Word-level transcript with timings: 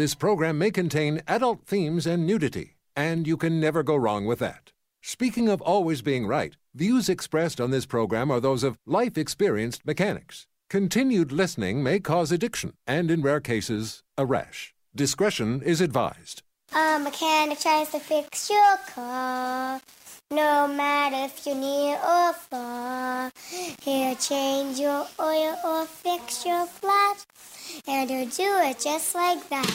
This 0.00 0.14
program 0.14 0.56
may 0.56 0.70
contain 0.70 1.20
adult 1.28 1.66
themes 1.66 2.06
and 2.06 2.26
nudity, 2.26 2.78
and 2.96 3.26
you 3.26 3.36
can 3.36 3.60
never 3.60 3.82
go 3.82 3.94
wrong 3.96 4.24
with 4.24 4.38
that. 4.38 4.72
Speaking 5.02 5.46
of 5.46 5.60
always 5.60 6.00
being 6.00 6.26
right, 6.26 6.56
views 6.74 7.10
expressed 7.10 7.60
on 7.60 7.70
this 7.70 7.84
program 7.84 8.30
are 8.30 8.40
those 8.40 8.64
of 8.64 8.78
life 8.86 9.18
experienced 9.18 9.84
mechanics. 9.84 10.46
Continued 10.70 11.32
listening 11.32 11.82
may 11.82 12.00
cause 12.00 12.32
addiction 12.32 12.72
and, 12.86 13.10
in 13.10 13.20
rare 13.20 13.40
cases, 13.40 14.02
a 14.16 14.24
rash. 14.24 14.72
Discretion 14.96 15.60
is 15.60 15.82
advised. 15.82 16.44
A 16.74 16.98
mechanic 16.98 17.60
tries 17.60 17.90
to 17.90 18.00
fix 18.00 18.48
your 18.48 18.78
car. 18.94 19.82
No 20.32 20.68
matter 20.68 21.24
if 21.24 21.44
you're 21.44 21.56
near 21.56 21.96
or 21.96 22.32
far, 22.32 23.32
he'll 23.82 24.14
change 24.14 24.78
your 24.78 25.04
oil 25.18 25.56
or 25.64 25.84
fix 25.86 26.46
your 26.46 26.66
flat, 26.66 27.26
and 27.88 28.08
he'll 28.08 28.28
do 28.28 28.68
it 28.68 28.78
just 28.78 29.16
like 29.16 29.48
that. 29.48 29.68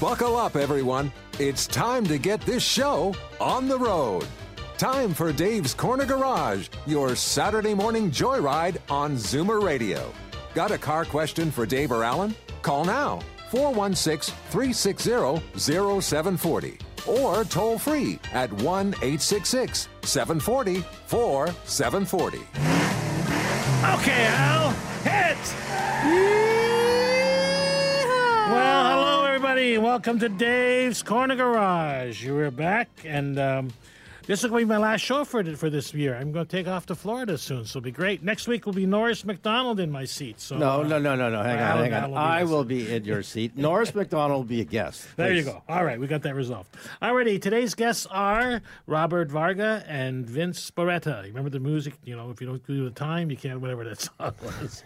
Buckle 0.00 0.36
up, 0.36 0.54
everyone. 0.54 1.10
It's 1.40 1.66
time 1.66 2.04
to 2.06 2.16
get 2.16 2.40
this 2.42 2.62
show 2.62 3.12
on 3.40 3.66
the 3.66 3.76
road. 3.76 4.24
Time 4.78 5.12
for 5.12 5.32
Dave's 5.32 5.74
Corner 5.74 6.04
Garage, 6.04 6.68
your 6.86 7.16
Saturday 7.16 7.74
morning 7.74 8.08
joyride 8.08 8.76
on 8.88 9.16
Zoomer 9.16 9.60
Radio. 9.60 10.12
Got 10.54 10.70
a 10.70 10.78
car 10.78 11.04
question 11.04 11.50
for 11.50 11.66
Dave 11.66 11.90
or 11.90 12.04
Alan? 12.04 12.36
Call 12.62 12.84
now 12.84 13.20
416 13.56 14.34
360 14.50 15.40
0740 15.58 16.78
or 17.06 17.42
toll 17.44 17.78
free 17.78 18.18
at 18.34 18.52
1 18.52 18.88
866 18.88 19.88
740 20.02 20.84
4740. 21.06 22.38
Okay, 23.94 24.26
Al, 24.26 24.70
hit! 25.04 25.38
Well, 28.52 28.90
hello, 28.90 29.24
everybody. 29.24 29.78
Welcome 29.78 30.18
to 30.18 30.28
Dave's 30.28 31.02
Corner 31.02 31.36
Garage. 31.36 32.28
We're 32.28 32.50
back, 32.50 32.90
and 33.06 33.38
um, 33.38 33.72
this 34.26 34.42
is 34.42 34.50
going 34.50 34.62
to 34.62 34.66
be 34.66 34.68
my 34.68 34.78
last 34.78 35.02
show 35.02 35.24
for, 35.24 35.44
for 35.56 35.70
this 35.70 35.94
year. 35.94 36.16
I'm 36.16 36.32
going 36.32 36.46
to 36.46 36.50
take 36.50 36.66
off 36.66 36.86
to 36.86 36.94
Florida 36.94 37.38
soon, 37.38 37.64
so 37.64 37.78
it'll 37.78 37.84
be 37.84 37.90
great. 37.92 38.22
Next 38.24 38.48
week 38.48 38.66
will 38.66 38.72
be 38.72 38.84
Norris 38.86 39.24
McDonald 39.24 39.78
in 39.78 39.90
my 39.90 40.04
seat. 40.04 40.40
So 40.40 40.56
No, 40.58 40.80
uh, 40.80 40.82
no, 40.88 40.98
no, 40.98 41.14
no, 41.14 41.30
no. 41.30 41.42
Hang 41.42 41.60
on, 41.60 41.90
hang 41.90 41.92
on. 41.94 42.14
I 42.14 42.42
will 42.44 42.64
be 42.64 42.92
in 42.92 43.04
your 43.04 43.22
seat. 43.34 43.56
Norris 43.56 43.94
McDonald 43.94 44.38
will 44.40 44.48
be 44.48 44.60
a 44.60 44.64
guest. 44.64 45.06
There 45.16 45.32
you 45.32 45.42
go. 45.42 45.62
All 45.68 45.84
right, 45.84 45.98
we 46.00 46.06
got 46.08 46.22
that 46.22 46.34
resolved. 46.34 46.76
Alrighty, 47.00 47.40
today's 47.40 47.74
guests 47.74 48.06
are 48.10 48.62
Robert 48.86 49.30
Varga 49.30 49.84
and 49.86 50.26
Vince 50.28 50.70
Sporetta. 50.70 51.22
You 51.22 51.28
remember 51.28 51.50
the 51.50 51.60
music? 51.60 51.94
You 52.04 52.16
know, 52.16 52.30
if 52.30 52.40
you 52.40 52.46
don't 52.48 52.66
do 52.66 52.84
the 52.84 52.90
time, 52.90 53.30
you 53.30 53.36
can't. 53.36 53.60
Whatever 53.60 53.84
that 53.84 54.00
song 54.18 54.32
was. 54.42 54.82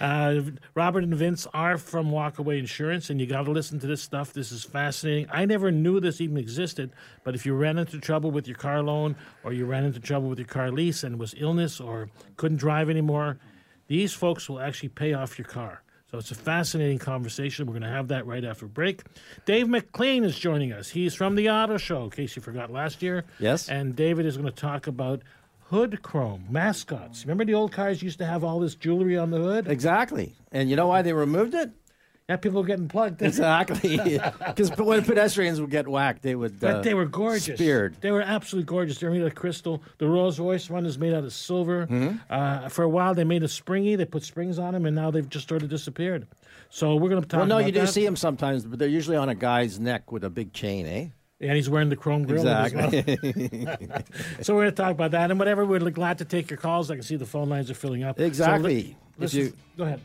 uh, 0.00 0.40
Robert 0.74 1.04
and 1.04 1.14
Vince 1.14 1.46
are 1.54 1.78
from 1.78 2.10
Walkaway 2.10 2.58
Insurance, 2.58 3.10
and 3.10 3.20
you 3.20 3.26
got 3.26 3.44
to 3.44 3.50
listen 3.52 3.78
to 3.80 3.86
this 3.86 4.02
stuff. 4.02 4.32
This 4.32 4.50
is 4.50 4.64
fascinating. 4.64 5.26
I 5.30 5.44
never 5.44 5.70
knew 5.70 6.00
this 6.00 6.20
even 6.20 6.36
existed, 6.36 6.90
but 7.22 7.34
if 7.34 7.46
you 7.46 7.54
ran 7.54 7.78
into 7.78 7.98
trouble 8.00 8.30
with 8.30 8.48
your 8.48 8.56
car 8.56 8.71
loan, 8.80 9.16
or 9.42 9.52
you 9.52 9.66
ran 9.66 9.84
into 9.84 9.98
trouble 9.98 10.28
with 10.28 10.38
your 10.38 10.46
car 10.46 10.70
lease, 10.70 11.02
and 11.02 11.18
was 11.18 11.34
illness, 11.36 11.80
or 11.80 12.08
couldn't 12.36 12.58
drive 12.58 12.88
anymore, 12.88 13.38
these 13.88 14.12
folks 14.12 14.48
will 14.48 14.60
actually 14.60 14.90
pay 14.90 15.14
off 15.14 15.36
your 15.36 15.48
car. 15.48 15.82
So 16.12 16.18
it's 16.18 16.30
a 16.30 16.36
fascinating 16.36 16.98
conversation. 16.98 17.66
We're 17.66 17.72
going 17.72 17.82
to 17.82 17.88
have 17.88 18.08
that 18.08 18.26
right 18.26 18.44
after 18.44 18.66
break. 18.66 19.02
Dave 19.46 19.66
McLean 19.66 20.24
is 20.24 20.38
joining 20.38 20.72
us. 20.72 20.90
He's 20.90 21.14
from 21.14 21.34
the 21.34 21.50
Auto 21.50 21.78
Show, 21.78 22.04
in 22.04 22.10
case 22.10 22.36
you 22.36 22.42
forgot 22.42 22.70
last 22.70 23.02
year. 23.02 23.24
Yes. 23.38 23.68
And 23.68 23.96
David 23.96 24.26
is 24.26 24.36
going 24.36 24.48
to 24.48 24.54
talk 24.54 24.86
about 24.86 25.22
hood 25.70 26.02
chrome 26.02 26.44
mascots. 26.50 27.24
Remember 27.24 27.46
the 27.46 27.54
old 27.54 27.72
cars 27.72 28.02
used 28.02 28.18
to 28.18 28.26
have 28.26 28.44
all 28.44 28.60
this 28.60 28.74
jewelry 28.74 29.16
on 29.16 29.30
the 29.30 29.38
hood? 29.38 29.66
Exactly. 29.68 30.34
And 30.52 30.68
you 30.68 30.76
know 30.76 30.86
why 30.86 31.00
they 31.00 31.14
removed 31.14 31.54
it? 31.54 31.70
Yeah, 32.32 32.36
people 32.38 32.62
getting 32.62 32.88
plugged. 32.88 33.20
Exactly. 33.32 33.98
Because 34.52 34.70
when 34.76 35.04
pedestrians 35.04 35.60
would 35.60 35.70
get 35.70 35.86
whacked, 35.86 36.22
they 36.22 36.34
would. 36.34 36.58
But 36.60 36.74
uh, 36.76 36.80
they 36.80 36.94
were 36.94 37.04
gorgeous. 37.06 37.58
Speared. 37.58 37.96
They 38.00 38.10
were 38.10 38.22
absolutely 38.22 38.66
gorgeous. 38.66 38.98
They're 38.98 39.10
made 39.10 39.20
out 39.22 39.26
of 39.28 39.34
crystal. 39.34 39.82
The 39.98 40.06
Rolls 40.06 40.38
Royce 40.38 40.68
one 40.70 40.86
is 40.86 40.98
made 40.98 41.12
out 41.14 41.24
of 41.24 41.32
silver. 41.32 41.86
Uh, 42.30 42.68
for 42.68 42.82
a 42.84 42.88
while, 42.88 43.14
they 43.14 43.24
made 43.24 43.42
a 43.42 43.48
springy. 43.48 43.96
They 43.96 44.04
put 44.04 44.22
springs 44.22 44.58
on 44.58 44.72
them, 44.72 44.86
and 44.86 44.96
now 44.96 45.10
they've 45.10 45.28
just 45.28 45.48
sort 45.48 45.62
of 45.62 45.68
disappeared. 45.68 46.26
So 46.70 46.96
we're 46.96 47.10
going 47.10 47.22
to 47.22 47.28
talk. 47.28 47.38
Well, 47.38 47.46
no, 47.46 47.58
you 47.58 47.72
do 47.72 47.80
that. 47.80 47.88
see 47.88 48.04
them 48.04 48.16
sometimes, 48.16 48.64
but 48.64 48.78
they're 48.78 48.88
usually 48.88 49.16
on 49.16 49.28
a 49.28 49.34
guy's 49.34 49.78
neck 49.78 50.10
with 50.10 50.24
a 50.24 50.30
big 50.30 50.52
chain, 50.52 50.86
eh? 50.86 51.08
And 51.42 51.52
he's 51.56 51.68
wearing 51.68 51.88
the 51.88 51.96
chrome 51.96 52.24
grill. 52.24 52.46
as 52.48 52.72
well. 52.72 52.94
Exactly. 52.94 53.66
So 54.42 54.54
we're 54.54 54.62
going 54.62 54.70
to 54.70 54.76
talk 54.76 54.92
about 54.92 55.10
that 55.10 55.30
and 55.30 55.38
whatever. 55.38 55.66
We're 55.66 55.80
glad 55.90 56.18
to 56.18 56.24
take 56.24 56.48
your 56.50 56.56
calls. 56.56 56.90
I 56.90 56.94
can 56.94 57.02
see 57.02 57.16
the 57.16 57.26
phone 57.26 57.48
lines 57.48 57.70
are 57.70 57.74
filling 57.74 58.04
up. 58.04 58.16
So 58.18 58.24
Exactly. 58.24 58.96
listen- 59.18 59.40
you- 59.40 59.52
go 59.76 59.84
ahead. 59.84 60.00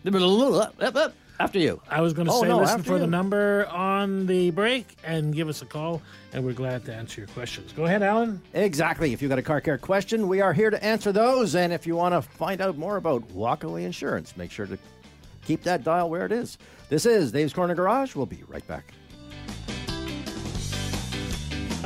After 1.40 1.60
you. 1.60 1.80
I 1.88 2.02
was 2.02 2.14
going 2.14 2.26
to 2.26 2.34
Oh, 2.34 2.42
say 2.42 2.48
no, 2.48 2.58
listen 2.58 2.82
for 2.82 2.98
the 2.98 3.06
number 3.06 3.68
on 3.68 4.26
the 4.26 4.50
break 4.50 4.98
and 5.04 5.36
give 5.36 5.48
us 5.50 5.62
a 5.62 5.68
call, 5.68 6.02
and 6.34 6.44
we're 6.44 6.54
glad 6.54 6.84
to 6.86 6.94
answer 6.96 7.22
your 7.22 7.28
questions. 7.28 7.72
Go 7.74 7.86
ahead, 7.86 8.02
Alan. 8.02 8.42
Exactly. 8.56 9.14
If 9.14 9.22
you've 9.22 9.30
got 9.30 9.38
a 9.38 9.44
car 9.44 9.62
care 9.62 9.78
question, 9.78 10.28
we 10.28 10.42
are 10.42 10.52
here 10.52 10.72
to 10.72 10.84
answer 10.84 11.12
those. 11.12 11.54
And 11.54 11.72
if 11.72 11.86
you 11.86 11.96
want 11.96 12.16
to 12.16 12.24
find 12.24 12.60
out 12.60 12.76
more 12.80 12.98
about 12.98 13.22
Walkaway 13.30 13.84
Insurance, 13.86 14.36
make 14.36 14.50
sure 14.50 14.66
to 14.66 14.80
keep 15.46 15.62
that 15.64 15.84
dial 15.84 16.10
where 16.10 16.26
it 16.26 16.32
is. 16.32 16.58
This 16.90 17.06
is 17.06 17.32
Dave's 17.32 17.54
Corner 17.54 17.76
Garage. 17.76 18.16
We'll 18.16 18.26
be 18.26 18.44
right 18.48 18.66
back. 18.68 18.92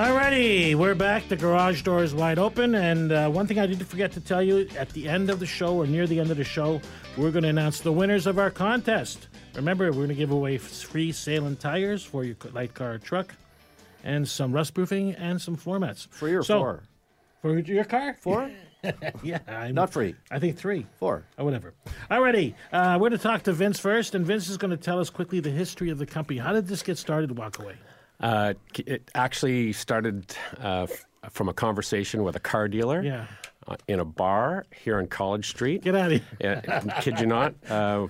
Alrighty, 0.01 0.73
we're 0.73 0.95
back. 0.95 1.29
The 1.29 1.35
garage 1.35 1.83
door 1.83 2.01
is 2.01 2.15
wide 2.15 2.39
open, 2.39 2.73
and 2.73 3.11
uh, 3.11 3.29
one 3.29 3.45
thing 3.45 3.59
I 3.59 3.67
did 3.67 3.85
forget 3.85 4.11
to 4.13 4.19
tell 4.19 4.41
you 4.41 4.67
at 4.75 4.89
the 4.89 5.07
end 5.07 5.29
of 5.29 5.39
the 5.39 5.45
show 5.45 5.75
or 5.75 5.85
near 5.85 6.07
the 6.07 6.19
end 6.19 6.31
of 6.31 6.37
the 6.37 6.43
show, 6.43 6.81
we're 7.17 7.29
going 7.29 7.43
to 7.43 7.49
announce 7.49 7.81
the 7.81 7.91
winners 7.91 8.25
of 8.25 8.39
our 8.39 8.49
contest. 8.49 9.27
Remember, 9.53 9.85
we're 9.91 9.97
going 9.97 10.07
to 10.07 10.15
give 10.15 10.31
away 10.31 10.57
free 10.57 11.11
Salem 11.11 11.55
tires 11.55 12.03
for 12.03 12.23
your 12.23 12.35
light 12.51 12.73
car 12.73 12.93
or 12.93 12.97
truck, 12.97 13.35
and 14.03 14.27
some 14.27 14.51
rust 14.51 14.73
proofing 14.73 15.13
and 15.13 15.39
some 15.39 15.55
floor 15.55 15.77
mats. 15.77 16.07
Free 16.09 16.33
or 16.33 16.41
So- 16.41 16.57
four? 16.57 16.83
For 17.43 17.59
your 17.59 17.83
car? 17.83 18.15
Four? 18.19 18.49
Yeah, 19.21 19.37
I'm, 19.47 19.75
Not 19.75 19.93
free. 19.93 20.15
I 20.31 20.39
think 20.39 20.57
three. 20.57 20.87
Four. 20.97 21.23
Or 21.37 21.45
whatever. 21.45 21.75
Alrighty, 22.09 22.55
uh, 22.73 22.97
we're 22.99 23.09
going 23.09 23.19
to 23.19 23.23
talk 23.23 23.43
to 23.43 23.53
Vince 23.53 23.77
first, 23.79 24.15
and 24.15 24.25
Vince 24.25 24.49
is 24.49 24.57
going 24.57 24.71
to 24.71 24.77
tell 24.77 24.99
us 24.99 25.11
quickly 25.11 25.39
the 25.39 25.51
history 25.51 25.91
of 25.91 25.99
the 25.99 26.07
company. 26.07 26.39
How 26.39 26.53
did 26.53 26.65
this 26.65 26.81
get 26.81 26.97
started, 26.97 27.29
Walkaway? 27.29 27.75
Uh, 28.21 28.53
it 28.85 29.09
actually 29.15 29.73
started 29.73 30.35
uh, 30.63 30.83
f- 30.89 31.05
from 31.31 31.49
a 31.49 31.53
conversation 31.53 32.23
with 32.23 32.35
a 32.35 32.39
car 32.39 32.67
dealer 32.67 33.01
Yeah. 33.03 33.25
uh, 33.67 33.75
in 33.87 33.99
a 33.99 34.05
bar 34.05 34.65
here 34.83 34.97
on 34.99 35.07
College 35.07 35.47
Street. 35.49 35.81
Get 35.83 35.95
out 35.95 36.11
of 36.11 36.21
here. 36.39 36.61
Yeah, 36.65 36.99
kid 37.01 37.19
you 37.19 37.25
not. 37.25 37.53
Uh, 37.69 38.07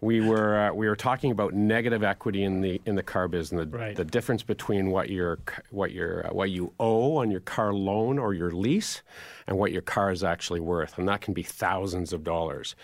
we 0.00 0.20
were 0.20 0.56
uh, 0.70 0.72
we 0.74 0.88
were 0.88 0.96
talking 0.96 1.30
about 1.30 1.54
negative 1.54 2.02
equity 2.02 2.42
in 2.44 2.60
the 2.60 2.80
in 2.86 2.94
the 2.96 3.02
car 3.02 3.28
business. 3.28 3.68
The, 3.70 3.76
Right. 3.78 3.96
the 3.96 4.04
difference 4.04 4.42
between 4.42 4.90
what 4.90 5.10
your 5.10 5.38
what 5.70 5.92
your 5.92 6.26
uh, 6.26 6.30
what 6.32 6.50
you 6.50 6.72
owe 6.80 7.16
on 7.16 7.30
your 7.30 7.40
car 7.40 7.72
loan 7.72 8.18
or 8.18 8.34
your 8.34 8.50
lease, 8.50 9.02
and 9.46 9.58
what 9.58 9.70
your 9.72 9.82
car 9.82 10.10
is 10.10 10.24
actually 10.24 10.60
worth, 10.60 10.98
and 10.98 11.06
that 11.08 11.20
can 11.20 11.34
be 11.34 11.42
thousands 11.42 12.12
of 12.12 12.24
dollars. 12.24 12.74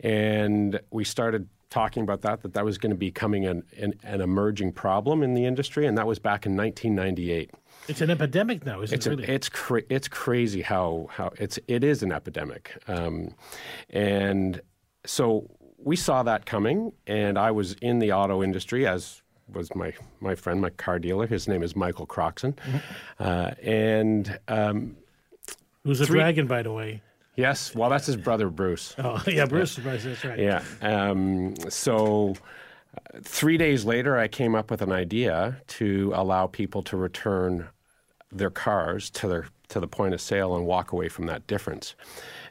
And 0.00 0.80
we 0.90 1.04
started 1.04 1.48
talking 1.70 2.02
about 2.02 2.22
that 2.22 2.42
that 2.42 2.54
that 2.54 2.64
was 2.64 2.78
going 2.78 2.90
to 2.90 2.96
be 2.96 3.10
coming 3.10 3.46
an, 3.46 3.62
an 3.78 3.94
an 4.02 4.20
emerging 4.20 4.72
problem 4.72 5.22
in 5.22 5.34
the 5.34 5.44
industry, 5.44 5.86
and 5.86 5.96
that 5.98 6.06
was 6.06 6.18
back 6.18 6.46
in 6.46 6.56
1998. 6.56 7.50
It's 7.88 8.00
an 8.00 8.10
epidemic 8.10 8.64
now, 8.64 8.82
isn't 8.82 8.94
It's 8.96 9.06
it? 9.06 9.20
a, 9.20 9.32
it's 9.32 9.48
cra- 9.48 9.82
it's 9.90 10.08
crazy 10.08 10.62
how 10.62 11.08
how 11.10 11.30
it's 11.38 11.58
it 11.68 11.84
is 11.84 12.02
an 12.02 12.12
epidemic, 12.12 12.76
um, 12.88 13.34
and 13.90 14.60
so 15.04 15.48
we 15.78 15.96
saw 15.96 16.22
that 16.22 16.46
coming. 16.46 16.92
And 17.06 17.38
I 17.38 17.50
was 17.50 17.74
in 17.74 17.98
the 17.98 18.12
auto 18.12 18.42
industry 18.42 18.86
as 18.86 19.22
was 19.52 19.74
my 19.74 19.92
my 20.20 20.34
friend, 20.34 20.60
my 20.60 20.70
car 20.70 20.98
dealer. 20.98 21.26
His 21.26 21.46
name 21.48 21.62
is 21.62 21.76
Michael 21.76 22.06
Croxon, 22.06 22.54
uh, 23.20 23.52
and 23.62 24.38
um, 24.48 24.96
Who's 25.84 26.00
a 26.00 26.06
three- 26.06 26.18
dragon, 26.20 26.46
by 26.46 26.62
the 26.62 26.72
way? 26.72 27.02
Yes, 27.36 27.74
well, 27.74 27.90
that's 27.90 28.06
his 28.06 28.16
brother 28.16 28.48
Bruce. 28.48 28.94
Oh, 28.98 29.22
yeah, 29.26 29.46
Bruce. 29.46 29.78
Bruce, 29.78 30.04
That's 30.04 30.24
right. 30.24 30.38
Yeah. 30.38 30.62
Um, 30.80 31.54
so 31.68 32.34
uh, 32.96 33.20
three 33.22 33.56
days 33.56 33.84
later, 33.84 34.16
I 34.18 34.28
came 34.28 34.54
up 34.54 34.70
with 34.70 34.82
an 34.82 34.92
idea 34.92 35.60
to 35.68 36.12
allow 36.14 36.46
people 36.46 36.82
to 36.84 36.96
return 36.96 37.68
their 38.32 38.50
cars 38.50 39.10
to 39.10 39.28
their 39.28 39.46
to 39.68 39.80
the 39.80 39.88
point 39.88 40.14
of 40.14 40.20
sale 40.20 40.56
and 40.56 40.64
walk 40.64 40.92
away 40.92 41.08
from 41.08 41.26
that 41.26 41.46
difference. 41.46 41.94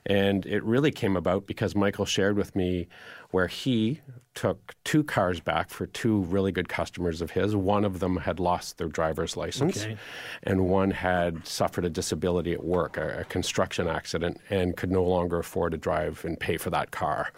And 0.05 0.45
it 0.45 0.63
really 0.63 0.91
came 0.91 1.15
about 1.15 1.47
because 1.47 1.75
Michael 1.75 2.05
shared 2.05 2.35
with 2.35 2.55
me 2.55 2.87
where 3.31 3.47
he 3.47 4.01
took 4.35 4.75
two 4.83 5.03
cars 5.03 5.39
back 5.39 5.69
for 5.69 5.87
two 5.87 6.19
really 6.23 6.51
good 6.51 6.67
customers 6.69 7.21
of 7.21 7.31
his. 7.31 7.55
One 7.55 7.85
of 7.85 7.99
them 7.99 8.17
had 8.17 8.39
lost 8.39 8.77
their 8.77 8.89
driver's 8.89 9.37
license, 9.37 9.83
Okay. 9.83 9.97
and 10.43 10.67
one 10.67 10.91
had 10.91 11.47
suffered 11.47 11.85
a 11.85 11.89
disability 11.89 12.51
at 12.53 12.63
work, 12.63 12.97
a, 12.97 13.21
a 13.21 13.23
construction 13.23 13.87
accident, 13.87 14.39
and 14.49 14.75
could 14.75 14.91
no 14.91 15.03
longer 15.03 15.39
afford 15.39 15.71
to 15.71 15.77
drive 15.77 16.23
and 16.25 16.37
pay 16.39 16.57
for 16.57 16.69
that 16.69 16.91
car. 16.91 17.31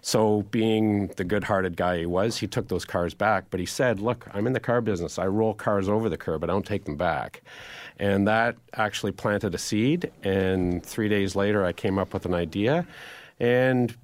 So, 0.00 0.42
being 0.50 1.06
the 1.16 1.24
good 1.24 1.44
hearted 1.44 1.76
guy 1.76 1.98
he 2.00 2.06
was, 2.06 2.38
he 2.38 2.48
took 2.48 2.66
those 2.68 2.84
cars 2.84 3.14
back, 3.14 3.44
but 3.50 3.60
he 3.60 3.66
said, 3.66 4.00
Look, 4.00 4.26
I'm 4.34 4.46
in 4.48 4.52
the 4.52 4.60
car 4.60 4.80
business. 4.80 5.18
I 5.18 5.26
roll 5.26 5.54
cars 5.54 5.88
over 5.88 6.08
the 6.08 6.16
curb, 6.16 6.40
but 6.40 6.50
I 6.50 6.52
don't 6.52 6.66
take 6.66 6.84
them 6.84 6.96
back. 6.96 7.42
And 8.00 8.26
that 8.26 8.56
actually 8.74 9.12
planted 9.12 9.54
a 9.54 9.58
seed. 9.58 10.10
And 10.24 10.84
three 10.84 11.08
days 11.08 11.36
later, 11.36 11.64
I 11.64 11.72
came 11.72 11.98
up 11.98 12.12
with 12.12 12.26
an 12.26 12.34
idea. 12.34 12.84
And 13.38 13.96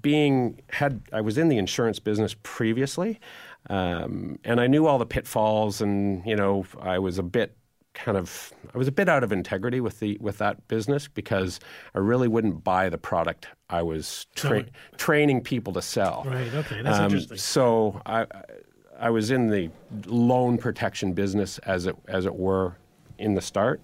being 0.00 0.60
had 0.70 1.02
I 1.12 1.20
was 1.20 1.38
in 1.38 1.48
the 1.48 1.58
insurance 1.58 1.98
business 1.98 2.34
previously, 2.42 3.20
um, 3.70 4.38
and 4.44 4.60
I 4.60 4.66
knew 4.66 4.86
all 4.86 4.98
the 4.98 5.06
pitfalls, 5.06 5.80
and 5.80 6.24
you 6.26 6.36
know 6.36 6.64
I 6.80 6.98
was 6.98 7.18
a 7.18 7.22
bit 7.22 7.56
kind 7.94 8.18
of 8.18 8.52
I 8.74 8.78
was 8.78 8.88
a 8.88 8.92
bit 8.92 9.08
out 9.08 9.22
of 9.22 9.32
integrity 9.32 9.80
with 9.80 10.00
the 10.00 10.18
with 10.20 10.38
that 10.38 10.66
business 10.68 11.06
because 11.06 11.60
I 11.94 11.98
really 11.98 12.26
wouldn't 12.28 12.64
buy 12.64 12.88
the 12.88 12.98
product 12.98 13.46
I 13.70 13.82
was 13.82 14.26
tra- 14.34 14.66
training 14.96 15.42
people 15.42 15.72
to 15.74 15.82
sell. 15.82 16.24
Right, 16.26 16.52
okay, 16.52 16.82
that's 16.82 16.98
Um, 16.98 17.04
interesting. 17.04 17.38
So 17.38 18.02
I 18.04 18.26
I 18.98 19.10
was 19.10 19.30
in 19.30 19.48
the 19.48 19.70
loan 20.06 20.58
protection 20.58 21.12
business 21.12 21.58
as 21.58 21.86
it 21.86 21.96
as 22.08 22.26
it 22.26 22.34
were 22.34 22.76
in 23.18 23.34
the 23.34 23.40
start. 23.40 23.80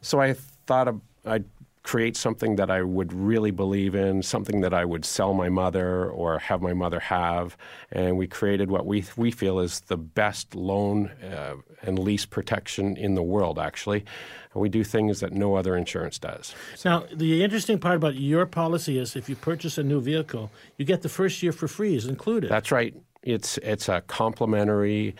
So 0.00 0.20
I 0.20 0.34
thought 0.66 0.88
of, 0.88 1.00
I'd 1.24 1.44
create 1.86 2.16
something 2.16 2.56
that 2.56 2.68
I 2.68 2.82
would 2.82 3.12
really 3.12 3.52
believe 3.52 3.94
in, 3.94 4.20
something 4.20 4.60
that 4.62 4.74
I 4.74 4.84
would 4.84 5.04
sell 5.04 5.32
my 5.34 5.48
mother 5.48 6.10
or 6.10 6.40
have 6.40 6.60
my 6.60 6.74
mother 6.74 6.98
have, 6.98 7.56
and 7.92 8.18
we 8.18 8.26
created 8.26 8.72
what 8.72 8.86
we 8.86 9.04
we 9.16 9.30
feel 9.30 9.60
is 9.60 9.80
the 9.80 9.96
best 9.96 10.56
loan 10.56 11.06
uh, 11.22 11.54
and 11.82 11.96
lease 12.00 12.26
protection 12.26 12.96
in 12.96 13.14
the 13.14 13.22
world. 13.22 13.56
Actually, 13.60 14.04
and 14.52 14.60
we 14.60 14.68
do 14.68 14.82
things 14.82 15.20
that 15.20 15.32
no 15.32 15.54
other 15.54 15.76
insurance 15.76 16.18
does. 16.18 16.56
Now, 16.84 17.04
the 17.14 17.44
interesting 17.44 17.78
part 17.78 17.94
about 17.94 18.16
your 18.16 18.46
policy 18.46 18.98
is 18.98 19.14
if 19.14 19.28
you 19.28 19.36
purchase 19.36 19.78
a 19.78 19.84
new 19.84 20.00
vehicle, 20.00 20.50
you 20.78 20.84
get 20.84 21.02
the 21.02 21.08
first 21.08 21.40
year 21.40 21.52
for 21.52 21.68
free, 21.68 21.94
is 21.94 22.06
included. 22.06 22.50
That's 22.50 22.72
right. 22.72 22.94
It's 23.22 23.58
it's 23.58 23.88
a 23.88 24.00
complimentary 24.00 25.14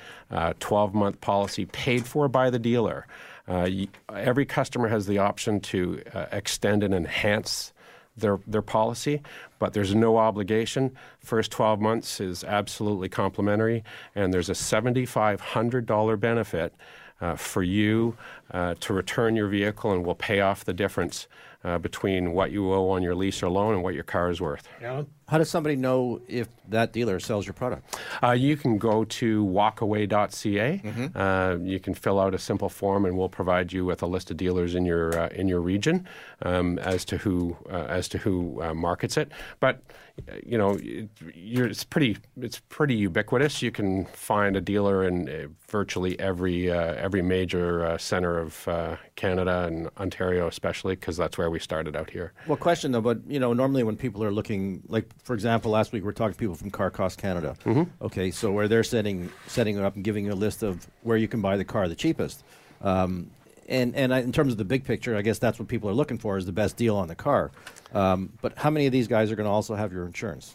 twelve 0.59 0.95
month 0.95 1.21
policy 1.21 1.67
paid 1.67 2.07
for 2.07 2.29
by 2.29 2.51
the 2.51 2.59
dealer. 2.59 3.07
Uh, 3.49 3.69
every 4.13 4.45
customer 4.45 4.89
has 4.89 5.07
the 5.07 5.19
option 5.19 5.61
to 5.61 6.03
uh, 6.15 6.27
extend 6.33 6.83
and 6.83 6.95
enhance 6.95 7.73
their 8.17 8.39
their 8.47 8.63
policy, 8.63 9.23
but 9.59 9.73
there's 9.73 9.95
no 9.95 10.17
obligation. 10.17 10.97
First 11.21 11.51
12 11.53 11.81
months 11.81 12.21
is 12.21 12.45
absolutely 12.45 13.09
complimentary, 13.09 13.85
and 14.15 14.33
there's 14.33 14.49
a 14.49 14.55
$7,500 14.55 16.21
benefit 16.21 16.75
uh, 17.21 17.37
for 17.37 17.63
you 17.63 18.17
uh, 18.53 18.75
to 18.81 18.93
return 18.93 19.37
your 19.37 19.49
vehicle, 19.49 19.93
and 19.93 20.05
we'll 20.05 20.15
pay 20.15 20.41
off 20.41 20.65
the 20.65 20.73
difference 20.73 21.29
uh, 21.65 21.79
between 21.79 22.33
what 22.33 22.51
you 22.51 22.73
owe 22.73 22.91
on 22.91 23.03
your 23.03 23.15
lease 23.15 23.43
or 23.43 23.49
loan 23.49 23.75
and 23.75 23.83
what 23.83 23.95
your 23.95 24.05
car 24.05 24.31
is 24.31 24.41
worth. 24.41 24.69
Alan? 24.83 25.07
How 25.29 25.39
does 25.39 25.51
somebody 25.51 25.75
know 25.75 26.21
if 26.29 26.47
that 26.69 26.93
dealer 26.93 27.19
sells 27.19 27.47
your 27.47 27.53
product? 27.55 27.99
Uh, 28.23 28.31
you 28.31 28.57
can 28.57 28.79
go 28.79 29.05
to 29.05 29.45
walkaway.ca. 29.45 30.81
Uh, 31.17 31.57
you 31.63 31.81
can 31.81 31.95
fill 31.95 32.21
out 32.21 32.33
a 32.33 32.39
simple 32.39 32.69
form, 32.69 33.05
and 33.05 33.19
we'll 33.19 33.29
provide 33.29 33.73
you 33.73 33.85
with 33.85 34.03
a 34.03 34.07
list 34.07 34.31
of 34.31 34.37
dealers 34.37 34.77
in 34.77 34.85
your 34.85 35.19
uh, 35.19 35.29
in 35.29 35.49
your 35.49 35.61
region 35.61 36.07
um, 36.43 36.79
as 36.79 37.05
to 37.07 37.19
who 37.19 37.57
uh, 37.69 37.87
as 37.89 38.07
to 38.09 38.19
who 38.19 38.63
uh, 38.63 38.73
markets 38.73 39.17
it. 39.17 39.33
But 39.59 39.83
uh, 40.29 40.37
you 40.45 40.57
know, 40.57 40.79
it, 40.81 41.09
you're, 41.35 41.67
it's 41.67 41.85
pretty 41.85 42.17
it's 42.41 42.61
pretty 42.69 42.95
ubiquitous. 42.95 43.63
You 43.63 43.71
can 43.71 44.07
find 44.07 44.57
a 44.57 44.61
dealer 44.61 45.05
in 45.07 45.29
uh, 45.29 45.49
virtually 45.69 46.19
every 46.19 46.71
uh, 46.71 46.95
every 46.95 47.23
major 47.23 47.85
uh, 47.85 47.99
center 47.99 48.39
of 48.39 48.67
uh, 48.69 48.97
Canada 49.17 49.65
and 49.65 49.91
Ontario, 49.99 50.47
especially 50.47 50.95
because 50.95 51.17
that's 51.17 51.37
where 51.37 51.51
we 51.51 51.59
started 51.59 51.97
out 51.97 52.11
here. 52.11 52.33
Well, 52.47 52.57
question 52.57 52.93
though, 52.93 53.01
but 53.01 53.19
you 53.27 53.39
know, 53.39 53.53
normally 53.53 53.83
when 53.83 53.97
people 53.97 54.25
are 54.25 54.33
looking, 54.33 54.83
like 54.89 55.11
for 55.23 55.35
example, 55.35 55.71
last 55.71 55.93
week 55.93 56.03
we 56.05 56.09
are 56.09 56.13
talking 56.13 56.35
to 56.35 56.39
people 56.39 56.55
from 56.55 56.71
Car 56.71 56.91
Cost 56.91 57.19
Canada. 57.19 57.57
Mm-hmm. 57.65 58.05
Okay, 58.05 58.31
so 58.31 58.53
where 58.53 58.69
they're 58.69 58.85
setting 58.85 59.31
setting 59.47 59.77
it 59.77 59.83
up 59.83 59.95
and 59.97 60.05
giving 60.05 60.25
you 60.25 60.33
a 60.33 60.35
list 60.35 60.63
of 60.63 60.87
where 61.03 61.17
you 61.17 61.29
can 61.29 61.41
buy 61.41 61.57
the 61.57 61.65
car 61.65 61.89
the 61.89 61.95
cheapest. 61.95 62.45
Um, 62.83 63.31
and 63.69 63.95
and 63.97 64.15
I, 64.15 64.21
in 64.21 64.33
terms 64.33 64.53
of 64.53 64.59
the 64.59 64.65
big 64.65 64.85
picture, 64.85 65.17
I 65.17 65.23
guess 65.23 65.39
that's 65.39 65.59
what 65.59 65.69
people 65.69 65.91
are 65.91 65.95
looking 65.95 66.19
for 66.19 66.37
is 66.37 66.47
the 66.47 66.53
best 66.53 66.77
deal 66.77 66.97
on 66.97 67.09
the 67.09 67.17
car. 67.17 67.51
Um, 67.93 68.33
but 68.41 68.57
how 68.57 68.71
many 68.71 68.87
of 68.87 68.93
these 68.93 69.09
guys 69.09 69.31
are 69.33 69.37
going 69.37 69.47
to 69.47 69.51
also 69.51 69.75
have 69.75 69.93
your 69.93 70.07
insurance? 70.07 70.55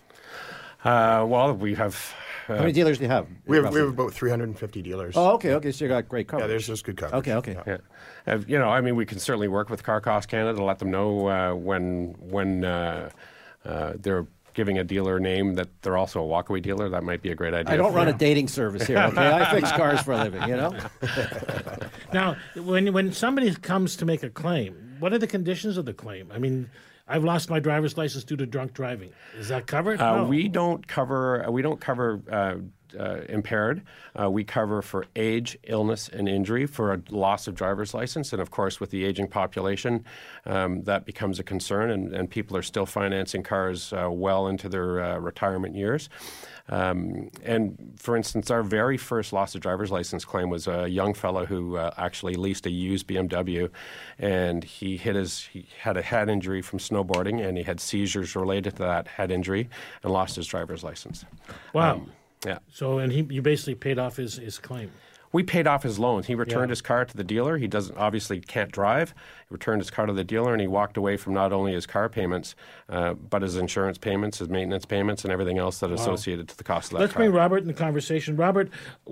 Uh, 0.83 1.25
well, 1.27 1.53
we 1.53 1.75
have. 1.75 2.13
Uh, 2.49 2.55
How 2.55 2.61
many 2.61 2.71
dealers 2.71 2.97
do 2.97 3.03
you 3.03 3.09
have? 3.09 3.27
We 3.45 3.57
have, 3.57 3.71
we 3.71 3.79
have 3.79 3.89
about 3.89 4.13
350 4.13 4.81
dealers. 4.81 5.13
Oh, 5.15 5.33
okay, 5.33 5.53
okay. 5.53 5.71
So 5.71 5.85
you 5.85 5.89
got 5.89 6.09
great 6.09 6.27
coverage. 6.27 6.45
yeah, 6.45 6.47
there's 6.47 6.65
just 6.65 6.83
good 6.83 6.97
coverage. 6.97 7.19
Okay, 7.19 7.35
okay. 7.35 7.57
Yeah. 7.67 7.77
Uh, 8.33 8.39
you 8.47 8.57
know, 8.57 8.69
I 8.69 8.81
mean, 8.81 8.95
we 8.95 9.05
can 9.05 9.19
certainly 9.19 9.47
work 9.47 9.69
with 9.69 9.83
Car 9.83 10.01
Cost 10.01 10.27
Canada 10.27 10.57
to 10.57 10.63
let 10.63 10.79
them 10.79 10.89
know 10.89 11.27
uh, 11.27 11.53
when 11.53 12.15
when 12.19 12.65
uh, 12.65 13.09
uh, 13.63 13.93
they're 13.95 14.25
giving 14.53 14.77
a 14.77 14.83
dealer 14.83 15.19
name 15.19 15.55
that 15.55 15.69
they're 15.81 15.97
also 15.97 16.23
a 16.23 16.27
walkaway 16.27 16.61
dealer. 16.61 16.89
That 16.89 17.03
might 17.03 17.21
be 17.21 17.31
a 17.31 17.35
great 17.35 17.53
idea. 17.53 17.73
I 17.73 17.77
don't 17.77 17.91
for 17.91 17.97
run 17.97 18.07
a 18.07 18.13
dating 18.13 18.47
service 18.47 18.85
here. 18.87 18.97
Okay, 18.99 19.27
I 19.27 19.51
fix 19.51 19.71
cars 19.71 20.01
for 20.01 20.13
a 20.13 20.17
living. 20.23 20.41
You 20.47 20.57
know. 20.57 20.75
Now, 22.13 22.35
when 22.55 22.91
when 22.93 23.13
somebody 23.13 23.53
comes 23.55 23.95
to 23.97 24.05
make 24.05 24.23
a 24.23 24.29
claim, 24.29 24.97
what 24.99 25.13
are 25.13 25.17
the 25.17 25.27
conditions 25.27 25.77
of 25.77 25.85
the 25.85 25.93
claim? 25.93 26.29
I 26.33 26.39
mean, 26.39 26.69
I've 27.07 27.23
lost 27.23 27.49
my 27.49 27.59
driver's 27.59 27.97
license 27.97 28.23
due 28.25 28.35
to 28.37 28.45
drunk 28.45 28.73
driving. 28.73 29.11
Is 29.37 29.47
that 29.47 29.65
covered? 29.67 30.01
Uh, 30.01 30.17
No. 30.17 30.23
We 30.25 30.47
don't 30.49 30.85
cover. 30.87 31.45
We 31.49 31.61
don't 31.61 31.79
cover. 31.79 32.21
Uh, 32.29 32.55
uh, 32.99 33.21
impaired. 33.29 33.81
Uh, 34.19 34.29
we 34.29 34.43
cover 34.43 34.81
for 34.81 35.05
age, 35.15 35.57
illness, 35.63 36.09
and 36.09 36.27
injury 36.27 36.65
for 36.65 36.93
a 36.93 37.01
loss 37.09 37.47
of 37.47 37.55
driver's 37.55 37.93
license. 37.93 38.33
And 38.33 38.41
of 38.41 38.51
course, 38.51 38.79
with 38.79 38.89
the 38.89 39.05
aging 39.05 39.27
population, 39.27 40.05
um, 40.45 40.83
that 40.83 41.05
becomes 41.05 41.39
a 41.39 41.43
concern, 41.43 41.91
and, 41.91 42.13
and 42.13 42.29
people 42.29 42.57
are 42.57 42.61
still 42.61 42.85
financing 42.85 43.43
cars 43.43 43.93
uh, 43.93 44.09
well 44.11 44.47
into 44.47 44.69
their 44.69 45.03
uh, 45.03 45.17
retirement 45.17 45.75
years. 45.75 46.09
Um, 46.69 47.29
and 47.43 47.93
for 47.97 48.15
instance, 48.15 48.49
our 48.49 48.63
very 48.63 48.97
first 48.97 49.33
loss 49.33 49.55
of 49.55 49.61
driver's 49.61 49.91
license 49.91 50.23
claim 50.23 50.49
was 50.49 50.67
a 50.67 50.87
young 50.87 51.13
fellow 51.13 51.45
who 51.45 51.75
uh, 51.75 51.91
actually 51.97 52.35
leased 52.35 52.65
a 52.65 52.71
used 52.71 53.07
BMW, 53.07 53.69
and 54.19 54.63
he 54.63 54.97
hit 54.97 55.15
his 55.15 55.49
he 55.51 55.65
had 55.79 55.97
a 55.97 56.01
head 56.01 56.29
injury 56.29 56.61
from 56.61 56.79
snowboarding, 56.79 57.45
and 57.45 57.57
he 57.57 57.63
had 57.63 57.79
seizures 57.79 58.35
related 58.35 58.75
to 58.77 58.83
that 58.83 59.07
head 59.07 59.31
injury, 59.31 59.69
and 60.03 60.13
lost 60.13 60.35
his 60.35 60.47
driver's 60.47 60.83
license. 60.83 61.25
Wow. 61.73 61.95
Um, 61.95 62.11
yeah. 62.45 62.59
so, 62.71 62.99
and 62.99 63.11
he, 63.11 63.21
you 63.29 63.41
basically 63.41 63.75
paid 63.75 63.99
off 63.99 64.17
his, 64.17 64.35
his 64.37 64.57
claim. 64.57 64.91
We 65.33 65.43
paid 65.43 65.65
off 65.65 65.83
his 65.83 65.97
loans. 65.97 66.25
He 66.27 66.35
returned 66.35 66.67
Yeah. 66.67 66.73
his 66.73 66.81
car 66.81 67.05
to 67.05 67.15
the 67.15 67.23
dealer. 67.23 67.57
He 67.57 67.65
doesn't 67.67 67.97
obviously 67.97 68.41
can't 68.41 68.69
drive. 68.69 69.11
He 69.47 69.53
returned 69.53 69.79
his 69.81 69.89
car 69.89 70.05
to 70.05 70.11
the 70.11 70.25
dealer, 70.25 70.51
and 70.51 70.59
he 70.59 70.67
walked 70.67 70.97
away 70.97 71.15
from 71.15 71.33
not 71.33 71.53
only 71.53 71.71
his 71.71 71.85
car 71.85 72.09
payments, 72.09 72.53
uh, 72.89 73.13
but 73.13 73.41
his 73.41 73.55
insurance 73.55 73.97
payments, 73.97 74.39
his 74.39 74.49
maintenance 74.49 74.83
payments, 74.83 75.23
and 75.23 75.31
everything 75.31 75.57
else 75.57 75.79
that 75.79 75.89
associated 75.89 76.49
to 76.49 76.57
the 76.57 76.65
cost 76.65 76.91
of 76.91 76.97
that 76.97 77.03
Let's 77.03 77.13
car. 77.13 77.21
bring 77.21 77.31
Robert 77.31 77.59
in 77.59 77.67
the 77.67 77.73
conversation. 77.73 78.35
Robert, 78.35 78.69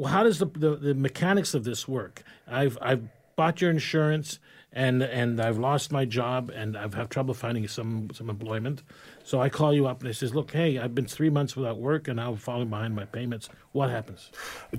how 0.08 0.24
does 0.24 0.40
the, 0.40 0.48
the, 0.48 0.76
the 0.76 0.94
mechanics 0.94 1.54
of 1.54 1.64
this 1.64 1.88
work? 1.88 2.24
I've 2.48 2.78
I've 2.82 3.04
bought 3.38 3.62
your 3.62 3.72
insurance 3.72 4.40
and 4.74 5.02
and 5.02 5.40
I've 5.40 5.58
lost 5.58 5.90
my 5.94 6.04
job 6.04 6.52
and 6.54 6.76
I've 6.78 6.96
had 6.96 7.10
trouble 7.10 7.34
finding 7.34 7.66
some 7.70 8.10
some 8.14 8.30
employment. 8.30 8.84
So 9.30 9.40
I 9.40 9.48
call 9.48 9.76
you 9.76 9.86
up 9.86 10.00
and 10.00 10.10
I 10.10 10.12
says, 10.12 10.34
look, 10.34 10.50
hey, 10.50 10.80
I've 10.80 10.96
been 10.96 11.06
three 11.06 11.30
months 11.30 11.56
without 11.56 11.78
work 11.78 12.08
and 12.08 12.18
now 12.18 12.32
I'm 12.32 12.38
falling 12.38 12.68
behind 12.68 12.96
my 12.96 13.06
payments. 13.06 13.48
What 13.74 13.92
happens? 13.92 14.32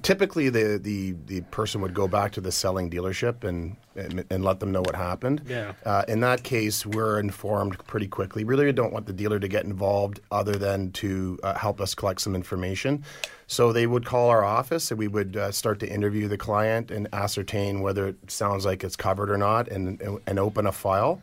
Typically, 0.03 0.49
the, 0.49 0.77
the, 0.83 1.15
the 1.27 1.43
person 1.53 1.81
would 1.83 1.95
go 1.95 2.09
back 2.09 2.33
to 2.33 2.41
the 2.41 2.51
selling 2.51 2.91
dealership 2.91 3.45
and, 3.45 3.77
and, 3.95 4.25
and 4.29 4.45
let 4.45 4.59
them 4.59 4.73
know 4.73 4.81
what 4.81 4.97
happened. 4.97 5.43
Yeah. 5.47 5.75
Uh, 5.87 6.03
in 6.09 6.19
that 6.23 6.43
case, 6.43 6.85
we're 6.85 7.21
informed 7.21 7.79
pretty 7.87 8.09
quickly. 8.09 8.43
Really, 8.43 8.65
we 8.65 8.73
don't 8.73 8.93
want 8.93 9.07
the 9.07 9.13
dealer 9.13 9.39
to 9.39 9.47
get 9.47 9.63
involved 9.67 10.19
other 10.33 10.57
than 10.57 10.91
to 10.95 11.39
uh, 11.45 11.55
help 11.55 11.81
us 11.81 11.95
collect 11.95 12.21
some 12.21 12.35
information. 12.35 13.05
So 13.47 13.73
they 13.73 13.87
would 13.87 14.05
call 14.05 14.31
our 14.31 14.43
office 14.43 14.91
and 14.91 14.99
we 14.99 15.07
would 15.07 15.37
uh, 15.37 15.53
start 15.53 15.79
to 15.79 15.89
interview 15.89 16.27
the 16.27 16.39
client 16.39 16.91
and 16.91 17.07
ascertain 17.13 17.83
whether 17.83 18.09
it 18.09 18.29
sounds 18.29 18.67
like 18.67 18.83
it's 18.83 18.97
covered 18.97 19.31
or 19.31 19.39
not 19.39 19.69
and, 19.69 20.01
and, 20.01 20.19
and 20.27 20.41
open 20.41 20.67
a 20.67 20.73
file. 20.73 21.23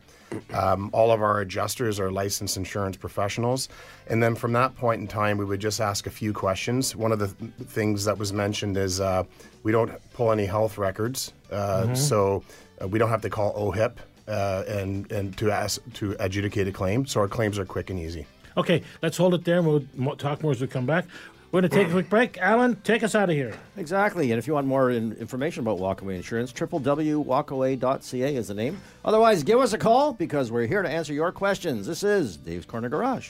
Um, 0.53 0.89
all 0.93 1.11
of 1.11 1.21
our 1.21 1.39
adjusters 1.41 1.99
are 1.99 2.11
licensed 2.11 2.57
insurance 2.57 2.97
professionals. 2.97 3.69
And 4.07 4.21
then 4.21 4.35
from 4.35 4.53
that 4.53 4.75
point 4.75 5.01
in 5.01 5.07
time, 5.07 5.37
we 5.37 5.45
would 5.45 5.59
just 5.59 5.79
ask 5.81 6.05
a 6.07 6.09
few 6.09 6.33
questions. 6.33 6.95
One 6.95 7.11
of 7.11 7.19
the 7.19 7.27
th- 7.27 7.51
things 7.69 8.05
that 8.05 8.17
was 8.17 8.33
mentioned 8.33 8.77
is 8.77 8.99
uh, 8.99 9.23
we 9.63 9.71
don't 9.71 9.91
pull 10.13 10.31
any 10.31 10.45
health 10.45 10.77
records. 10.77 11.33
Uh, 11.51 11.93
So 11.95 12.43
uh, 12.81 12.87
we 12.87 12.99
don't 12.99 13.09
have 13.09 13.21
to 13.21 13.29
call 13.29 13.53
OHIP 13.55 13.97
uh, 14.27 14.63
and, 14.67 15.09
and 15.11 15.37
to, 15.37 15.51
ask, 15.51 15.81
to 15.93 16.15
adjudicate 16.19 16.67
a 16.67 16.71
claim. 16.71 17.05
So 17.05 17.21
our 17.21 17.27
claims 17.27 17.57
are 17.57 17.65
quick 17.65 17.89
and 17.89 17.99
easy. 17.99 18.25
Okay, 18.57 18.81
let's 19.01 19.17
hold 19.17 19.33
it 19.33 19.45
there 19.45 19.59
and 19.59 19.67
we'll 19.95 20.15
talk 20.15 20.41
more 20.43 20.51
as 20.51 20.59
we 20.59 20.67
come 20.67 20.85
back. 20.85 21.05
We're 21.51 21.61
going 21.61 21.69
to 21.71 21.75
take 21.77 21.87
a 21.87 21.91
quick 21.91 22.09
break. 22.09 22.37
Alan, 22.39 22.75
take 22.81 23.03
us 23.03 23.15
out 23.15 23.29
of 23.29 23.35
here. 23.35 23.57
Exactly. 23.77 24.31
And 24.31 24.39
if 24.39 24.47
you 24.47 24.53
want 24.53 24.67
more 24.67 24.91
in- 24.91 25.13
information 25.13 25.61
about 25.61 25.79
Walkaway 25.79 26.15
Insurance, 26.17 26.51
www.walkaway.ca 26.51 28.35
is 28.35 28.47
the 28.49 28.53
name. 28.53 28.81
Otherwise, 29.05 29.43
give 29.43 29.59
us 29.59 29.71
a 29.71 29.77
call 29.77 30.11
because 30.11 30.51
we're 30.51 30.65
here 30.67 30.81
to 30.81 30.89
answer 30.89 31.13
your 31.13 31.31
questions. 31.31 31.87
This 31.87 32.03
is 32.03 32.35
Dave's 32.35 32.65
Corner 32.65 32.89
Garage. 32.89 33.29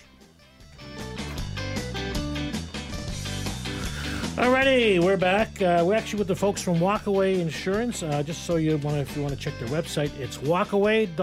Alrighty, 4.38 5.03
we're 5.03 5.17
back. 5.17 5.60
Uh, 5.63 5.84
we're 5.84 5.96
actually 5.96 6.20
with 6.20 6.27
the 6.27 6.36
folks 6.36 6.62
from 6.62 6.75
Walkaway 6.75 7.39
Insurance. 7.39 8.03
Uh, 8.03 8.22
just 8.22 8.44
so 8.44 8.58
you 8.58 8.77
want, 8.77 8.98
if 8.98 9.15
you 9.15 9.24
want 9.24 9.34
to 9.34 9.39
check 9.39 9.58
their 9.58 9.67
website, 9.70 10.15
it's 10.20 10.38
walkaway.ca. 10.38 11.17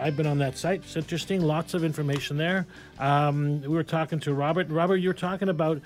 I've 0.00 0.16
been 0.16 0.26
on 0.26 0.38
that 0.38 0.56
site. 0.56 0.80
It's 0.80 0.96
interesting. 0.96 1.42
Lots 1.42 1.74
of 1.74 1.84
information 1.84 2.38
there. 2.38 2.66
Um, 2.98 3.60
we 3.60 3.68
were 3.68 3.84
talking 3.84 4.18
to 4.20 4.32
Robert. 4.32 4.70
Robert, 4.70 4.96
you 4.96 5.10
were 5.10 5.12
talking 5.12 5.50
about 5.50 5.82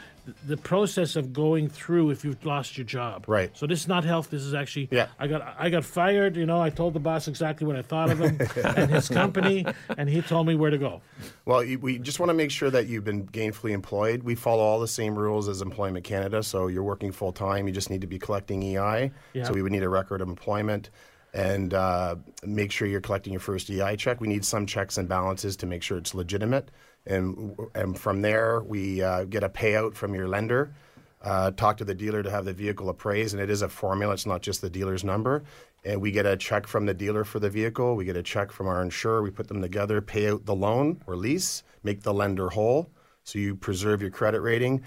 the 0.47 0.57
process 0.57 1.17
of 1.17 1.33
going 1.33 1.69
through 1.69 2.11
if 2.11 2.25
you've 2.25 2.45
lost 2.45 2.77
your 2.77 2.85
job. 2.85 3.25
Right. 3.27 3.57
So 3.57 3.67
this 3.67 3.81
is 3.81 3.89
not 3.89 4.05
health. 4.05 4.31
This 4.31 4.43
is 4.43 4.55
actually. 4.55 4.89
Yeah. 4.91 5.09
I 5.19 5.27
got 5.27 5.57
I 5.59 5.71
got 5.71 5.85
fired. 5.85 6.37
You 6.37 6.47
know, 6.47 6.61
I 6.61 6.71
told 6.71 6.95
the 6.95 7.01
boss 7.01 7.29
exactly 7.29 7.67
what 7.67 7.77
I 7.77 7.83
thought 7.83 8.11
of 8.11 8.21
him 8.21 8.39
and 8.65 8.91
his 8.91 9.09
company, 9.09 9.67
and 9.97 10.09
he 10.09 10.23
told 10.23 10.47
me 10.47 10.55
where 10.55 10.71
to 10.71 10.79
go. 10.79 11.01
Well, 11.45 11.65
we 11.81 11.99
just 11.99 12.21
want 12.21 12.31
to 12.31 12.35
make 12.35 12.51
sure 12.51 12.71
that 12.71 12.87
you've 12.87 13.05
been 13.05 13.27
gainfully 13.27 13.73
employed. 13.73 14.23
We 14.23 14.35
follow 14.35 14.63
all 14.63 14.81
the 14.81 14.89
same 14.89 15.19
rules 15.19 15.49
as 15.49 15.63
Employment 15.63 16.05
Canada. 16.05 16.43
So 16.43 16.67
you're 16.67 16.83
working 16.83 17.13
full 17.13 17.33
time. 17.33 17.67
You 17.67 17.73
just 17.73 17.91
need 17.91 18.01
to 18.01 18.07
be 18.07 18.19
collecting 18.19 18.63
EI. 18.63 19.11
Yeah. 19.33 19.45
So 19.45 19.53
we 19.53 19.63
would 19.63 19.73
need 19.73 19.83
a 19.83 19.89
record 19.89 20.21
of 20.21 20.29
employment 20.29 20.91
and 21.35 21.75
uh, 21.75 22.17
make 22.45 22.73
sure 22.73 22.89
you're 22.89 23.01
collecting 23.01 23.33
your 23.33 23.41
first 23.41 23.71
EI 23.71 23.97
check. 23.97 24.21
We 24.21 24.29
need 24.29 24.45
some 24.45 24.67
checks 24.67 24.97
and 24.99 25.09
balances 25.09 25.57
to 25.59 25.67
make 25.67 25.83
sure 25.83 25.99
it's 25.99 26.15
legitimate. 26.15 26.71
And, 27.07 27.57
and 27.75 27.99
from 27.99 28.23
there, 28.23 28.61
we 28.63 29.03
uh, 29.03 29.25
get 29.25 29.43
a 29.43 29.49
payout 29.49 29.95
from 29.95 30.15
your 30.15 30.29
lender. 30.29 30.75
Uh, 31.23 31.51
talk 31.51 31.77
to 31.79 31.85
the 31.85 31.95
dealer 31.95 32.23
to 32.23 32.31
have 32.31 32.45
the 32.45 32.53
vehicle 32.53 32.89
appraised, 32.89 33.35
and 33.35 33.43
it 33.43 33.51
is 33.51 33.63
a 33.63 33.69
formula. 33.69 34.15
It's 34.15 34.27
not 34.27 34.43
just 34.43 34.61
the 34.61 34.71
dealer's 34.71 35.03
number. 35.05 35.43
And 35.85 36.01
we 36.01 36.11
get 36.11 36.27
a 36.27 36.37
check 36.37 36.67
from 36.67 36.87
the 36.87 36.95
dealer 36.95 37.25
for 37.25 37.39
the 37.39 37.51
vehicle. 37.51 37.97
We 37.97 38.05
get 38.05 38.17
a 38.17 38.23
check 38.23 38.53
from 38.53 38.67
our 38.67 38.83
insurer. 38.83 39.23
We 39.23 39.31
put 39.31 39.49
them 39.49 39.63
together, 39.63 40.01
pay 40.01 40.31
out 40.31 40.45
the 40.45 40.55
loan 40.55 41.03
or 41.07 41.17
lease, 41.17 41.63
make 41.83 42.03
the 42.03 42.15
lender 42.15 42.51
whole. 42.51 42.91
So 43.25 43.39
you 43.39 43.57
preserve 43.57 44.01
your 44.01 44.11
credit 44.11 44.41
rating. 44.41 44.83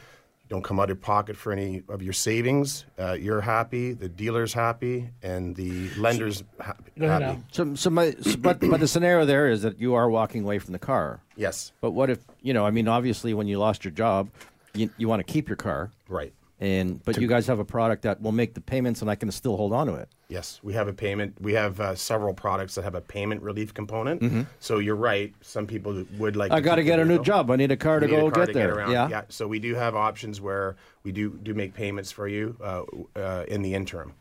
You 0.51 0.55
don't 0.55 0.63
come 0.63 0.81
out 0.81 0.89
of 0.89 0.99
pocket 0.99 1.37
for 1.37 1.53
any 1.53 1.81
of 1.87 2.01
your 2.01 2.11
savings. 2.11 2.83
Uh, 2.99 3.13
you're 3.13 3.39
happy, 3.39 3.93
the 3.93 4.09
dealer's 4.09 4.51
happy, 4.51 5.07
and 5.23 5.55
the 5.55 5.87
lender's 5.91 6.43
ha- 6.59 6.75
Go 6.99 7.05
ahead, 7.05 7.21
happy. 7.21 7.37
Al. 7.37 7.43
So, 7.53 7.75
so 7.75 7.89
my, 7.89 8.11
so- 8.19 8.35
but, 8.35 8.59
but 8.59 8.81
the 8.81 8.87
scenario 8.89 9.23
there 9.23 9.47
is 9.47 9.61
that 9.61 9.79
you 9.79 9.93
are 9.93 10.09
walking 10.09 10.43
away 10.43 10.59
from 10.59 10.73
the 10.73 10.79
car. 10.79 11.21
Yes, 11.37 11.71
But 11.79 11.91
what 11.91 12.09
if 12.09 12.19
you 12.41 12.53
know? 12.53 12.65
I 12.65 12.71
mean, 12.71 12.89
obviously, 12.89 13.33
when 13.33 13.47
you 13.47 13.59
lost 13.59 13.85
your 13.85 13.93
job, 13.93 14.29
you, 14.73 14.89
you 14.97 15.07
want 15.07 15.25
to 15.25 15.33
keep 15.33 15.47
your 15.47 15.55
car, 15.55 15.89
right. 16.09 16.33
And 16.61 17.03
but 17.03 17.17
you 17.17 17.27
guys 17.27 17.47
have 17.47 17.57
a 17.59 17.65
product 17.65 18.03
that 18.03 18.21
will 18.21 18.31
make 18.31 18.53
the 18.53 18.61
payments, 18.61 19.01
and 19.01 19.09
I 19.09 19.15
can 19.15 19.29
still 19.31 19.57
hold 19.57 19.73
on 19.73 19.87
to 19.87 19.95
it. 19.95 20.07
Yes, 20.29 20.59
we 20.63 20.73
have 20.73 20.87
a 20.87 20.93
payment. 20.93 21.35
We 21.41 21.53
have 21.53 21.81
uh, 21.81 21.95
several 21.95 22.33
products 22.33 22.75
that 22.75 22.83
have 22.83 22.93
a 22.95 23.01
payment 23.01 23.41
relief 23.41 23.73
component. 23.73 24.47
So 24.59 24.77
you're 24.77 24.95
right. 24.95 25.33
Some 25.41 25.65
people 25.65 26.05
would 26.19 26.35
like. 26.35 26.51
Mm-hmm. 26.51 26.55
I 26.55 26.59
to 26.59 26.63
got 26.65 26.75
to 26.75 26.83
get 26.83 26.99
a 26.99 27.03
new 27.03 27.15
vehicle. 27.15 27.25
job. 27.25 27.51
I 27.51 27.55
need 27.55 27.71
a 27.71 27.77
car 27.77 27.99
to 27.99 28.05
You 28.05 28.13
need 28.13 28.19
go 28.21 28.27
a 28.27 28.31
car 28.31 28.45
get 28.45 28.53
to 28.53 28.59
there. 28.59 28.75
around. 28.75 28.91
yeah. 28.91 29.23
So 29.29 29.47
we 29.47 29.59
do 29.59 29.73
have 29.75 29.95
options 29.95 30.39
where 30.39 30.75
we 31.03 31.11
do 31.11 31.31
do 31.41 31.53
make 31.55 31.73
payments 31.73 32.11
for 32.11 32.27
you 32.27 32.55
uh, 32.63 32.83
uh, 33.19 33.45
in 33.47 33.63
the 33.63 33.73
interim. 33.73 34.13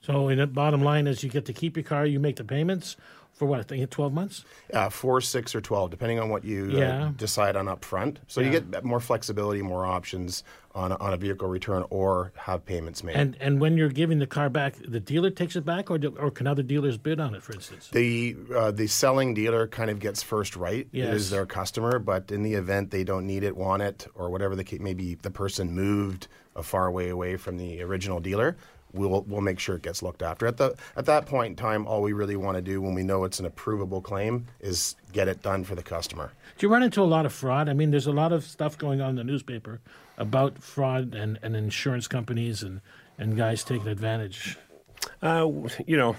So, 0.00 0.28
in 0.28 0.38
the 0.38 0.46
bottom 0.46 0.82
line 0.82 1.08
is, 1.08 1.24
you 1.24 1.28
get 1.28 1.44
to 1.46 1.52
keep 1.52 1.76
your 1.76 1.82
car. 1.82 2.06
You 2.06 2.20
make 2.20 2.36
the 2.36 2.44
payments 2.44 2.96
for 3.38 3.46
what? 3.46 3.60
I 3.60 3.62
think 3.62 3.88
twelve 3.90 4.12
months. 4.12 4.44
Uh, 4.72 4.88
four, 4.90 5.20
six, 5.20 5.54
or 5.54 5.60
twelve, 5.60 5.90
depending 5.90 6.18
on 6.18 6.28
what 6.28 6.44
you 6.44 6.70
Yeah. 6.70 7.06
uh, 7.06 7.08
decide 7.16 7.54
on 7.56 7.68
up 7.68 7.84
front. 7.84 8.18
So 8.26 8.40
you 8.40 8.50
get 8.50 8.84
more 8.84 9.00
flexibility, 9.00 9.62
more 9.62 9.86
options 9.86 10.42
on 10.74 10.92
a, 10.92 10.96
on 10.96 11.12
a 11.12 11.16
vehicle 11.16 11.48
return, 11.48 11.84
or 11.90 12.32
have 12.36 12.66
payments 12.66 13.02
made. 13.04 13.16
And 13.16 13.36
and 13.40 13.60
when 13.60 13.76
you're 13.76 13.88
giving 13.88 14.18
the 14.18 14.26
car 14.26 14.50
back, 14.50 14.74
the 14.86 15.00
dealer 15.00 15.30
takes 15.30 15.54
it 15.56 15.64
back, 15.64 15.90
or 15.90 15.98
do, 15.98 16.14
or 16.18 16.30
can 16.30 16.46
other 16.48 16.62
dealers 16.64 16.98
bid 16.98 17.20
on 17.20 17.34
it? 17.34 17.42
For 17.42 17.52
instance. 17.54 17.88
The 17.92 18.36
uh, 18.54 18.70
the 18.72 18.88
selling 18.88 19.34
dealer 19.34 19.68
kind 19.68 19.88
of 19.90 20.00
gets 20.00 20.22
first 20.22 20.56
right. 20.56 20.80
It 20.92 20.98
Yes. 20.98 21.14
is 21.14 21.30
their 21.30 21.46
customer, 21.46 21.98
but 22.00 22.30
in 22.32 22.42
the 22.42 22.54
event 22.54 22.90
they 22.90 23.04
don't 23.04 23.26
need 23.26 23.44
it, 23.44 23.56
want 23.56 23.82
it, 23.82 24.06
or 24.14 24.30
whatever 24.30 24.56
the 24.56 24.64
case, 24.64 24.80
maybe 24.80 25.14
the 25.14 25.30
person 25.30 25.70
moved 25.72 26.26
a 26.56 26.62
far 26.62 26.90
way 26.90 27.08
away 27.08 27.36
from 27.36 27.56
the 27.56 27.80
original 27.82 28.18
dealer. 28.18 28.56
We'll 28.98 29.22
we'll 29.22 29.40
make 29.40 29.58
sure 29.58 29.76
it 29.76 29.82
gets 29.82 30.02
looked 30.02 30.22
after. 30.22 30.46
At 30.46 30.56
the 30.56 30.76
at 30.96 31.06
that 31.06 31.26
point 31.26 31.52
in 31.52 31.56
time, 31.56 31.86
all 31.86 32.02
we 32.02 32.12
really 32.12 32.36
want 32.36 32.56
to 32.56 32.62
do 32.62 32.80
when 32.80 32.94
we 32.94 33.02
know 33.02 33.24
it's 33.24 33.40
an 33.40 33.48
approvable 33.48 34.02
claim 34.02 34.46
is 34.60 34.96
get 35.12 35.28
it 35.28 35.42
done 35.42 35.64
for 35.64 35.74
the 35.74 35.82
customer. 35.82 36.32
Do 36.58 36.66
you 36.66 36.72
run 36.72 36.82
into 36.82 37.00
a 37.00 37.04
lot 37.04 37.24
of 37.24 37.32
fraud? 37.32 37.68
I 37.68 37.72
mean, 37.72 37.90
there's 37.90 38.06
a 38.06 38.12
lot 38.12 38.32
of 38.32 38.44
stuff 38.44 38.76
going 38.76 39.00
on 39.00 39.10
in 39.10 39.16
the 39.16 39.24
newspaper 39.24 39.80
about 40.16 40.58
fraud 40.58 41.14
and, 41.14 41.38
and 41.42 41.56
insurance 41.56 42.08
companies 42.08 42.62
and, 42.62 42.80
and 43.16 43.36
guys 43.36 43.62
taking 43.62 43.86
advantage. 43.86 44.58
Uh, 45.22 45.48
you 45.86 45.96
know, 45.96 46.16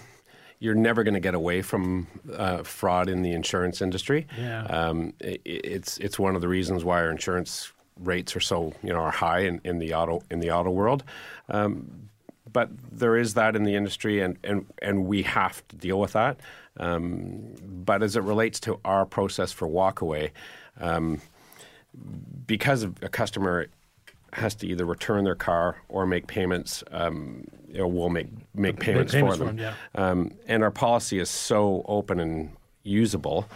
you're 0.59 0.75
never 0.75 1.03
going 1.03 1.13
to 1.13 1.19
get 1.19 1.35
away 1.35 1.61
from 1.61 2.07
uh, 2.33 2.63
fraud 2.63 3.09
in 3.09 3.21
the 3.21 3.31
insurance 3.31 3.81
industry. 3.81 4.27
Yeah. 4.37 4.63
Um, 4.63 5.13
i 5.23 5.37
it's 5.45 5.97
it's 5.97 6.19
one 6.19 6.35
of 6.35 6.41
the 6.41 6.47
reasons 6.47 6.83
why 6.83 7.01
our 7.01 7.11
insurance 7.11 7.71
rates 7.97 8.35
are 8.35 8.39
so 8.39 8.73
you 8.81 8.93
know 8.93 8.99
are 8.99 9.11
high 9.11 9.39
in, 9.39 9.59
in 9.63 9.79
the 9.79 9.93
auto 9.93 10.21
in 10.29 10.39
the 10.39 10.51
auto 10.51 10.71
world. 10.71 11.03
Um, 11.49 12.08
but 12.51 12.69
there 12.91 13.15
is 13.15 13.33
that 13.33 13.55
in 13.55 13.63
the 13.63 13.75
industry, 13.75 14.21
and, 14.21 14.37
and, 14.43 14.65
and 14.81 15.05
we 15.05 15.23
have 15.23 15.67
to 15.69 15.75
deal 15.75 15.99
with 15.99 16.13
that. 16.13 16.39
Um, 16.77 17.55
but 17.61 18.03
as 18.03 18.15
it 18.15 18.23
relates 18.23 18.59
to 18.61 18.79
our 18.85 19.05
process 19.05 19.51
for 19.51 19.67
walkaway, 19.67 20.31
um, 20.79 21.21
because 22.47 22.83
a 22.83 23.09
customer 23.09 23.67
has 24.33 24.55
to 24.55 24.67
either 24.67 24.85
return 24.85 25.23
their 25.23 25.35
car 25.35 25.77
or 25.89 26.05
make 26.05 26.27
payments, 26.27 26.83
um, 26.91 27.43
you 27.67 27.79
know, 27.79 27.87
we'll 27.87 28.09
make 28.09 28.27
make 28.53 28.79
payments, 28.79 29.11
payments 29.13 29.37
for 29.37 29.39
for 29.39 29.45
them. 29.45 29.57
them, 29.57 29.75
yeah. 29.95 30.09
um, 30.09 30.31
and 30.47 30.63
our 30.63 30.71
policy 30.71 31.19
is 31.19 31.29
so 31.29 31.83
open 31.87 32.19
and 32.19 32.51
usable. 32.83 33.47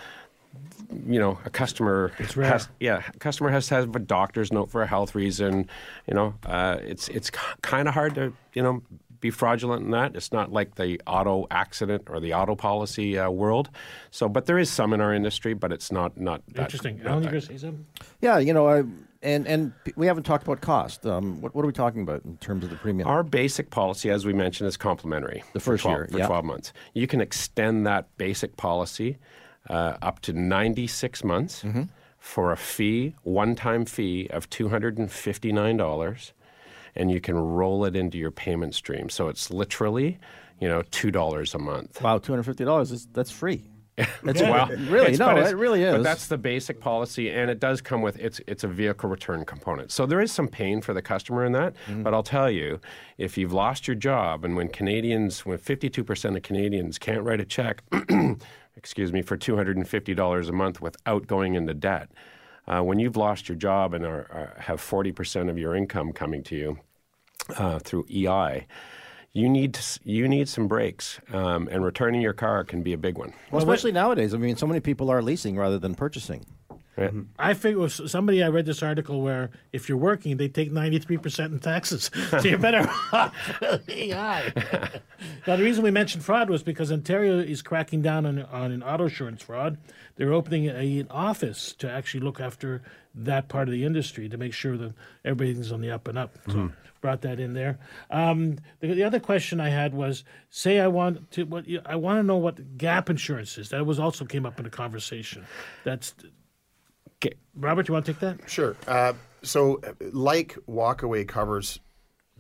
You 1.08 1.20
know, 1.20 1.40
a 1.46 1.50
customer 1.50 2.12
rare. 2.36 2.48
has 2.48 2.70
yeah, 2.80 3.04
a 3.14 3.20
customer 3.20 3.50
has 3.50 3.68
to 3.68 3.76
have 3.76 3.96
a 3.96 4.00
doctor's 4.00 4.52
note 4.52 4.70
for 4.72 4.82
a 4.82 4.88
health 4.88 5.16
reason. 5.16 5.70
You 6.08 6.14
know, 6.14 6.34
uh, 6.46 6.78
it's 6.82 7.08
it's 7.10 7.30
kind 7.62 7.88
of 7.88 7.94
hard 7.94 8.16
to 8.16 8.34
you 8.54 8.62
know 8.64 8.82
be 9.24 9.32
fraudulent 9.32 9.86
in 9.86 9.92
that. 9.92 10.16
It's 10.16 10.34
not 10.34 10.52
like 10.52 10.76
the 10.76 11.00
auto 11.08 11.48
accident 11.50 12.04
or 12.10 12.20
the 12.20 12.34
auto 12.34 12.56
policy 12.56 13.18
uh, 13.18 13.30
world. 13.30 13.70
So, 14.12 14.28
but 14.28 14.46
there 14.48 14.60
is 14.60 14.70
some 14.70 14.92
in 14.92 15.00
our 15.00 15.14
industry, 15.14 15.54
but 15.54 15.72
it's 15.72 15.92
not 15.92 16.20
not 16.20 16.44
that, 16.50 16.64
Interesting. 16.64 16.98
not 16.98 17.08
Alan, 17.08 17.24
you 17.24 17.24
that- 17.28 17.32
going 17.32 17.42
to 17.42 17.48
say 17.48 17.58
something? 17.58 17.86
Yeah, 18.22 18.38
you 18.38 18.54
know, 18.54 18.68
I, 18.68 18.84
and 19.22 19.48
and 19.48 19.72
we 19.96 20.08
haven't 20.08 20.24
talked 20.24 20.44
about 20.44 20.60
cost. 20.60 21.06
Um, 21.06 21.40
what, 21.42 21.56
what 21.56 21.64
are 21.64 21.68
we 21.68 21.74
talking 21.74 22.02
about 22.02 22.26
in 22.26 22.36
terms 22.38 22.66
of 22.66 22.70
the 22.70 22.76
premium? 22.76 23.08
Our 23.08 23.24
basic 23.24 23.70
policy, 23.70 24.10
as 24.10 24.26
we 24.26 24.34
mentioned, 24.34 24.68
is 24.68 24.76
complimentary. 24.76 25.42
The 25.54 25.62
for 25.62 25.72
first 25.72 25.84
12, 25.84 25.98
year, 25.98 26.08
for 26.12 26.18
yeah. 26.20 26.28
12 26.28 26.46
months. 26.46 26.74
You 26.94 27.08
can 27.08 27.22
extend 27.22 27.88
that 27.88 28.16
basic 28.18 28.58
policy 28.58 29.18
uh, 29.70 29.98
up 30.02 30.20
to 30.22 30.34
96 30.34 31.24
months 31.24 31.64
Mm-hmm. 31.64 31.84
for 32.20 32.52
a 32.52 32.58
fee, 32.58 33.16
one-time 33.24 33.86
fee 33.86 34.28
of 34.32 34.50
$259, 34.50 36.32
and 36.96 37.12
you 37.12 37.20
can 37.22 37.36
roll 37.38 37.86
it 37.86 37.96
into 37.96 38.18
your 38.18 38.32
payment 38.32 38.76
stream. 38.76 39.10
So 39.10 39.28
it's 39.30 39.50
literally, 39.52 40.20
you 40.60 40.68
know, 40.68 40.82
$2 40.84 41.56
a 41.56 41.60
month. 41.60 42.02
wow, 42.02 42.18
two 42.20 42.32
hundred 42.32 42.44
fifty 42.44 42.64
dollars. 42.66 43.08
That's 43.14 43.32
free. 43.32 43.64
That's 44.24 44.42
Well, 44.42 44.68
really 44.90 45.14
it's- 45.14 45.20
no, 45.20 45.36
it 45.38 45.56
really 45.56 45.84
is. 45.84 45.94
But 45.98 46.04
that's 46.04 46.26
the 46.28 46.38
basic 46.38 46.80
policy, 46.80 47.30
and 47.30 47.52
it 47.52 47.60
does 47.60 47.80
come 47.80 48.02
with 48.02 48.18
it's 48.20 48.42
it's 48.48 48.64
a 48.64 48.68
vehicle 48.68 49.08
return 49.08 49.46
component. 49.46 49.92
So 49.92 50.08
there 50.08 50.20
is 50.20 50.32
some 50.32 50.48
pain 50.48 50.82
for 50.82 50.96
the 50.96 51.02
customer 51.04 51.46
in 51.46 51.52
that. 51.52 51.74
Mm-hmm. 51.88 52.02
But 52.02 52.14
I'll 52.16 52.24
tell 52.24 52.50
you, 52.50 52.80
if 53.20 53.38
you've 53.38 53.54
lost 53.54 53.88
your 53.88 53.94
job, 53.96 54.46
and 54.46 54.56
when 54.56 54.70
Canadians, 54.70 55.46
when 55.46 55.60
fifty 55.60 55.90
two 55.92 56.04
percent 56.04 56.36
of 56.36 56.42
Canadians 56.42 56.98
can't 56.98 57.22
write 57.22 57.40
a 57.40 57.46
check, 57.46 57.84
excuse 58.76 59.12
me, 59.12 59.22
for 59.22 59.38
two 59.38 59.56
hundred 59.56 59.78
and 59.78 59.88
fifty 59.88 60.14
dollars 60.14 60.50
a 60.50 60.54
month 60.54 60.82
without 60.82 61.28
going 61.28 61.56
into 61.56 61.74
debt, 61.74 62.10
uh, 62.68 62.82
when 62.82 63.00
you've 63.00 63.18
lost 63.18 63.50
your 63.50 63.58
job 63.58 63.94
and 63.94 64.06
are, 64.06 64.28
are, 64.32 64.56
have 64.60 64.82
forty 64.82 65.12
percent 65.12 65.50
of 65.50 65.58
your 65.58 65.76
income 65.76 66.14
coming 66.14 66.44
to 66.44 66.56
you 66.56 66.80
uh, 67.58 67.80
through 67.80 68.06
EI. 68.10 68.68
You 69.36 69.50
need 69.50 69.74
to, 69.74 70.00
you 70.04 70.28
need 70.28 70.48
some 70.48 70.68
breaks, 70.68 71.20
um, 71.32 71.68
and 71.72 71.84
returning 71.84 72.22
your 72.22 72.34
car 72.34 72.64
can 72.64 72.84
be 72.84 72.94
a 72.94 72.98
big 73.00 73.18
one. 73.18 73.34
well, 73.50 73.60
especially 73.60 73.92
nowadays. 73.92 74.36
I 74.36 74.38
mean, 74.38 74.56
so 74.58 74.68
many 74.68 74.80
people 74.80 75.10
are 75.10 75.24
leasing 75.24 75.58
rather 75.58 75.80
than 75.80 75.96
purchasing. 75.96 76.46
Right? 76.96 77.12
I 77.40 77.54
figure 77.56 77.80
with 77.80 78.10
somebody 78.10 78.44
I 78.44 78.50
read 78.50 78.66
this 78.66 78.84
article 78.84 79.22
where 79.22 79.50
if 79.72 79.90
you're 79.90 79.98
working, 79.98 80.38
they 80.38 80.48
take 80.48 80.72
93% 80.72 81.46
in 81.46 81.60
taxes. 81.60 82.12
So 82.34 82.50
you're 82.50 82.58
better 82.58 82.90
off 83.12 83.62
with 83.62 83.90
EI. 83.90 84.54
now, 85.48 85.56
the 85.56 85.64
reason 85.64 85.84
we 85.84 85.92
mentioned 85.92 86.24
fraud 86.24 86.50
was 86.50 86.64
because 86.64 86.92
Ontario 86.92 87.40
is 87.40 87.62
cracking 87.62 88.02
down 88.02 88.26
on, 88.26 88.42
on 88.44 88.72
an 88.72 88.82
auto 88.82 89.04
insurance 89.04 89.44
fraud. 89.44 89.78
They're 90.16 90.34
opening 90.34 90.68
a, 90.68 91.00
an 91.00 91.08
office 91.10 91.74
to 91.74 91.90
actually 91.90 92.22
look 92.22 92.40
after 92.40 92.82
that 93.16 93.50
part 93.50 93.68
of 93.68 93.72
the 93.72 93.86
industry 93.86 94.30
to 94.30 94.38
make 94.38 94.54
sure 94.54 94.78
that 94.78 94.94
everything's 95.24 95.72
on 95.72 95.82
the 95.82 95.92
up 95.92 96.08
and 96.08 96.18
up. 96.18 96.38
So 96.48 96.72
brought 97.04 97.22
that 97.22 97.40
in 97.40 97.54
there. 97.54 97.78
Um, 98.10 98.58
the, 98.80 98.94
the 98.94 99.04
other 99.04 99.20
question 99.20 99.60
I 99.60 99.70
had 99.70 99.94
was, 99.94 100.24
say 100.50 100.80
I 100.80 100.88
want 100.88 101.30
to, 101.32 101.44
what 101.44 101.66
I 101.86 101.98
want 101.98 102.18
to 102.20 102.24
know 102.24 102.38
what 102.38 102.78
gap 102.78 103.10
insurance 103.10 103.58
is. 103.60 103.70
That 103.70 103.86
was 103.86 104.00
also 104.00 104.26
came 104.26 104.46
up 104.46 104.58
in 104.58 104.64
the 104.64 104.72
conversation. 104.72 105.46
That's 105.84 106.16
Okay. 107.26 107.36
Robert, 107.56 107.88
you 107.88 107.94
want 107.94 108.06
to 108.06 108.14
take 108.14 108.20
that? 108.22 108.50
Sure. 108.50 108.76
Uh, 108.88 109.14
so, 109.44 109.80
uh, 109.86 109.94
like 110.12 110.58
walkaway 110.68 111.28
covers 111.28 111.80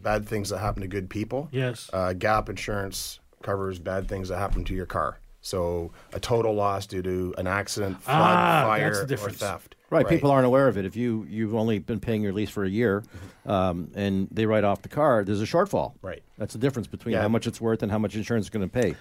bad 0.02 0.28
things 0.28 0.50
that 0.50 0.58
happen 0.60 0.82
to 0.82 0.88
good 0.88 1.10
people. 1.10 1.48
Yes. 1.52 1.90
Uh, 1.94 2.14
gap 2.14 2.50
insurance 2.50 3.20
covers 3.42 3.80
bad 3.80 4.08
things 4.08 4.30
that 4.30 4.38
happen 4.38 4.64
to 4.66 4.74
your 4.74 4.86
car. 4.86 5.20
So, 5.42 5.92
a 6.14 6.20
total 6.20 6.54
loss 6.54 6.86
due 6.86 7.02
to 7.02 7.34
an 7.38 7.48
accident, 7.48 8.02
flood, 8.02 8.16
Ah, 8.18 8.64
fire, 8.66 8.86
that's 8.86 8.98
the 9.00 9.04
or 9.04 9.08
difference. 9.08 9.38
theft. 9.38 9.76
Right, 9.90 10.08
people 10.08 10.32
aren't 10.32 10.48
aware 10.48 10.68
of 10.68 10.76
it. 10.78 10.86
If 10.86 10.96
you 10.96 11.24
you've 11.30 11.54
only 11.54 11.78
been 11.78 12.00
paying 12.00 12.24
your 12.24 12.34
lease 12.34 12.50
for 12.50 12.64
a 12.64 12.70
year, 12.70 13.04
um, 13.46 13.92
and 13.94 14.28
they 14.32 14.48
write 14.48 14.64
off 14.64 14.82
the 14.82 14.90
car, 14.90 15.24
there's 15.24 15.42
a 15.42 15.46
shortfall. 15.46 15.94
Right. 16.02 16.24
That's 16.40 16.54
the 16.54 16.60
difference 16.60 16.88
between 16.88 17.14
Yeah. 17.14 17.22
how 17.22 17.28
much 17.28 17.46
it's 17.46 17.62
worth 17.62 17.84
and 17.84 17.92
how 17.92 18.00
much 18.00 18.16
insurance 18.16 18.48
is 18.48 18.50
going 18.50 18.68
to 18.68 18.74
pay. 18.74 18.96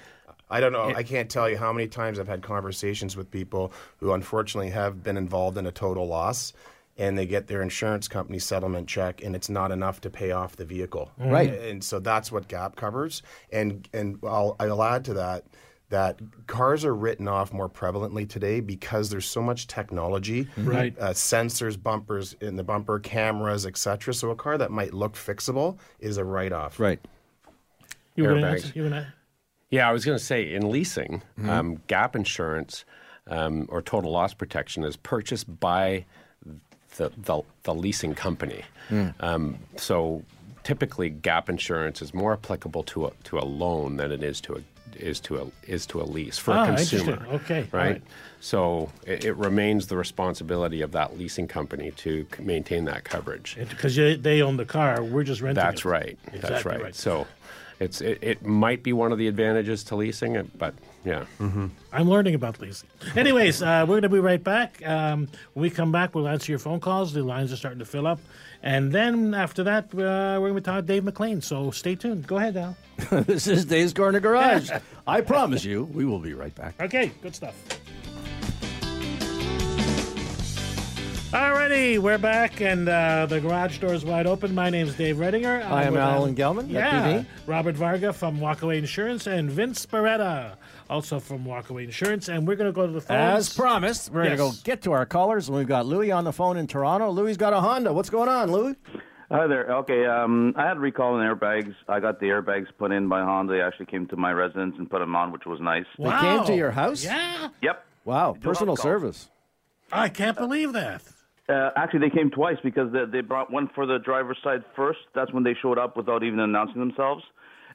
I 0.52 0.60
don't 0.60 0.72
know. 0.72 0.92
I 0.94 1.02
can't 1.02 1.30
tell 1.30 1.48
you 1.48 1.56
how 1.56 1.72
many 1.72 1.88
times 1.88 2.18
I've 2.18 2.28
had 2.28 2.42
conversations 2.42 3.16
with 3.16 3.30
people 3.30 3.72
who 3.98 4.12
unfortunately 4.12 4.70
have 4.70 5.02
been 5.02 5.16
involved 5.16 5.56
in 5.58 5.66
a 5.66 5.72
total 5.72 6.06
loss 6.06 6.52
and 6.98 7.16
they 7.18 7.24
get 7.24 7.46
their 7.46 7.62
insurance 7.62 8.06
company 8.06 8.38
settlement 8.38 8.86
check 8.86 9.22
and 9.24 9.34
it's 9.34 9.48
not 9.48 9.72
enough 9.72 10.00
to 10.02 10.10
pay 10.10 10.30
off 10.32 10.56
the 10.56 10.64
vehicle. 10.64 11.10
Right. 11.18 11.52
And 11.54 11.82
so 11.82 11.98
that's 12.00 12.30
what 12.30 12.48
GAP 12.48 12.76
covers. 12.76 13.22
And 13.50 13.88
and 13.94 14.18
I'll, 14.22 14.56
I'll 14.60 14.82
add 14.82 15.04
to 15.06 15.14
that 15.14 15.46
that 15.88 16.18
cars 16.46 16.86
are 16.86 16.94
written 16.94 17.28
off 17.28 17.52
more 17.52 17.68
prevalently 17.68 18.26
today 18.26 18.60
because 18.60 19.10
there's 19.10 19.26
so 19.26 19.42
much 19.42 19.66
technology, 19.66 20.48
Right. 20.56 20.98
Uh, 20.98 21.10
sensors, 21.10 21.80
bumpers 21.80 22.34
in 22.40 22.56
the 22.56 22.64
bumper, 22.64 22.98
cameras, 22.98 23.66
etc. 23.66 24.14
So 24.14 24.30
a 24.30 24.34
car 24.34 24.56
that 24.56 24.70
might 24.70 24.94
look 24.94 25.14
fixable 25.14 25.78
is 26.00 26.16
a 26.16 26.24
write-off. 26.24 26.80
Right. 26.80 26.98
You 28.16 28.24
were 28.24 28.30
Airbags. 28.30 28.74
gonna 28.74 29.12
Yeah, 29.72 29.88
I 29.88 29.92
was 29.92 30.04
going 30.04 30.18
to 30.18 30.24
say 30.24 30.52
in 30.54 30.70
leasing, 30.70 31.22
um, 31.48 31.80
gap 31.86 32.14
insurance 32.14 32.84
um, 33.26 33.66
or 33.70 33.80
total 33.82 34.10
loss 34.12 34.34
protection 34.34 34.84
is 34.84 34.96
purchased 34.96 35.58
by 35.60 36.04
the, 36.96 37.10
the, 37.16 37.40
the 37.62 37.74
leasing 37.74 38.14
company. 38.14 38.64
Um, 39.20 39.58
so 39.76 40.22
typically, 40.62 41.08
gap 41.08 41.48
insurance 41.48 42.02
is 42.02 42.12
more 42.12 42.34
applicable 42.34 42.82
to 42.84 43.06
a, 43.06 43.12
to 43.24 43.38
a 43.38 43.46
loan 43.46 43.96
than 43.96 44.12
it 44.12 44.22
is 44.22 44.40
to 44.42 44.56
a 44.56 44.60
is 44.94 45.20
to 45.20 45.38
a 45.38 45.46
is 45.66 45.86
to 45.86 46.02
a 46.02 46.04
lease 46.04 46.36
for 46.36 46.52
Ah, 46.52 46.64
a 46.64 46.66
consumer. 46.66 47.26
Okay, 47.32 47.60
right. 47.72 47.92
right. 47.92 48.02
So 48.40 48.90
it, 49.06 49.24
it 49.24 49.32
remains 49.36 49.86
the 49.86 49.96
responsibility 49.96 50.82
of 50.82 50.92
that 50.92 51.16
leasing 51.16 51.48
company 51.48 51.92
to 51.92 52.26
maintain 52.38 52.84
that 52.84 53.04
coverage. 53.04 53.56
because 53.70 53.96
they 53.96 54.42
own 54.42 54.58
the 54.58 54.66
car, 54.66 55.02
we're 55.02 55.24
just 55.24 55.40
renting. 55.40 55.62
It. 55.62 55.64
That's 55.64 55.80
it. 55.80 55.84
right. 55.86 56.18
That's 56.34 56.66
right. 56.66 56.82
right. 56.82 56.94
So 56.94 57.26
it's 57.82 58.00
it, 58.00 58.18
it 58.22 58.46
might 58.46 58.82
be 58.82 58.92
one 58.92 59.12
of 59.12 59.18
the 59.18 59.28
advantages 59.28 59.84
to 59.84 59.96
leasing 59.96 60.36
it, 60.36 60.58
but 60.58 60.74
yeah. 61.04 61.24
I'm 61.40 62.08
learning 62.08 62.34
about 62.34 62.60
leasing. 62.60 62.88
Anyways, 63.16 63.60
uh, 63.62 63.84
we're 63.88 63.94
going 63.94 64.02
to 64.02 64.08
be 64.08 64.20
right 64.20 64.42
back. 64.42 64.86
Um, 64.86 65.28
when 65.54 65.62
we 65.62 65.70
come 65.70 65.90
back, 65.90 66.14
we'll 66.14 66.28
answer 66.28 66.52
your 66.52 66.60
phone 66.60 66.78
calls. 66.78 67.12
The 67.12 67.22
lines 67.22 67.52
are 67.52 67.56
starting 67.56 67.80
to 67.80 67.84
fill 67.84 68.06
up. 68.06 68.20
And 68.62 68.92
then 68.92 69.34
after 69.34 69.64
that, 69.64 69.86
uh, 69.86 70.38
we're 70.40 70.50
going 70.50 70.54
to 70.54 70.60
talk 70.60 70.76
to 70.76 70.82
Dave 70.82 71.04
McLean. 71.04 71.40
So 71.40 71.72
stay 71.72 71.96
tuned. 71.96 72.26
Go 72.26 72.36
ahead, 72.36 72.56
Al. 72.56 72.76
this 73.22 73.48
is 73.48 73.64
Dave's 73.64 73.92
Corner 73.92 74.20
Garage. 74.20 74.70
I 75.06 75.20
promise 75.20 75.64
you, 75.64 75.84
we 75.92 76.04
will 76.04 76.20
be 76.20 76.34
right 76.34 76.54
back. 76.54 76.74
Okay, 76.80 77.10
good 77.20 77.34
stuff. 77.34 77.54
Alrighty, 81.32 81.98
we're 81.98 82.18
back, 82.18 82.60
and 82.60 82.86
uh, 82.86 83.24
the 83.24 83.40
garage 83.40 83.78
door 83.78 83.94
is 83.94 84.04
wide 84.04 84.26
open. 84.26 84.54
My 84.54 84.68
name's 84.68 84.94
Dave 84.94 85.16
Redinger. 85.16 85.64
I 85.64 85.84
am 85.84 85.94
with 85.94 86.02
Alan 86.02 86.34
Gelman, 86.34 86.70
Yeah, 86.70 86.90
FPV. 87.22 87.26
Robert 87.46 87.74
Varga 87.74 88.12
from 88.12 88.38
Walkaway 88.38 88.76
Insurance, 88.76 89.26
and 89.26 89.50
Vince 89.50 89.86
Beretta, 89.86 90.56
also 90.90 91.18
from 91.18 91.46
Walkaway 91.46 91.84
Insurance. 91.84 92.28
And 92.28 92.46
we're 92.46 92.56
going 92.56 92.68
to 92.68 92.74
go 92.74 92.86
to 92.86 92.92
the 92.92 93.00
phones. 93.00 93.48
As 93.48 93.56
promised, 93.56 94.12
we're 94.12 94.24
Yes. 94.24 94.36
going 94.38 94.52
to 94.52 94.56
go 94.58 94.62
get 94.62 94.82
to 94.82 94.92
our 94.92 95.06
callers. 95.06 95.48
And 95.48 95.56
we've 95.56 95.66
got 95.66 95.86
Louis 95.86 96.12
on 96.12 96.24
the 96.24 96.34
phone 96.34 96.58
in 96.58 96.66
Toronto. 96.66 97.10
Louis's 97.10 97.38
got 97.38 97.54
a 97.54 97.60
Honda. 97.60 97.94
What's 97.94 98.10
going 98.10 98.28
on, 98.28 98.52
Louis? 98.52 98.76
Hi 99.30 99.46
there. 99.46 99.64
Okay, 99.76 100.04
um, 100.04 100.52
I 100.58 100.66
had 100.66 100.78
recall 100.78 101.18
in 101.18 101.26
airbags. 101.26 101.74
I 101.88 101.98
got 102.00 102.20
the 102.20 102.26
airbags 102.26 102.66
put 102.78 102.92
in 102.92 103.08
by 103.08 103.22
Honda. 103.22 103.54
They 103.54 103.62
actually 103.62 103.86
came 103.86 104.06
to 104.08 104.16
my 104.16 104.32
residence 104.34 104.74
and 104.76 104.90
put 104.90 104.98
them 104.98 105.16
on, 105.16 105.32
which 105.32 105.46
was 105.46 105.60
nice. 105.62 105.86
They 105.98 106.10
came 106.10 106.44
to 106.44 106.54
your 106.54 106.72
house? 106.72 107.02
Yeah, 107.02 107.48
Yep. 107.62 107.86
Wow, 108.04 108.36
personal 108.38 108.76
service. 108.76 109.30
I 109.90 110.10
can't 110.10 110.36
believe 110.36 110.74
that. 110.74 111.00
Uh, 111.52 111.70
actually, 111.76 112.00
they 112.00 112.10
came 112.10 112.30
twice 112.30 112.56
because 112.64 112.92
they, 112.92 113.04
they 113.04 113.20
brought 113.20 113.52
one 113.52 113.68
for 113.74 113.84
the 113.86 113.98
driver's 113.98 114.38
side 114.42 114.64
first. 114.74 115.00
That's 115.14 115.32
when 115.32 115.44
they 115.44 115.54
showed 115.60 115.78
up 115.78 115.96
without 115.96 116.22
even 116.22 116.40
announcing 116.40 116.80
themselves. 116.80 117.22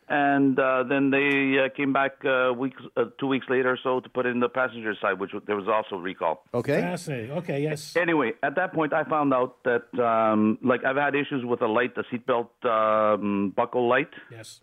And 0.10 0.58
uh, 0.58 0.84
then 0.84 1.10
they 1.12 1.58
uh, 1.60 1.70
came 1.76 1.92
back 1.92 2.14
uh, 2.24 2.54
weeks, 2.54 2.82
uh, 2.96 3.06
two 3.20 3.28
weeks 3.28 3.46
later 3.50 3.72
or 3.74 3.80
so 3.84 4.00
to 4.00 4.08
put 4.08 4.26
in 4.26 4.40
the 4.40 4.48
passenger 4.48 4.96
side, 5.02 5.20
which 5.20 5.32
w- 5.32 5.46
there 5.46 5.58
was 5.58 5.68
also 5.68 5.98
recall. 6.02 6.44
Okay. 6.54 6.80
Fascinating. 6.80 7.32
Okay, 7.32 7.62
yes. 7.62 7.94
Anyway, 7.98 8.32
at 8.42 8.56
that 8.56 8.74
point, 8.74 8.94
I 8.94 9.04
found 9.04 9.34
out 9.34 9.62
that 9.66 9.84
um, 10.02 10.58
like 10.64 10.86
I've 10.86 10.96
had 10.96 11.14
issues 11.14 11.44
with 11.44 11.62
a 11.62 11.68
light, 11.68 11.94
the 11.96 12.06
seatbelt 12.10 12.48
um, 12.66 13.52
buckle 13.54 13.90
light. 13.90 14.12
Yes. 14.32 14.62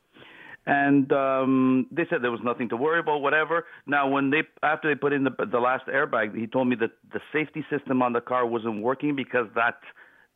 And 0.66 1.12
um, 1.12 1.86
they 1.90 2.06
said 2.08 2.22
there 2.22 2.30
was 2.30 2.40
nothing 2.42 2.68
to 2.70 2.76
worry 2.76 3.00
about, 3.00 3.20
whatever. 3.20 3.66
Now, 3.86 4.08
when 4.08 4.30
they 4.30 4.42
after 4.62 4.88
they 4.88 4.98
put 4.98 5.12
in 5.12 5.24
the 5.24 5.30
the 5.50 5.58
last 5.58 5.86
airbag, 5.86 6.38
he 6.38 6.46
told 6.46 6.68
me 6.68 6.76
that 6.76 6.92
the 7.12 7.20
safety 7.32 7.64
system 7.70 8.02
on 8.02 8.12
the 8.12 8.20
car 8.20 8.46
wasn't 8.46 8.82
working 8.82 9.14
because 9.14 9.46
that 9.54 9.78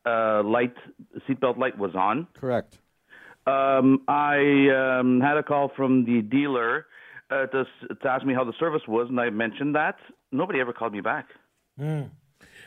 uh, 0.05 0.43
light 0.43 0.75
seatbelt 1.29 1.59
light 1.59 1.79
was 1.79 1.95
on. 1.95 2.27
Correct. 2.35 2.79
Um, 3.47 4.03
I 4.09 4.99
um, 5.01 5.21
had 5.21 5.39
a 5.39 5.43
call 5.43 5.71
from 5.75 6.05
the 6.05 6.21
dealer 6.21 6.87
uh, 7.31 7.47
to, 7.47 7.65
to 8.03 8.09
ask 8.09 8.27
me 8.27 8.35
how 8.35 8.45
the 8.45 8.53
service 8.61 8.83
was, 8.87 9.09
and 9.09 9.19
I 9.19 9.31
mentioned 9.31 9.75
that. 9.75 9.97
Nobody 10.31 10.61
ever 10.61 10.75
called 10.75 10.93
me 10.93 11.01
back. 11.01 11.29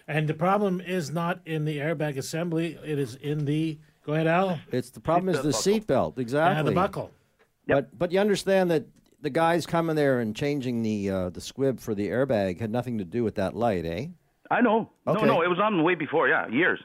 And 0.07 0.27
the 0.27 0.33
problem 0.33 0.81
is 0.81 1.11
not 1.11 1.39
in 1.45 1.65
the 1.65 1.77
airbag 1.77 2.17
assembly, 2.17 2.79
it 2.83 2.97
is 2.97 3.15
in 3.15 3.45
the. 3.45 3.79
Go 4.03 4.13
ahead, 4.13 4.25
Al. 4.25 4.59
It's 4.71 4.89
the 4.89 4.99
problem 4.99 5.29
is 5.29 5.43
the 5.43 5.49
seatbelt. 5.49 6.17
Exactly. 6.17 6.57
And 6.57 6.67
the 6.67 6.71
buckle. 6.71 7.11
But 7.67 7.97
but 7.97 8.11
you 8.11 8.19
understand 8.19 8.71
that 8.71 8.85
the 9.21 9.29
guys 9.29 9.65
coming 9.65 9.95
there 9.95 10.19
and 10.19 10.35
changing 10.35 10.81
the 10.83 11.09
uh, 11.09 11.29
the 11.29 11.41
squib 11.41 11.79
for 11.79 11.93
the 11.95 12.09
airbag 12.09 12.59
had 12.59 12.71
nothing 12.71 12.97
to 12.97 13.05
do 13.05 13.23
with 13.23 13.35
that 13.35 13.55
light, 13.55 13.85
eh? 13.85 14.07
I 14.49 14.61
know. 14.61 14.89
Okay. 15.07 15.25
No, 15.25 15.35
no, 15.35 15.41
it 15.41 15.47
was 15.47 15.59
on 15.59 15.83
way 15.83 15.95
before. 15.95 16.27
Yeah, 16.27 16.47
years. 16.47 16.79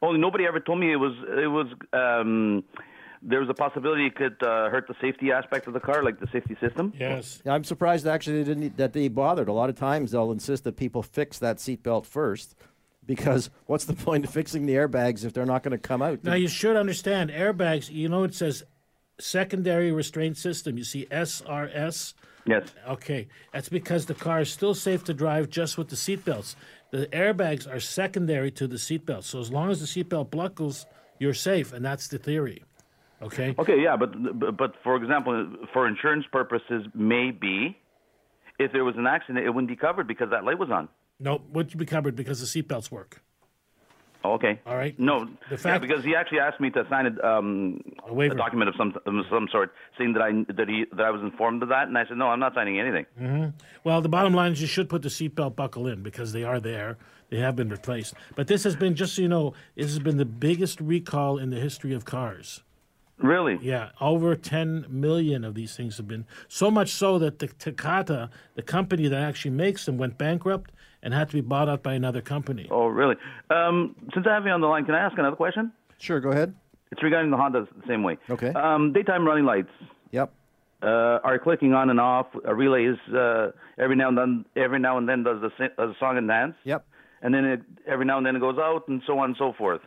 Only 0.00 0.20
nobody 0.20 0.46
ever 0.46 0.60
told 0.60 0.78
me 0.78 0.92
it 0.92 0.96
was. 0.96 1.12
It 1.28 1.48
was. 1.48 1.66
Um, 1.92 2.64
there 3.22 3.40
was 3.40 3.48
a 3.48 3.54
possibility 3.54 4.06
it 4.06 4.14
could 4.14 4.40
uh, 4.42 4.68
hurt 4.68 4.86
the 4.86 4.94
safety 5.00 5.32
aspect 5.32 5.66
of 5.66 5.72
the 5.72 5.80
car, 5.80 6.02
like 6.02 6.20
the 6.20 6.28
safety 6.30 6.56
system. 6.60 6.92
Yes. 6.98 7.42
I'm 7.44 7.64
surprised 7.64 8.06
actually 8.06 8.42
they 8.42 8.54
didn't 8.54 8.76
that 8.76 8.92
they 8.92 9.08
bothered. 9.08 9.48
A 9.48 9.52
lot 9.52 9.68
of 9.68 9.76
times 9.76 10.12
they'll 10.12 10.30
insist 10.30 10.64
that 10.64 10.76
people 10.76 11.02
fix 11.02 11.38
that 11.38 11.56
seatbelt 11.56 12.06
first, 12.06 12.54
because 13.04 13.50
what's 13.66 13.84
the 13.86 13.94
point 13.94 14.24
of 14.24 14.30
fixing 14.30 14.66
the 14.66 14.74
airbags 14.74 15.24
if 15.24 15.32
they're 15.32 15.46
not 15.46 15.62
going 15.62 15.72
to 15.72 15.78
come 15.78 16.02
out? 16.02 16.22
Now 16.24 16.34
you 16.34 16.46
should 16.46 16.76
understand 16.76 17.30
airbags. 17.30 17.90
You 17.90 18.08
know 18.08 18.22
it 18.22 18.34
says 18.34 18.62
secondary 19.18 19.92
restraint 19.92 20.36
system. 20.36 20.76
You 20.78 20.84
see 20.84 21.06
SRS. 21.10 22.14
Yes. 22.46 22.68
Okay, 22.88 23.26
that's 23.52 23.68
because 23.68 24.06
the 24.06 24.14
car 24.14 24.40
is 24.42 24.50
still 24.50 24.74
safe 24.74 25.02
to 25.04 25.14
drive 25.14 25.50
just 25.50 25.76
with 25.76 25.88
the 25.88 25.96
seatbelts. 25.96 26.54
The 26.92 27.06
airbags 27.08 27.70
are 27.70 27.80
secondary 27.80 28.52
to 28.52 28.68
the 28.68 28.76
seatbelt. 28.76 29.24
So 29.24 29.40
as 29.40 29.50
long 29.50 29.70
as 29.70 29.80
the 29.80 29.86
seatbelt 29.86 30.30
buckles, 30.30 30.86
you're 31.18 31.34
safe, 31.34 31.72
and 31.72 31.84
that's 31.84 32.06
the 32.06 32.18
theory. 32.18 32.62
Okay. 33.20 33.54
Okay. 33.58 33.82
Yeah, 33.82 33.96
but 33.96 34.56
but, 34.56 34.74
for 34.84 34.96
example, 34.96 35.56
for 35.72 35.88
insurance 35.88 36.26
purposes, 36.30 36.86
maybe 36.94 37.76
if 38.58 38.72
there 38.72 38.84
was 38.84 38.96
an 38.96 39.06
accident, 39.06 39.44
it 39.44 39.50
wouldn't 39.50 39.68
be 39.68 39.76
covered 39.76 40.06
because 40.06 40.30
that 40.30 40.44
light 40.44 40.58
was 40.58 40.70
on. 40.70 40.88
No, 41.18 41.40
would 41.50 41.76
be 41.76 41.86
covered 41.86 42.14
because 42.14 42.40
the 42.40 42.62
seatbelts 42.62 42.90
work. 42.90 43.22
Okay. 44.34 44.60
All 44.66 44.76
right. 44.76 44.98
No, 44.98 45.28
The 45.50 45.56
fact- 45.56 45.64
yeah, 45.66 45.78
because 45.78 46.04
he 46.04 46.14
actually 46.14 46.40
asked 46.40 46.60
me 46.60 46.70
to 46.70 46.86
sign 46.88 47.06
a, 47.06 47.26
um, 47.26 47.80
A 48.06 48.12
waiver. 48.12 48.34
document 48.34 48.68
of 48.68 48.74
some 48.76 48.94
of 49.06 49.24
some 49.30 49.48
sort, 49.50 49.72
saying 49.98 50.12
that 50.14 50.22
I 50.22 50.32
that 50.52 50.68
he 50.68 50.84
that 50.92 51.06
I 51.06 51.10
was 51.10 51.22
informed 51.22 51.62
of 51.62 51.68
that, 51.70 51.88
and 51.88 51.96
I 51.96 52.06
said 52.06 52.16
no, 52.16 52.28
I'm 52.28 52.40
not 52.40 52.54
signing 52.54 52.78
anything. 52.78 53.52
Well, 53.84 54.00
the 54.00 54.08
bottom 54.08 54.34
line 54.34 54.52
is 54.52 54.60
you 54.60 54.66
should 54.66 54.88
put 54.88 55.02
the 55.02 55.08
seatbelt 55.08 55.56
buckle 55.56 55.86
in 55.86 56.02
because 56.02 56.32
they 56.32 56.44
are 56.44 56.60
there. 56.60 56.98
They 57.30 57.38
have 57.38 57.56
been 57.56 57.68
replaced. 57.70 58.14
But 58.36 58.46
this 58.46 58.62
has 58.64 58.76
been, 58.76 58.94
just 58.94 59.16
so 59.16 59.22
you 59.22 59.28
know, 59.28 59.52
this 59.74 59.86
has 59.86 59.98
been 59.98 60.16
the 60.16 60.24
biggest 60.24 60.80
recall 60.80 61.38
in 61.38 61.50
the 61.50 61.58
history 61.58 61.92
of 61.92 62.04
cars. 62.04 62.62
Really? 63.18 63.58
Yeah, 63.62 63.88
over 64.00 64.36
10 64.36 64.86
million 64.90 65.42
of 65.42 65.54
these 65.54 65.74
things 65.74 65.96
have 65.96 66.06
been. 66.06 66.26
So 66.48 66.70
much 66.70 66.90
so 66.90 67.18
that 67.18 67.38
the 67.38 67.48
Takata, 67.48 68.28
the 68.54 68.62
company 68.62 69.08
that 69.08 69.20
actually 69.22 69.52
makes 69.52 69.86
them, 69.86 69.96
went 69.96 70.18
bankrupt 70.18 70.70
and 71.06 71.14
had 71.14 71.28
to 71.28 71.34
be 71.34 71.40
bought 71.40 71.68
out 71.68 71.84
by 71.84 71.94
another 71.94 72.20
company. 72.20 72.66
Oh, 72.68 72.88
really? 72.88 73.14
Um, 73.48 73.94
since 74.12 74.26
I 74.28 74.34
have 74.34 74.44
you 74.44 74.50
on 74.50 74.60
the 74.60 74.66
line, 74.66 74.84
can 74.84 74.96
I 74.96 74.98
ask 74.98 75.16
another 75.16 75.36
question? 75.36 75.72
Sure, 75.98 76.18
go 76.18 76.30
ahead. 76.30 76.52
It's 76.90 77.00
regarding 77.00 77.30
the 77.30 77.36
Honda 77.36 77.68
the 77.80 77.86
same 77.86 78.02
way. 78.02 78.18
Okay. 78.28 78.48
Um, 78.48 78.92
daytime 78.92 79.24
running 79.24 79.44
lights 79.44 79.70
Yep. 80.10 80.32
uh, 80.82 80.86
are 81.22 81.38
clicking 81.38 81.74
on 81.74 81.90
and 81.90 82.00
off. 82.00 82.26
A 82.44 82.52
relay 82.52 82.86
is 82.86 82.98
uh, 83.14 83.52
every 83.78 83.94
now 83.94 84.08
and 84.08 84.18
then. 84.18 84.44
Every 84.56 84.80
now 84.80 84.98
and 84.98 85.08
then 85.08 85.22
does 85.22 85.40
the 85.40 85.50
does 85.76 85.90
a 85.94 85.98
song 86.00 86.18
and 86.18 86.26
dance. 86.26 86.56
Yep. 86.64 86.84
And 87.22 87.32
then 87.32 87.44
it, 87.44 87.60
every 87.86 88.04
now 88.04 88.16
and 88.18 88.26
then 88.26 88.34
it 88.34 88.40
goes 88.40 88.58
out, 88.58 88.88
and 88.88 89.00
so 89.06 89.16
on 89.20 89.26
and 89.30 89.36
so 89.38 89.52
forth. 89.52 89.82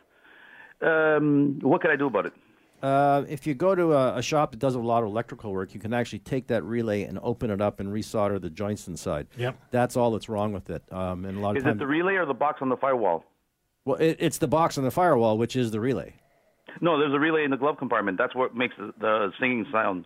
Um, 0.81 1.59
what 1.61 1.81
can 1.81 1.91
I 1.91 1.97
do 1.97 2.07
about 2.07 2.27
it? 2.27 2.33
Uh, 2.81 3.23
if 3.27 3.45
you 3.45 3.53
go 3.53 3.75
to 3.75 3.93
a, 3.93 4.17
a 4.17 4.21
shop 4.21 4.51
that 4.51 4.59
does 4.59 4.75
a 4.75 4.79
lot 4.79 5.03
of 5.03 5.09
electrical 5.09 5.51
work, 5.51 5.73
you 5.73 5.79
can 5.79 5.93
actually 5.93 6.19
take 6.19 6.47
that 6.47 6.63
relay 6.63 7.03
and 7.03 7.19
open 7.21 7.49
it 7.51 7.59
up 7.61 7.79
and 7.79 7.89
resolder 7.89 8.39
the 8.39 8.49
joints 8.49 8.87
inside. 8.87 9.27
Yep. 9.37 9.57
That's 9.71 9.97
all 9.97 10.11
that's 10.11 10.29
wrong 10.29 10.53
with 10.53 10.69
it. 10.69 10.83
Um, 10.91 11.25
and 11.25 11.37
a 11.37 11.41
lot 11.41 11.57
Is 11.57 11.63
of 11.63 11.69
it 11.71 11.79
the 11.79 11.87
relay 11.87 12.13
or 12.15 12.25
the 12.25 12.33
box 12.33 12.59
on 12.61 12.69
the 12.69 12.77
firewall? 12.77 13.25
well, 13.85 13.97
it, 13.97 14.17
it's 14.19 14.37
the 14.37 14.47
box 14.47 14.77
on 14.77 14.83
the 14.83 14.91
firewall, 14.91 15.37
which 15.37 15.55
is 15.55 15.71
the 15.71 15.79
relay. 15.79 16.13
No, 16.81 16.97
there's 16.99 17.13
a 17.13 17.19
relay 17.19 17.43
in 17.43 17.51
the 17.51 17.57
glove 17.57 17.77
compartment. 17.77 18.17
That's 18.17 18.35
what 18.35 18.55
makes 18.55 18.75
the, 18.77 18.93
the 18.99 19.31
singing 19.39 19.65
sound. 19.71 20.05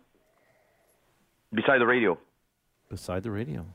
Beside 1.54 1.80
the 1.80 1.86
radio. 1.86 2.18
Beside 2.90 3.22
the 3.24 3.32
radio. 3.32 3.66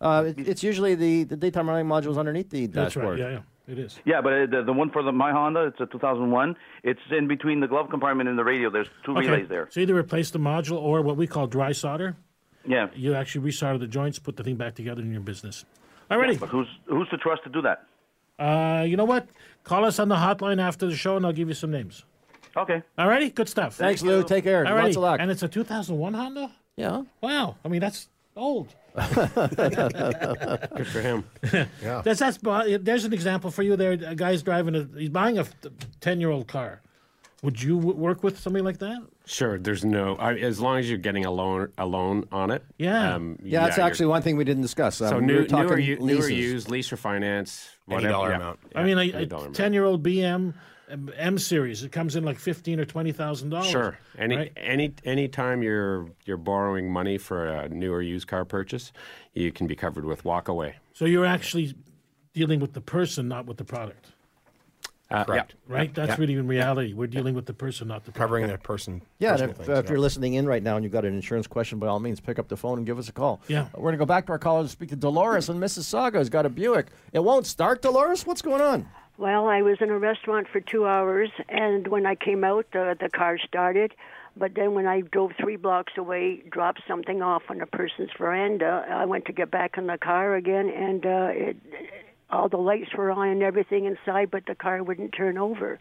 Uh, 0.00 0.24
it, 0.28 0.48
it's 0.48 0.62
usually 0.62 0.94
the, 0.94 1.24
the 1.24 1.36
daytime 1.36 1.68
running 1.68 1.86
modules 1.86 2.16
underneath 2.16 2.48
the 2.50 2.66
That's 2.66 2.94
dashboard. 2.94 3.18
right. 3.18 3.30
Yeah, 3.30 3.36
yeah. 3.38 3.42
It 3.68 3.78
is. 3.78 4.00
Yeah, 4.06 4.22
but 4.22 4.32
uh, 4.32 4.46
the, 4.46 4.62
the 4.64 4.72
one 4.72 4.90
for 4.90 5.02
the 5.02 5.12
my 5.12 5.30
Honda, 5.30 5.66
it's 5.66 5.80
a 5.80 5.86
2001. 5.86 6.56
It's 6.82 7.00
in 7.10 7.28
between 7.28 7.60
the 7.60 7.68
glove 7.68 7.90
compartment 7.90 8.28
and 8.28 8.38
the 8.38 8.44
radio. 8.44 8.70
There's 8.70 8.88
two 9.04 9.14
relays 9.14 9.48
there. 9.48 9.68
So 9.70 9.80
either 9.80 9.94
replace 9.94 10.30
the 10.30 10.38
module 10.38 10.80
or 10.80 11.02
what 11.02 11.16
we 11.18 11.26
call 11.26 11.46
dry 11.46 11.72
solder. 11.72 12.16
Yeah. 12.66 12.88
You 12.94 13.14
actually 13.14 13.50
resolder 13.50 13.78
the 13.78 13.86
joints, 13.86 14.18
put 14.18 14.36
the 14.36 14.42
thing 14.42 14.56
back 14.56 14.74
together 14.74 15.02
in 15.02 15.12
your 15.12 15.20
business. 15.20 15.66
Alrighty. 16.10 16.40
But 16.40 16.48
who's 16.48 16.66
who's 16.86 17.08
to 17.10 17.18
trust 17.18 17.44
to 17.44 17.50
do 17.50 17.60
that? 17.62 17.84
Uh, 18.38 18.84
you 18.84 18.96
know 18.96 19.04
what? 19.04 19.28
Call 19.64 19.84
us 19.84 19.98
on 19.98 20.08
the 20.08 20.16
hotline 20.16 20.60
after 20.60 20.86
the 20.86 20.96
show, 20.96 21.16
and 21.16 21.26
I'll 21.26 21.32
give 21.32 21.48
you 21.48 21.54
some 21.54 21.70
names. 21.70 22.04
Okay. 22.56 22.82
Alrighty, 22.98 23.34
good 23.34 23.48
stuff. 23.48 23.74
Thanks, 23.74 24.00
Lou. 24.02 24.24
Take 24.24 24.44
care. 24.44 24.64
Alrighty. 24.64 24.82
Lots 24.84 24.96
of 24.96 25.02
luck. 25.02 25.20
And 25.20 25.30
it's 25.30 25.42
a 25.42 25.48
2001 25.48 26.14
Honda. 26.14 26.52
yeah. 26.76 27.02
Wow. 27.20 27.56
I 27.64 27.68
mean, 27.68 27.80
that's 27.80 28.08
old. 28.34 28.74
Good 30.76 30.86
for 30.86 31.00
him. 31.00 31.24
Yeah. 31.82 32.02
That's 32.04 32.20
that's. 32.20 32.38
There's 32.38 33.04
an 33.04 33.12
example 33.12 33.50
for 33.50 33.62
you. 33.62 33.76
There, 33.76 33.92
a 33.92 34.14
guy's 34.14 34.42
driving 34.42 34.74
a. 34.74 34.88
He's 34.98 35.08
buying 35.10 35.38
a 35.38 35.46
10 36.00 36.20
year 36.20 36.30
old 36.30 36.48
car. 36.48 36.80
Would 37.42 37.62
you 37.62 37.76
w- 37.76 37.94
work 37.96 38.24
with 38.24 38.36
something 38.40 38.64
like 38.64 38.78
that? 38.78 38.98
Sure. 39.24 39.58
There's 39.60 39.84
no 39.84 40.16
I, 40.16 40.34
as 40.34 40.58
long 40.60 40.78
as 40.78 40.88
you're 40.88 40.98
getting 40.98 41.24
a 41.24 41.30
loan 41.30 41.70
a 41.78 41.86
loan 41.86 42.26
on 42.32 42.50
it. 42.50 42.64
Yeah. 42.78 43.14
Um, 43.14 43.38
Yeah, 43.42 43.60
that's 43.60 43.76
you're- 43.76 43.86
actually 43.88 44.06
one 44.06 44.22
thing 44.22 44.36
we 44.36 44.42
didn't 44.44 44.62
discuss. 44.62 45.00
Um, 45.00 45.08
So 45.08 45.18
we 45.18 45.26
new, 45.26 45.36
were 45.36 45.44
talking 45.44 45.66
newer, 45.68 45.78
u- 45.78 45.96
newer 45.98 46.06
leases. 46.16 46.30
used, 46.32 46.68
lease 46.70 46.92
or 46.92 46.96
finance, 46.96 47.68
Any 47.86 47.94
whatever. 47.94 48.12
dollar 48.12 48.30
yeah, 48.30 48.36
amount. 48.36 48.58
I 48.74 48.82
mean, 48.82 48.98
a- 48.98 49.22
a 49.22 49.50
ten 49.52 49.72
year 49.72 49.84
old 49.84 50.02
BM 50.02 50.54
M 51.16 51.38
series. 51.38 51.82
It 51.82 51.92
comes 51.92 52.16
in 52.16 52.24
like 52.24 52.38
fifteen 52.38 52.80
or 52.80 52.84
twenty 52.84 53.12
thousand 53.12 53.50
dollars. 53.50 53.68
Sure. 53.68 53.98
Any 54.16 54.36
right? 54.36 54.52
any 54.56 54.94
any 55.04 55.28
time 55.28 55.62
you're 55.62 56.08
you're 56.24 56.36
borrowing 56.36 56.90
money 56.90 57.18
for 57.18 57.46
a 57.46 57.68
new 57.68 57.92
or 57.92 58.02
used 58.02 58.26
car 58.26 58.44
purchase, 58.44 58.92
you 59.34 59.52
can 59.52 59.66
be 59.66 59.74
covered 59.76 60.04
with 60.04 60.24
walkaway. 60.24 60.74
So 60.94 61.04
you're 61.04 61.26
actually 61.26 61.74
dealing 62.34 62.60
with 62.60 62.72
the 62.72 62.80
person, 62.80 63.28
not 63.28 63.46
with 63.46 63.56
the 63.56 63.64
product, 63.64 64.06
Uh, 65.10 65.24
Correct. 65.24 65.54
right? 65.66 65.92
That's 65.94 66.10
Yeah. 66.10 66.16
really 66.18 66.34
in 66.34 66.46
reality. 66.46 66.92
We're 66.92 67.06
dealing 67.06 67.34
with 67.34 67.46
the 67.46 67.54
person, 67.54 67.88
not 67.88 68.04
the 68.04 68.12
product. 68.12 68.18
Covering 68.18 68.46
the 68.46 68.58
person. 68.58 69.00
Yeah, 69.18 69.32
and 69.34 69.50
if, 69.50 69.56
things, 69.56 69.68
uh, 69.70 69.72
if 69.74 69.88
you're 69.88 69.98
listening 69.98 70.34
in 70.34 70.46
right 70.46 70.62
now 70.62 70.76
and 70.76 70.84
you've 70.84 70.92
got 70.92 71.04
an 71.06 71.14
insurance 71.14 71.46
question, 71.46 71.78
by 71.78 71.86
all 71.86 71.98
means, 71.98 72.20
pick 72.20 72.38
up 72.38 72.48
the 72.48 72.56
phone 72.58 72.76
and 72.78 72.86
give 72.86 72.98
us 72.98 73.08
a 73.08 73.12
call. 73.12 73.40
Yeah. 73.48 73.68
We're 73.74 73.82
going 73.84 73.92
to 73.92 73.98
go 73.98 74.04
back 74.06 74.26
to 74.26 74.32
our 74.32 74.38
caller 74.38 74.62
to 74.64 74.68
speak 74.68 74.90
to 74.90 74.96
Dolores 74.96 75.48
in 75.48 75.58
Mississauga, 75.58 76.18
who's 76.18 76.28
got 76.28 76.44
a 76.46 76.50
Buick. 76.50 76.88
It 77.12 77.20
won't 77.24 77.46
start, 77.46 77.80
Dolores? 77.82 78.26
What's 78.26 78.42
going 78.42 78.60
on? 78.60 78.86
Well, 79.18 79.48
I 79.48 79.62
was 79.62 79.78
in 79.80 79.90
a 79.90 79.98
restaurant 79.98 80.46
for 80.46 80.60
two 80.60 80.86
hours, 80.86 81.28
and 81.48 81.88
when 81.88 82.06
I 82.06 82.14
came 82.14 82.44
out, 82.44 82.66
the 82.72 82.96
the 83.00 83.08
car 83.08 83.36
started. 83.36 83.92
But 84.36 84.54
then 84.54 84.74
when 84.74 84.86
I 84.86 85.00
drove 85.00 85.32
three 85.40 85.56
blocks 85.56 85.94
away, 85.96 86.44
dropped 86.48 86.82
something 86.86 87.20
off 87.20 87.42
on 87.48 87.60
a 87.60 87.66
person's 87.66 88.10
veranda, 88.16 88.86
I 88.88 89.06
went 89.06 89.24
to 89.24 89.32
get 89.32 89.50
back 89.50 89.76
in 89.76 89.88
the 89.88 89.98
car 89.98 90.36
again, 90.36 90.70
and 90.70 91.04
uh, 91.04 91.28
it, 91.32 91.56
all 92.30 92.48
the 92.48 92.58
lights 92.58 92.94
were 92.96 93.10
on 93.10 93.26
and 93.26 93.42
everything 93.42 93.86
inside, 93.86 94.30
but 94.30 94.46
the 94.46 94.54
car 94.54 94.80
wouldn't 94.84 95.12
turn 95.12 95.36
over. 95.36 95.80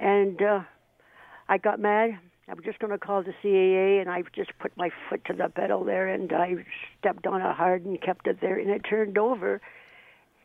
And 0.00 0.42
uh, 0.42 0.62
I 1.48 1.58
got 1.58 1.78
mad. 1.78 2.18
I 2.48 2.54
was 2.54 2.64
just 2.64 2.80
going 2.80 2.90
to 2.92 2.98
call 2.98 3.22
the 3.22 3.34
CAA, 3.44 4.00
and 4.00 4.10
I 4.10 4.24
just 4.34 4.50
put 4.58 4.76
my 4.76 4.90
foot 5.08 5.24
to 5.26 5.34
the 5.34 5.48
pedal 5.48 5.84
there, 5.84 6.08
and 6.08 6.32
I 6.32 6.64
stepped 6.98 7.28
on 7.28 7.40
it 7.42 7.54
hard 7.54 7.84
and 7.84 8.02
kept 8.02 8.26
it 8.26 8.40
there, 8.40 8.58
and 8.58 8.70
it 8.70 8.82
turned 8.82 9.18
over. 9.18 9.60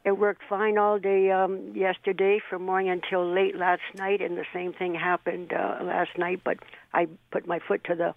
It 0.03 0.17
worked 0.17 0.41
fine 0.49 0.77
all 0.77 0.97
day 0.97 1.29
um, 1.29 1.73
yesterday 1.75 2.39
from 2.49 2.65
morning 2.65 2.89
until 2.89 3.25
late 3.25 3.55
last 3.55 3.83
night, 3.95 4.19
and 4.21 4.35
the 4.35 4.45
same 4.51 4.73
thing 4.73 4.95
happened 4.95 5.53
uh, 5.53 5.77
last 5.83 6.17
night. 6.17 6.41
But 6.43 6.57
I 6.93 7.07
put 7.31 7.45
my 7.45 7.59
foot 7.59 7.83
to 7.85 7.95
the 7.95 8.15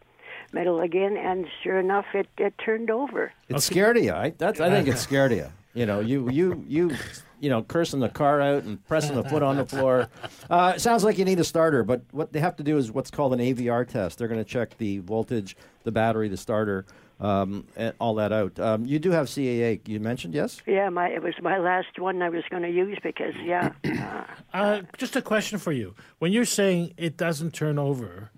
metal 0.53 0.81
again, 0.81 1.17
and 1.19 1.47
sure 1.63 1.79
enough, 1.79 2.07
it, 2.15 2.27
it 2.39 2.55
turned 2.65 2.91
over. 2.91 3.33
It 3.49 3.61
scared 3.61 3.99
you. 3.99 4.13
I, 4.13 4.31
that's, 4.31 4.61
I 4.61 4.71
think 4.71 4.89
it 4.89 4.99
scared 4.99 5.33
you. 5.33 5.47
You 5.75 5.87
know, 5.87 6.01
you, 6.01 6.31
you, 6.31 6.65
you, 6.69 6.97
you 7.41 7.51
know, 7.51 7.63
cursing 7.63 8.01
the 8.01 8.09
car 8.09 8.41
out 8.41 8.63
and 8.63 8.83
pressing 8.87 9.17
the 9.17 9.25
foot 9.25 9.43
on 9.43 9.57
the 9.57 9.67
floor. 9.67 10.09
Uh, 10.49 10.75
it 10.77 10.81
sounds 10.81 11.03
like 11.03 11.19
you 11.19 11.25
need 11.25 11.41
a 11.41 11.45
starter, 11.45 11.83
but 11.83 12.03
what 12.13 12.33
they 12.33 12.39
have 12.39 12.55
to 12.57 12.63
do 12.63 12.79
is 12.79 12.93
what's 12.93 13.11
called 13.11 13.33
an 13.33 13.41
AVR 13.41 13.87
test. 13.87 14.19
They're 14.19 14.29
going 14.29 14.43
to 14.43 14.49
check 14.49 14.79
the 14.79 14.99
voltage, 14.99 15.57
the 15.83 15.91
battery, 15.91 16.29
the 16.29 16.37
starter, 16.37 16.87
um, 17.25 17.67
all 17.99 18.15
that 18.17 18.33
out. 18.33 18.59
Um, 18.61 18.85
you 18.85 18.99
do 18.99 19.11
have 19.11 19.27
CAA. 19.27 19.81
You 19.89 19.99
mentioned 19.99 20.35
yes. 20.35 20.61
Yeah, 20.67 20.91
my 20.91 21.09
it 21.09 21.23
was 21.23 21.35
my 21.41 21.59
last 21.59 21.99
one 21.99 22.21
I 22.21 22.29
was 22.29 22.45
going 22.51 22.63
to 22.63 22.71
use 22.71 22.99
because 23.03 23.35
yeah, 23.43 23.73
uh, 23.85 24.25
Uh, 24.53 24.83
just 24.99 25.17
a 25.17 25.23
question 25.23 25.59
for 25.59 25.73
you. 25.73 25.95
When 26.19 26.33
you're 26.33 26.45
saying 26.45 26.95
it 26.97 27.17
doesn't 27.17 27.53
turn 27.55 27.79
over, 27.79 28.31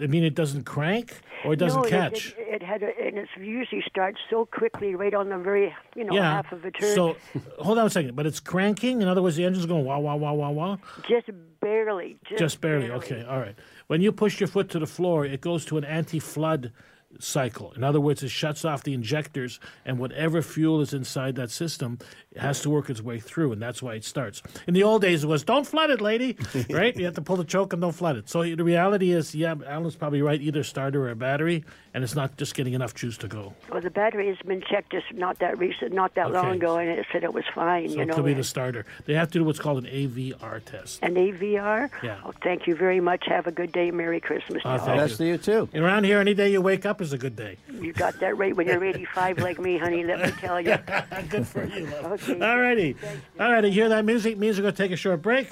I 0.00 0.06
mean 0.06 0.24
it 0.24 0.34
doesn't 0.34 0.64
crank 0.64 1.20
or 1.44 1.52
it 1.52 1.58
doesn't 1.58 1.82
no, 1.82 1.88
catch. 1.88 2.34
It, 2.38 2.54
it, 2.54 2.62
had 2.62 2.82
a, 2.82 2.90
and 3.00 3.18
it 3.18 3.28
usually 3.38 3.84
starts 3.88 4.18
so 4.28 4.46
quickly 4.46 4.96
right 4.96 5.14
on 5.14 5.28
the 5.28 5.38
very 5.38 5.72
you 5.94 6.04
know 6.04 6.14
yeah. 6.14 6.22
half 6.22 6.50
of 6.50 6.64
a 6.64 6.72
turn. 6.72 6.94
So 6.94 7.16
hold 7.60 7.78
on 7.78 7.86
a 7.86 7.90
second. 7.90 8.16
But 8.16 8.26
it's 8.26 8.40
cranking. 8.40 9.00
In 9.00 9.06
other 9.06 9.22
words, 9.22 9.36
the 9.36 9.44
engine's 9.44 9.66
going 9.66 9.84
wah 9.84 9.98
wah 9.98 10.16
wah 10.16 10.32
wah 10.32 10.50
wah. 10.50 10.76
just 11.08 11.30
barely, 11.60 12.16
just, 12.28 12.38
Just 12.38 12.60
barely. 12.60 12.90
Okay. 12.90 13.24
All 13.24 13.38
right. 13.38 13.54
When 13.86 14.00
you 14.00 14.12
push 14.12 14.40
your 14.40 14.48
foot 14.48 14.68
to 14.70 14.78
the 14.78 14.86
floor, 14.86 15.24
it 15.24 15.40
goes 15.40 15.64
to 15.66 15.78
an 15.78 15.84
anti-flood 15.84 16.72
cycle. 17.20 17.72
In 17.72 17.82
other 17.82 18.00
words, 18.00 18.22
it 18.22 18.30
shuts 18.30 18.64
off 18.64 18.82
the 18.82 18.94
injectors, 18.94 19.58
and 19.84 19.98
whatever 19.98 20.42
fuel 20.42 20.80
is 20.80 20.92
inside 20.92 21.36
that 21.36 21.50
system 21.50 21.98
has 22.36 22.60
to 22.62 22.70
work 22.70 22.90
its 22.90 23.00
way 23.00 23.18
through, 23.18 23.52
and 23.52 23.60
that's 23.60 23.82
why 23.82 23.94
it 23.94 24.04
starts. 24.04 24.42
In 24.66 24.74
the 24.74 24.82
old 24.82 25.02
days, 25.02 25.24
it 25.24 25.26
was 25.26 25.42
"Don't 25.42 25.66
flood 25.66 25.90
it, 25.90 26.00
lady," 26.00 26.36
right? 26.70 26.94
You 26.96 27.04
have 27.06 27.14
to 27.14 27.22
pull 27.22 27.36
the 27.36 27.44
choke 27.44 27.72
and 27.72 27.82
don't 27.82 27.92
flood 27.92 28.16
it. 28.16 28.28
So 28.28 28.42
the 28.42 28.64
reality 28.64 29.10
is, 29.12 29.34
yeah, 29.34 29.54
Alan's 29.66 29.96
probably 29.96 30.22
right. 30.22 30.40
Either 30.40 30.62
starter 30.62 31.06
or 31.06 31.10
a 31.10 31.16
battery, 31.16 31.64
and 31.98 32.04
it's 32.04 32.14
not 32.14 32.36
just 32.36 32.54
getting 32.54 32.74
enough 32.74 32.94
juice 32.94 33.18
to 33.18 33.26
go. 33.26 33.52
Well, 33.72 33.80
the 33.80 33.90
battery 33.90 34.28
has 34.28 34.36
been 34.46 34.62
checked 34.62 34.92
just 34.92 35.12
not 35.12 35.40
that 35.40 35.58
recent, 35.58 35.92
not 35.92 36.14
that 36.14 36.30
long 36.30 36.52
ago, 36.54 36.76
and 36.76 36.88
it 36.88 37.04
said 37.10 37.24
it 37.24 37.34
was 37.34 37.42
fine. 37.52 37.88
So 37.88 37.96
you 37.96 38.02
it 38.02 38.06
know, 38.06 38.14
could 38.14 38.24
be 38.24 38.34
the 38.34 38.44
starter. 38.44 38.86
They 39.06 39.14
have 39.14 39.32
to 39.32 39.40
do 39.40 39.44
what's 39.44 39.58
called 39.58 39.84
an 39.84 39.90
AVR 39.90 40.64
test. 40.64 41.00
an 41.02 41.16
AVR. 41.16 41.90
Yeah. 42.04 42.18
Oh, 42.24 42.32
thank 42.40 42.68
you 42.68 42.76
very 42.76 43.00
much. 43.00 43.24
Have 43.26 43.48
a 43.48 43.50
good 43.50 43.72
day. 43.72 43.90
Merry 43.90 44.20
Christmas. 44.20 44.62
to 44.62 44.68
Oh, 44.68 44.70
all. 44.78 44.78
thank 44.78 45.16
to 45.16 45.24
you 45.24 45.38
too. 45.38 45.68
And 45.72 45.82
around 45.82 46.04
here, 46.04 46.20
any 46.20 46.34
day 46.34 46.52
you 46.52 46.62
wake 46.62 46.86
up 46.86 47.00
is 47.00 47.12
a 47.12 47.18
good 47.18 47.34
day. 47.34 47.56
You 47.80 47.92
got 47.92 48.20
that 48.20 48.36
right 48.38 48.54
when 48.54 48.68
you're 48.68 48.84
85 48.84 49.38
like 49.48 49.58
me, 49.58 49.76
honey. 49.76 50.04
Let 50.04 50.20
me 50.20 50.30
tell 50.40 50.60
you. 50.60 50.78
Good 51.30 51.48
for 51.48 51.64
you, 51.64 51.86
love. 51.86 52.22
Okay. 52.28 52.40
All 52.40 52.60
righty. 52.60 52.94
All 53.40 53.50
right, 53.52 53.64
you 53.64 53.72
hear 53.72 53.88
that 53.88 54.04
music? 54.04 54.38
Means 54.38 54.56
we're 54.56 54.62
going 54.62 54.74
to 54.74 54.80
take 54.84 54.92
a 54.92 54.96
short 54.96 55.20
break. 55.20 55.48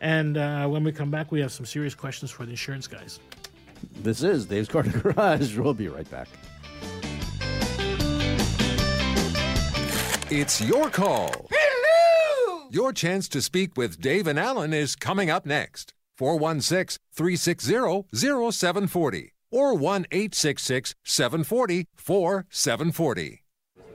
And 0.00 0.36
uh, 0.36 0.68
when 0.68 0.84
we 0.84 0.92
come 0.92 1.10
back, 1.10 1.32
we 1.32 1.40
have 1.40 1.50
some 1.50 1.66
serious 1.66 1.92
questions 1.96 2.30
for 2.30 2.44
the 2.44 2.50
insurance 2.52 2.86
guys. 2.86 3.18
This 4.02 4.22
is 4.22 4.46
Dave's 4.46 4.68
Corner 4.68 4.90
Garage. 4.90 5.56
We'll 5.56 5.74
be 5.74 5.88
right 5.88 6.08
back. 6.10 6.28
It's 10.30 10.60
your 10.60 10.90
call. 10.90 11.48
Hello! 11.50 12.68
Your 12.70 12.92
chance 12.92 13.28
to 13.30 13.40
speak 13.40 13.76
with 13.76 14.00
Dave 14.00 14.26
and 14.26 14.38
Alan 14.38 14.74
is 14.74 14.94
coming 14.94 15.30
up 15.30 15.46
next. 15.46 15.94
416 16.18 16.98
360 17.14 18.04
0740 18.12 19.32
or 19.50 19.74
1 19.74 20.06
866 20.10 20.94
740 21.04 21.86
4740. 21.96 23.42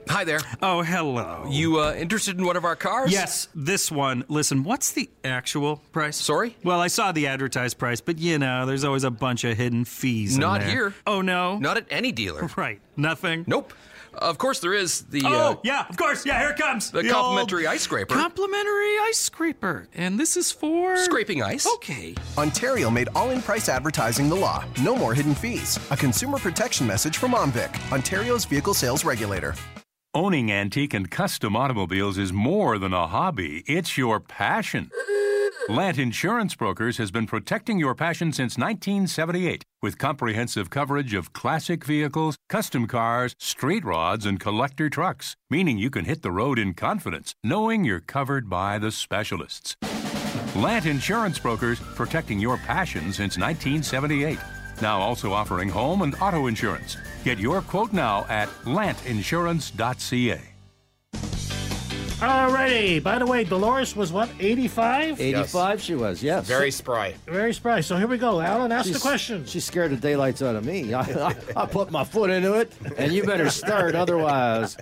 Hi 0.08 0.22
there. 0.24 0.40
Oh, 0.62 0.82
hello. 0.82 1.46
You 1.48 1.80
uh, 1.80 1.94
interested 1.94 2.38
in 2.38 2.44
one 2.44 2.56
of 2.56 2.64
our 2.64 2.76
cars? 2.76 3.10
Yes, 3.10 3.48
this 3.54 3.90
one. 3.90 4.24
Listen, 4.28 4.62
what's 4.62 4.92
the 4.92 5.10
actual 5.24 5.76
price? 5.92 6.16
Sorry? 6.16 6.56
Well, 6.62 6.80
I 6.80 6.86
saw 6.88 7.10
the 7.12 7.26
advertised 7.26 7.78
price, 7.78 8.00
but 8.00 8.18
you 8.18 8.38
know, 8.38 8.64
there's 8.66 8.84
always 8.84 9.04
a 9.04 9.10
bunch 9.10 9.44
of 9.44 9.56
hidden 9.56 9.84
fees. 9.84 10.34
in 10.34 10.40
Not 10.40 10.60
there. 10.60 10.70
here. 10.70 10.94
Oh 11.06 11.20
no. 11.20 11.58
Not 11.58 11.76
at 11.78 11.86
any 11.90 12.12
dealer. 12.12 12.48
Right. 12.56 12.80
Nothing. 12.96 13.44
Nope. 13.48 13.72
Of 14.14 14.38
course 14.38 14.60
there 14.60 14.72
is 14.74 15.02
the 15.06 15.22
Oh 15.24 15.32
uh, 15.52 15.56
yeah, 15.64 15.86
of 15.88 15.96
course. 15.96 16.24
Yeah, 16.24 16.38
here 16.38 16.50
it 16.50 16.56
comes. 16.56 16.92
the 16.92 16.98
old 17.00 17.08
complimentary 17.10 17.66
ice 17.66 17.82
scraper. 17.82 18.14
Complimentary 18.14 18.96
ice 19.08 19.18
scraper, 19.18 19.88
and 19.92 20.20
this 20.20 20.36
is 20.36 20.52
for 20.52 20.96
Scraping 20.96 21.42
ice. 21.42 21.66
Okay. 21.74 22.14
Ontario 22.38 22.90
made 22.90 23.08
all 23.16 23.30
in 23.30 23.42
price 23.42 23.68
advertising 23.68 24.28
the 24.28 24.36
law. 24.36 24.64
No 24.82 24.94
more 24.94 25.14
hidden 25.14 25.34
fees. 25.34 25.80
A 25.90 25.96
consumer 25.96 26.38
protection 26.38 26.86
message 26.86 27.16
from 27.16 27.32
OMVIC, 27.32 27.92
Ontario's 27.92 28.44
vehicle 28.44 28.72
sales 28.74 29.04
regulator. 29.04 29.52
Owning 30.16 30.52
antique 30.52 30.94
and 30.94 31.10
custom 31.10 31.56
automobiles 31.56 32.18
is 32.18 32.32
more 32.32 32.78
than 32.78 32.92
a 32.92 33.08
hobby, 33.08 33.64
it's 33.66 33.98
your 33.98 34.20
passion. 34.20 34.92
Lant 35.68 35.98
Insurance 35.98 36.54
Brokers 36.54 36.98
has 36.98 37.10
been 37.10 37.26
protecting 37.26 37.80
your 37.80 37.96
passion 37.96 38.32
since 38.32 38.56
1978 38.56 39.64
with 39.82 39.98
comprehensive 39.98 40.70
coverage 40.70 41.14
of 41.14 41.32
classic 41.32 41.84
vehicles, 41.84 42.36
custom 42.48 42.86
cars, 42.86 43.34
street 43.40 43.84
rods, 43.84 44.24
and 44.24 44.38
collector 44.38 44.88
trucks, 44.88 45.34
meaning 45.50 45.78
you 45.78 45.90
can 45.90 46.04
hit 46.04 46.22
the 46.22 46.30
road 46.30 46.60
in 46.60 46.74
confidence, 46.74 47.34
knowing 47.42 47.82
you're 47.82 47.98
covered 47.98 48.48
by 48.48 48.78
the 48.78 48.92
specialists. 48.92 49.74
Lant 50.54 50.86
Insurance 50.86 51.40
Brokers, 51.40 51.80
protecting 51.96 52.38
your 52.38 52.58
passion 52.58 53.12
since 53.12 53.36
1978. 53.36 54.38
Now 54.80 55.00
also 55.00 55.32
offering 55.32 55.68
home 55.68 56.02
and 56.02 56.14
auto 56.20 56.46
insurance. 56.46 56.96
Get 57.24 57.38
your 57.38 57.62
quote 57.62 57.92
now 57.92 58.26
at 58.28 58.48
lantinsurance.ca. 58.64 60.53
Alrighty. 62.20 63.02
By 63.02 63.18
the 63.18 63.26
way, 63.26 63.44
Dolores 63.44 63.94
was 63.96 64.12
what? 64.12 64.30
85? 64.38 65.20
85 65.20 65.80
she 65.82 65.94
was, 65.94 66.22
yes. 66.22 66.46
Very 66.46 66.70
spry. 66.70 67.14
Very 67.26 67.52
spry. 67.52 67.80
So 67.80 67.96
here 67.96 68.06
we 68.06 68.18
go. 68.18 68.40
Alan, 68.40 68.70
ask 68.72 68.86
the 68.86 68.92
She's- 68.92 69.02
question. 69.02 69.44
She 69.46 69.60
scared 69.60 69.90
the 69.90 69.96
daylights 69.96 70.40
out 70.40 70.54
of 70.56 70.64
me. 70.64 70.94
I, 70.94 71.00
I, 71.28 71.34
I 71.56 71.66
put 71.66 71.90
my 71.90 72.04
foot 72.04 72.30
into 72.30 72.54
it, 72.54 72.72
and 72.96 73.12
you 73.12 73.24
better 73.24 73.50
start 73.50 73.94
otherwise. 73.94 74.76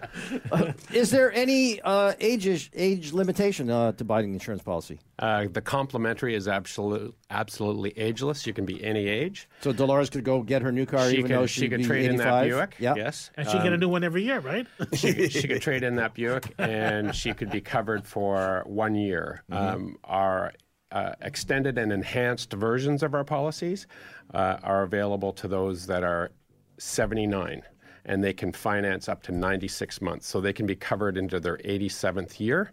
Uh, 0.51 0.73
is 0.93 1.11
there 1.11 1.33
any 1.33 1.81
uh, 1.81 2.13
age 2.21 2.71
age 2.75 3.13
limitation 3.13 3.71
uh, 3.71 3.93
to 3.93 4.05
buying 4.05 4.27
an 4.27 4.35
insurance 4.35 4.63
policy? 4.63 5.01
Uh, 5.19 5.47
the 5.51 5.61
complimentary 5.61 6.35
is 6.35 6.49
absolute, 6.49 7.15
absolutely 7.31 7.91
ageless. 7.97 8.47
You 8.47 8.53
can 8.53 8.65
be 8.65 8.83
any 8.85 9.07
age. 9.09 9.49
So 9.61 9.73
Dolores 9.73 10.11
could 10.11 10.25
go 10.25 10.43
get 10.43 10.63
her 10.63 10.73
new 10.73 10.85
car 10.85 11.09
she 11.09 11.19
even 11.19 11.29
could, 11.29 11.37
though 11.37 11.47
she 11.47 11.63
she'd 11.63 11.71
could 11.71 11.79
be 11.79 11.85
trade 11.85 12.11
in 12.11 12.17
that 12.17 12.43
Buick. 12.45 12.75
Yeah. 12.79 12.95
Yes. 12.97 13.31
And 13.37 13.47
she 13.49 13.55
get 13.59 13.69
a 13.69 13.75
Um, 13.75 13.81
new 13.81 13.89
one 13.89 14.05
every 14.05 14.25
year, 14.25 14.41
right? 14.41 14.67
she, 14.95 15.15
could- 15.15 15.33
she 15.33 15.47
could 15.49 15.63
trade 15.63 15.83
in 15.83 15.95
that 15.97 16.15
Buick, 16.15 16.53
and 16.59 17.15
she 17.23 17.33
could 17.33 17.51
be 17.51 17.61
covered 17.61 18.05
for 18.05 18.63
one 18.67 18.95
year. 18.95 19.45
Um, 19.51 19.97
our 20.05 20.53
uh, 20.91 21.13
extended 21.21 21.79
and 21.79 21.93
enhanced 21.93 22.53
versions 22.53 23.03
of 23.03 23.15
our 23.15 23.25
policies 23.25 23.87
uh, 24.35 24.59
are 24.63 24.83
available 24.83 25.33
to 25.35 25.49
those 25.49 25.87
that 25.87 26.03
are 26.03 26.33
79, 26.79 27.63
and 28.05 28.25
they 28.25 28.33
can 28.33 28.53
finance 28.53 29.09
up 29.09 29.23
to 29.23 29.33
96 29.33 30.03
months. 30.03 30.27
So 30.27 30.41
they 30.41 30.53
can 30.53 30.67
be 30.67 30.77
covered 30.77 31.17
into 31.17 31.39
their 31.39 31.59
87th 31.59 32.41
year, 32.41 32.73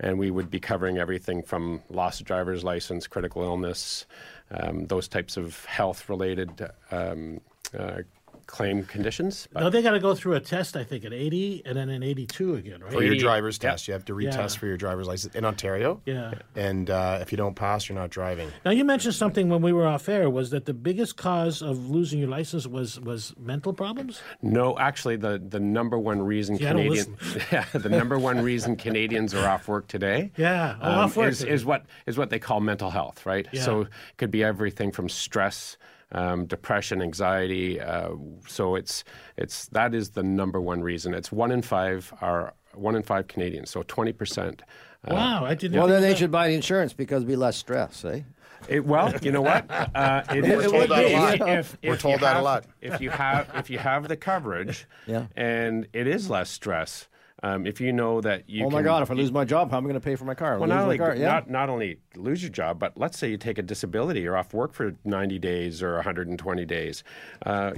and 0.00 0.18
we 0.18 0.30
would 0.30 0.50
be 0.50 0.58
covering 0.58 0.98
everything 0.98 1.42
from 1.42 1.82
loss 1.90 2.20
of 2.20 2.26
driver's 2.26 2.64
license, 2.64 3.06
critical 3.06 3.42
illness, 3.42 4.06
um, 4.50 4.86
those 4.86 5.06
types 5.06 5.36
of 5.36 5.64
health-related 5.66 6.68
um, 6.90 7.40
uh, 7.78 7.98
claim 8.46 8.84
conditions. 8.84 9.48
no, 9.54 9.70
they 9.70 9.82
got 9.82 9.92
to 9.92 10.00
go 10.00 10.14
through 10.14 10.34
a 10.34 10.40
test, 10.40 10.76
I 10.76 10.84
think, 10.84 11.04
at 11.04 11.12
80 11.12 11.62
and 11.64 11.76
then 11.76 11.88
in 11.88 12.02
82 12.02 12.54
again, 12.56 12.80
right? 12.82 12.92
For 12.92 13.02
your 13.02 13.12
80 13.14 13.18
driver's 13.22 13.58
test, 13.58 13.86
you 13.88 13.92
have 13.94 14.04
to 14.06 14.14
retest 14.14 14.54
Yeah. 14.54 14.58
for 14.60 14.66
your 14.66 14.76
driver's 14.76 15.06
license 15.06 15.34
in 15.34 15.44
Ontario. 15.44 16.00
Yeah. 16.06 16.34
And 16.56 16.90
uh, 16.90 17.18
if 17.20 17.32
you 17.32 17.36
don't 17.36 17.54
pass, 17.54 17.88
you're 17.88 17.98
not 17.98 18.10
driving. 18.10 18.50
Now 18.64 18.70
you 18.72 18.84
mentioned 18.84 19.14
something 19.14 19.48
when 19.48 19.62
we 19.62 19.72
were 19.72 19.86
off 19.86 20.08
air 20.08 20.28
was 20.30 20.50
that 20.50 20.66
the 20.66 20.74
biggest 20.74 21.16
cause 21.16 21.62
of 21.62 21.90
losing 21.90 22.18
your 22.18 22.28
license 22.28 22.66
was 22.66 22.98
was 23.00 23.34
mental 23.38 23.72
problems. 23.72 24.20
No, 24.42 24.78
actually, 24.78 25.16
the, 25.16 25.42
the 25.48 25.60
number 25.60 25.98
one 25.98 26.22
reason 26.22 26.58
See, 26.58 26.66
I 26.66 26.72
yeah, 27.52 27.64
the 27.72 27.88
number 27.88 28.18
one 28.18 28.40
reason 28.42 28.76
Canadians 28.76 29.34
are 29.34 29.46
off 29.48 29.68
work 29.68 29.86
today, 29.88 30.30
Yeah, 30.36 30.76
oh, 30.80 30.90
off 30.90 31.16
work. 31.16 31.30
is, 31.30 31.42
is 31.42 31.64
what 31.64 31.84
is 32.06 32.18
what 32.18 32.30
they 32.30 32.38
call 32.38 32.60
mental 32.60 32.90
health, 32.90 33.24
right? 33.26 33.46
Yeah. 33.52 33.62
So 33.62 33.80
it 33.82 33.88
could 34.16 34.30
be 34.30 34.42
everything 34.44 34.92
from 34.92 35.08
stress, 35.08 35.76
um, 36.12 36.46
depression, 36.46 37.02
anxiety. 37.02 37.80
Uh, 37.80 38.10
so 38.46 38.74
it's 38.76 39.04
it's 39.36 39.66
that 39.68 39.94
is 39.94 40.10
the 40.10 40.22
number 40.22 40.60
one 40.60 40.82
reason. 40.82 41.14
It's 41.14 41.32
one 41.32 41.50
in 41.50 41.62
five 41.62 42.12
are 42.20 42.54
one 42.74 42.94
in 42.96 43.02
five 43.02 43.28
Canadians, 43.28 43.70
so 43.70 43.82
twenty 43.82 44.12
percent. 44.12 44.62
Uh, 45.06 45.14
Wow, 45.14 45.44
I 45.44 45.54
didn't. 45.54 45.78
Well, 45.78 45.88
then 45.88 46.02
they 46.02 46.14
should 46.14 46.30
buy 46.30 46.48
the 46.48 46.54
insurance 46.54 46.92
because 46.92 47.16
it'd 47.16 47.28
be 47.28 47.34
less 47.36 47.56
stress, 47.56 48.04
eh? 48.04 48.20
It, 48.68 48.84
well, 48.86 49.12
you 49.20 49.32
know 49.32 49.42
what? 49.42 49.66
Uh, 49.94 50.22
it 50.30 50.42
We're 50.44 50.62
is- 50.62 50.70
told 50.70 50.88
that 50.90 51.04
a 51.04 51.12
lot. 51.42 51.48
If, 51.48 51.76
We're 51.82 51.96
told 51.96 52.14
you 52.14 52.20
that 52.20 52.32
a 52.32 52.34
have- 52.36 52.44
lot. 52.44 52.64
If 52.80 53.00
you 53.00 53.10
have 53.10 53.50
if 53.56 53.68
you 53.70 53.78
have 53.78 54.06
the 54.08 54.16
coverage, 54.16 54.86
Yeah. 55.06 55.26
and 55.36 55.86
it 55.92 56.06
is 56.06 56.30
less 56.30 56.48
stress. 56.50 57.08
Um, 57.44 57.66
if 57.66 57.80
you 57.80 57.92
know 57.92 58.20
that 58.20 58.48
you 58.48 58.64
oh 58.64 58.70
my 58.70 58.78
can- 58.78 58.84
God! 58.84 59.02
If 59.02 59.10
I 59.10 59.14
lose 59.14 59.32
my 59.32 59.44
job, 59.44 59.70
how 59.70 59.78
am 59.78 59.84
I 59.84 59.88
going 59.88 60.00
to 60.00 60.04
pay 60.04 60.14
for 60.14 60.24
my 60.24 60.34
car? 60.34 60.58
well, 60.58 60.60
lose 60.60 60.68
not 60.68 60.76
my 60.76 60.82
only 60.82 60.98
car, 60.98 61.16
yeah. 61.16 61.26
not 61.26 61.50
not 61.50 61.68
only 61.68 61.98
lose 62.14 62.42
your 62.42 62.50
job, 62.50 62.78
but 62.78 62.96
let's 62.96 63.18
say 63.18 63.30
you 63.30 63.36
take 63.36 63.58
a 63.58 63.62
disability, 63.62 64.20
you're 64.20 64.36
off 64.36 64.54
work 64.54 64.72
for 64.72 64.94
90 65.04 65.38
days 65.38 65.82
or 65.82 65.94
120 65.94 66.64
days. 66.64 67.02
Uh, 67.44 67.72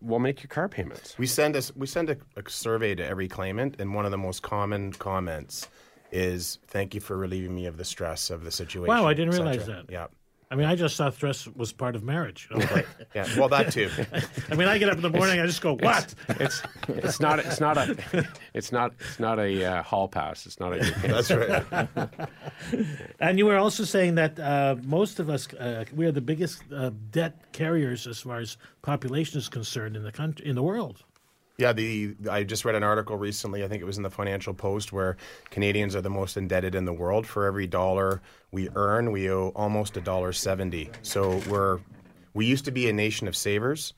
we'll 0.00 0.20
make 0.20 0.42
your 0.42 0.48
car 0.48 0.68
payments. 0.68 1.18
We 1.18 1.26
send 1.26 1.56
us 1.56 1.74
we 1.74 1.86
send 1.86 2.10
a, 2.10 2.16
a 2.36 2.48
survey 2.48 2.94
to 2.94 3.04
every 3.04 3.28
claimant, 3.28 3.76
and 3.80 3.94
one 3.94 4.04
of 4.04 4.10
the 4.10 4.18
most 4.18 4.42
common 4.42 4.92
comments 4.92 5.68
is 6.12 6.58
"Thank 6.68 6.94
you 6.94 7.00
for 7.00 7.16
relieving 7.16 7.54
me 7.54 7.66
of 7.66 7.78
the 7.78 7.84
stress 7.84 8.30
of 8.30 8.44
the 8.44 8.50
situation." 8.50 8.94
Wow, 8.94 9.06
I 9.06 9.14
didn't 9.14 9.32
realize 9.32 9.66
that. 9.66 9.86
Yeah, 9.88 10.06
I 10.52 10.54
mean, 10.54 10.66
I 10.66 10.76
just 10.76 10.98
thought 10.98 11.14
stress 11.14 11.46
was 11.46 11.72
part 11.72 11.96
of 11.96 12.04
marriage. 12.04 12.46
you 12.50 12.60
yeah. 13.14 13.26
Well, 13.38 13.48
that 13.48 13.72
too. 13.72 13.88
I 14.50 14.54
mean, 14.54 14.68
I 14.68 14.76
get 14.76 14.90
up 14.90 14.96
in 14.96 15.00
the 15.00 15.08
morning, 15.08 15.40
I 15.40 15.46
just 15.46 15.62
go, 15.62 15.76
"What?" 15.76 16.14
It's 16.28 16.62
it's 16.88 17.20
not 17.20 17.38
it's 17.38 17.58
not 17.58 17.78
a 17.78 18.28
it's 18.52 18.70
not 18.70 18.92
it's 19.00 19.18
not 19.18 19.38
a 19.38 19.64
uh, 19.64 19.82
hall 19.82 20.08
pass. 20.08 20.44
It's 20.44 20.60
not 20.60 20.74
a. 20.76 20.80
That's 21.06 21.30
right. 21.30 21.88
And 23.20 23.38
you 23.38 23.46
were 23.46 23.56
also 23.56 23.84
saying 23.84 24.16
that 24.16 24.38
uh, 24.38 24.76
most 24.82 25.18
of 25.20 25.30
us, 25.30 25.52
uh, 25.54 25.84
we 25.96 26.04
are 26.04 26.12
the 26.12 26.20
biggest 26.20 26.62
uh, 26.70 26.90
debt 27.10 27.52
carriers 27.52 28.06
as 28.06 28.20
far 28.20 28.38
as 28.38 28.58
population 28.82 29.38
is 29.38 29.48
concerned 29.48 29.96
in 29.96 30.02
the 30.02 30.12
country, 30.12 30.46
in 30.46 30.54
the 30.54 30.62
world. 30.62 31.02
Yeah, 31.62 31.72
the 31.72 32.16
I 32.28 32.42
just 32.42 32.64
read 32.64 32.74
an 32.74 32.82
article 32.82 33.16
recently. 33.16 33.62
I 33.62 33.68
think 33.68 33.80
it 33.82 33.84
was 33.84 33.96
in 33.96 34.02
the 34.02 34.10
Financial 34.10 34.52
Post 34.52 34.92
where 34.92 35.16
Canadians 35.50 35.94
are 35.94 36.00
the 36.00 36.10
most 36.10 36.36
indebted 36.36 36.74
in 36.74 36.84
the 36.86 36.92
world. 36.92 37.24
For 37.24 37.46
every 37.46 37.68
dollar 37.68 38.20
we 38.50 38.68
earn, 38.74 39.12
we 39.12 39.30
owe 39.30 39.52
almost 39.54 39.96
a 39.96 40.00
dollar 40.00 40.32
seventy. 40.32 40.90
So 41.02 41.40
we're 41.48 41.78
we 42.34 42.46
used 42.46 42.64
to 42.64 42.72
be 42.72 42.88
a 42.88 42.92
nation 42.92 43.28
of 43.28 43.36
savers. 43.36 43.94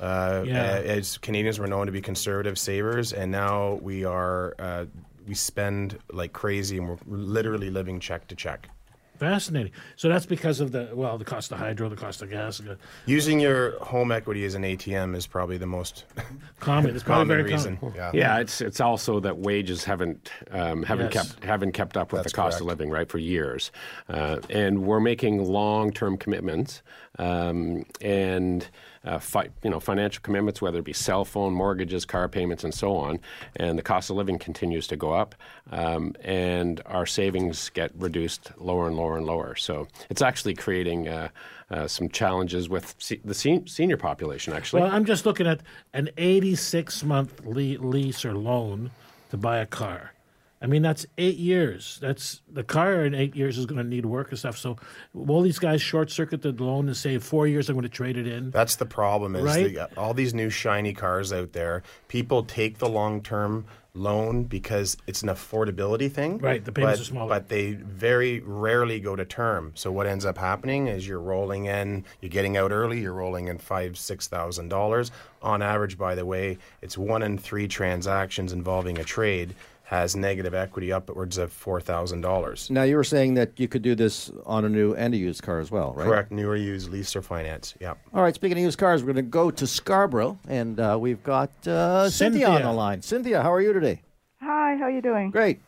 Uh, 0.00 0.42
Yeah. 0.44 0.82
as 0.84 1.16
Canadians, 1.18 1.60
we're 1.60 1.66
known 1.68 1.86
to 1.86 1.92
be 1.92 2.02
conservative 2.02 2.58
savers, 2.58 3.12
and 3.12 3.30
now 3.30 3.74
we 3.82 4.04
are 4.04 4.54
uh, 4.58 4.84
we 5.28 5.34
spend 5.34 5.98
like 6.12 6.32
crazy, 6.32 6.78
and 6.78 6.88
we're 6.88 6.98
literally 7.06 7.70
living 7.70 8.00
check 8.00 8.26
to 8.28 8.34
check. 8.34 8.68
Fascinating. 9.18 9.72
So 9.96 10.08
that's 10.08 10.26
because 10.26 10.60
of 10.60 10.72
the 10.72 10.90
well, 10.92 11.16
the 11.18 11.24
cost 11.24 11.50
of 11.52 11.58
hydro, 11.58 11.88
the 11.88 11.96
cost 11.96 12.22
of 12.22 12.30
gas. 12.30 12.60
Using 13.06 13.40
your 13.40 13.78
home 13.82 14.12
equity 14.12 14.44
as 14.44 14.54
an 14.54 14.62
ATM 14.62 15.14
is 15.16 15.26
probably 15.26 15.56
the 15.58 15.66
most 15.66 16.04
Common. 16.60 16.94
It's 16.94 17.02
probably 17.04 17.22
common 17.24 17.28
very 17.28 17.42
reason. 17.52 17.76
common. 17.78 17.94
Yeah. 17.96 18.10
Yeah, 18.14 18.38
it's 18.38 18.60
it's 18.60 18.80
also 18.80 19.20
that 19.20 19.38
wages 19.38 19.84
haven't 19.84 20.30
um, 20.50 20.82
haven't 20.82 21.14
Yes. 21.14 21.32
kept 21.32 21.44
haven't 21.44 21.72
kept 21.72 21.96
up 21.96 22.12
with 22.12 22.22
That's 22.22 22.32
the 22.32 22.36
cost 22.36 22.60
of 22.60 22.66
living 22.66 22.90
right 22.90 23.08
for 23.08 23.18
years, 23.18 23.70
uh, 24.08 24.38
and 24.50 24.84
we're 24.84 25.00
making 25.00 25.44
long 25.44 25.92
term 25.92 26.16
commitments 26.16 26.82
um, 27.18 27.84
and 28.00 28.68
uh, 29.06 29.18
fi- 29.18 29.48
you 29.62 29.70
know 29.70 29.80
financial 29.80 30.20
commitments, 30.22 30.60
whether 30.60 30.78
it 30.80 30.84
be 30.84 30.92
cell 30.92 31.24
phone, 31.24 31.52
mortgages, 31.54 32.04
car 32.04 32.28
payments, 32.28 32.64
and 32.64 32.74
so 32.74 32.94
on, 32.96 33.18
and 33.56 33.78
the 33.78 33.82
cost 33.82 34.10
of 34.10 34.16
living 34.16 34.38
continues 34.38 34.86
to 34.88 34.96
go 34.96 35.12
up, 35.12 35.34
um, 35.70 36.14
and 36.22 36.82
our 36.86 37.06
savings 37.06 37.70
get 37.70 37.90
reduced 37.96 38.50
lower 38.58 38.86
and 38.88 38.96
lower 38.96 39.16
and 39.16 39.26
lower. 39.26 39.54
So 39.54 39.88
it's 40.10 40.22
actually 40.22 40.54
creating. 40.54 41.08
Uh, 41.08 41.28
uh, 41.68 41.88
some 41.88 42.08
challenges 42.08 42.68
with 42.68 42.94
se- 42.98 43.20
the 43.24 43.34
sen- 43.34 43.66
senior 43.66 43.96
population, 43.96 44.52
actually. 44.52 44.82
Well, 44.82 44.92
I'm 44.92 45.04
just 45.04 45.26
looking 45.26 45.48
at 45.48 45.62
an 45.94 46.10
86 46.16 47.02
month 47.02 47.44
le- 47.44 47.82
lease 47.84 48.24
or 48.24 48.34
loan 48.34 48.92
to 49.30 49.36
buy 49.36 49.58
a 49.58 49.66
car. 49.66 50.12
I 50.60 50.66
mean, 50.66 50.80
that's 50.80 51.04
eight 51.18 51.36
years. 51.36 51.98
That's 52.00 52.40
the 52.50 52.64
car 52.64 53.04
in 53.04 53.14
eight 53.14 53.36
years 53.36 53.58
is 53.58 53.66
going 53.66 53.82
to 53.82 53.88
need 53.88 54.06
work 54.06 54.30
and 54.30 54.38
stuff. 54.38 54.56
So, 54.56 54.76
will 55.12 55.42
these 55.42 55.58
guys 55.58 55.82
short 55.82 56.10
circuit 56.10 56.40
the 56.40 56.52
loan 56.52 56.86
and 56.88 56.96
say 56.96 57.18
four 57.18 57.46
years 57.46 57.68
I'm 57.68 57.74
going 57.74 57.82
to 57.82 57.88
trade 57.90 58.16
it 58.16 58.26
in? 58.26 58.50
That's 58.50 58.76
the 58.76 58.86
problem. 58.86 59.36
Is 59.36 59.42
Right? 59.42 59.74
the, 59.74 59.98
all 59.98 60.14
these 60.14 60.32
new 60.32 60.48
shiny 60.48 60.94
cars 60.94 61.32
out 61.32 61.52
there? 61.52 61.82
People 62.08 62.42
take 62.42 62.78
the 62.78 62.88
long 62.88 63.22
term 63.22 63.66
loan 63.96 64.44
because 64.44 64.96
it's 65.06 65.22
an 65.22 65.28
affordability 65.28 66.10
thing. 66.10 66.38
Right, 66.38 66.64
the 66.64 66.72
payments 66.72 67.00
but, 67.00 67.02
are 67.02 67.10
smaller. 67.10 67.28
But 67.28 67.48
they 67.48 67.72
very 67.72 68.40
rarely 68.40 69.00
go 69.00 69.16
to 69.16 69.24
term. 69.24 69.72
So 69.74 69.90
what 69.90 70.06
ends 70.06 70.24
up 70.24 70.38
happening 70.38 70.86
is 70.86 71.06
you're 71.06 71.20
rolling 71.20 71.66
in, 71.66 72.04
you're 72.20 72.30
getting 72.30 72.56
out 72.56 72.72
early, 72.72 73.00
you're 73.00 73.12
rolling 73.12 73.48
in 73.48 73.58
five, 73.58 73.98
six 73.98 74.28
thousand 74.28 74.68
dollars. 74.68 75.10
On 75.42 75.62
average, 75.62 75.98
by 75.98 76.14
the 76.14 76.26
way, 76.26 76.58
it's 76.82 76.96
one 76.98 77.22
in 77.22 77.38
three 77.38 77.68
transactions 77.68 78.52
involving 78.52 78.98
a 78.98 79.04
trade 79.04 79.54
has 79.86 80.16
negative 80.16 80.52
equity 80.52 80.92
upwards 80.92 81.38
of 81.38 81.52
four 81.52 81.80
thousand 81.80 82.20
dollars. 82.20 82.68
Now 82.70 82.82
you 82.82 82.96
were 82.96 83.04
saying 83.04 83.34
that 83.34 83.58
you 83.58 83.68
could 83.68 83.82
do 83.82 83.94
this 83.94 84.30
on 84.44 84.64
a 84.64 84.68
new 84.68 84.94
and 84.94 85.14
a 85.14 85.16
used 85.16 85.42
car 85.42 85.60
as 85.60 85.70
well, 85.70 85.92
right? 85.94 86.04
Correct, 86.06 86.32
new 86.32 86.48
or 86.48 86.56
used, 86.56 86.90
lease 86.90 87.14
or 87.14 87.22
finance. 87.22 87.74
Yeah. 87.80 87.94
All 88.12 88.22
right. 88.22 88.34
Speaking 88.34 88.58
of 88.58 88.64
used 88.64 88.78
cars, 88.78 89.02
we're 89.02 89.12
going 89.12 89.24
to 89.24 89.30
go 89.30 89.50
to 89.50 89.66
Scarborough, 89.66 90.38
and 90.48 90.80
uh, 90.80 90.96
we've 91.00 91.22
got 91.22 91.50
uh, 91.68 92.10
Cynthia. 92.10 92.48
on 92.48 92.62
the 92.62 92.72
line. 92.72 93.00
Cynthia, 93.02 93.42
how 93.42 93.52
are 93.52 93.60
you 93.60 93.72
today? 93.72 94.02
Hi, 94.40 94.76
how 94.76 94.84
are 94.84 94.90
you 94.90 95.02
doing? 95.02 95.30
Great. 95.30 95.60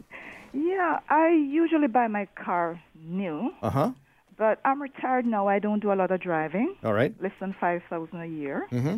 Yeah, 0.52 0.98
I 1.08 1.28
usually 1.30 1.86
buy 1.88 2.08
my 2.08 2.26
car 2.34 2.80
new, 3.00 3.52
Uh 3.62 3.70
huh. 3.70 3.90
but 4.36 4.58
I'm 4.64 4.82
retired 4.82 5.26
now. 5.26 5.46
I 5.46 5.60
don't 5.60 5.78
do 5.80 5.92
a 5.92 5.94
lot 5.94 6.10
of 6.10 6.20
driving, 6.20 6.74
All 6.82 6.92
right. 6.92 7.14
less 7.22 7.32
than 7.38 7.54
five 7.60 7.82
thousand 7.88 8.20
a 8.20 8.26
year, 8.26 8.66
Mm-hmm. 8.72 8.96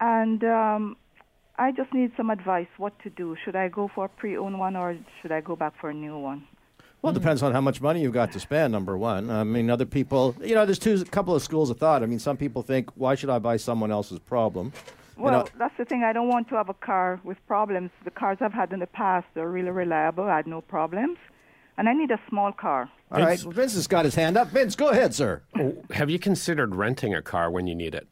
and 0.00 0.44
um, 0.44 0.96
I 1.58 1.70
just 1.72 1.92
need 1.92 2.12
some 2.16 2.30
advice. 2.30 2.66
What 2.78 2.98
to 3.00 3.10
do? 3.10 3.36
Should 3.44 3.56
I 3.56 3.68
go 3.68 3.90
for 3.94 4.06
a 4.06 4.08
pre-owned 4.08 4.58
one 4.58 4.76
or 4.76 4.96
should 5.20 5.32
I 5.32 5.40
go 5.40 5.54
back 5.56 5.74
for 5.80 5.90
a 5.90 5.94
new 5.94 6.18
one? 6.18 6.46
Well, 7.02 7.10
it 7.10 7.14
depends 7.14 7.42
on 7.42 7.52
how 7.52 7.60
much 7.60 7.80
money 7.80 8.00
you've 8.02 8.12
got 8.12 8.30
to 8.32 8.40
spend. 8.40 8.72
Number 8.72 8.96
one, 8.96 9.28
I 9.28 9.42
mean, 9.44 9.70
other 9.70 9.84
people, 9.86 10.36
you 10.40 10.54
know, 10.54 10.64
there's 10.64 10.78
two, 10.78 10.94
a 11.00 11.04
couple 11.04 11.34
of 11.34 11.42
schools 11.42 11.68
of 11.68 11.78
thought. 11.78 12.02
I 12.02 12.06
mean, 12.06 12.20
some 12.20 12.36
people 12.36 12.62
think, 12.62 12.90
why 12.94 13.16
should 13.16 13.28
I 13.30 13.38
buy 13.40 13.56
someone 13.56 13.90
else's 13.90 14.20
problem? 14.20 14.72
You 15.16 15.24
Well, 15.24 15.32
know, 15.32 15.48
that's 15.58 15.76
the 15.76 15.84
thing. 15.84 16.04
I 16.04 16.12
don't 16.12 16.28
want 16.28 16.48
to 16.50 16.54
have 16.54 16.68
a 16.68 16.74
car 16.74 17.20
with 17.24 17.44
problems. 17.48 17.90
The 18.04 18.12
cars 18.12 18.38
I've 18.40 18.52
had 18.52 18.72
in 18.72 18.78
the 18.78 18.86
past 18.86 19.26
are 19.36 19.48
really 19.50 19.70
reliable. 19.70 20.24
I 20.24 20.36
had 20.36 20.46
no 20.46 20.60
problems, 20.60 21.18
and 21.76 21.88
I 21.88 21.92
need 21.92 22.12
a 22.12 22.20
small 22.28 22.52
car. 22.52 22.88
all 23.10 23.20
right. 23.20 23.42
Well, 23.42 23.52
Vince 23.52 23.74
has 23.74 23.88
got 23.88 24.04
his 24.04 24.14
hand 24.14 24.36
up. 24.36 24.48
Vince, 24.48 24.76
go 24.76 24.88
ahead, 24.90 25.12
sir. 25.12 25.42
Oh, 25.58 25.74
Have 25.90 26.08
you 26.08 26.18
considered 26.20 26.76
renting 26.76 27.14
a 27.14 27.20
car 27.20 27.50
when 27.50 27.66
you 27.66 27.74
need 27.74 27.94
it? 27.96 28.06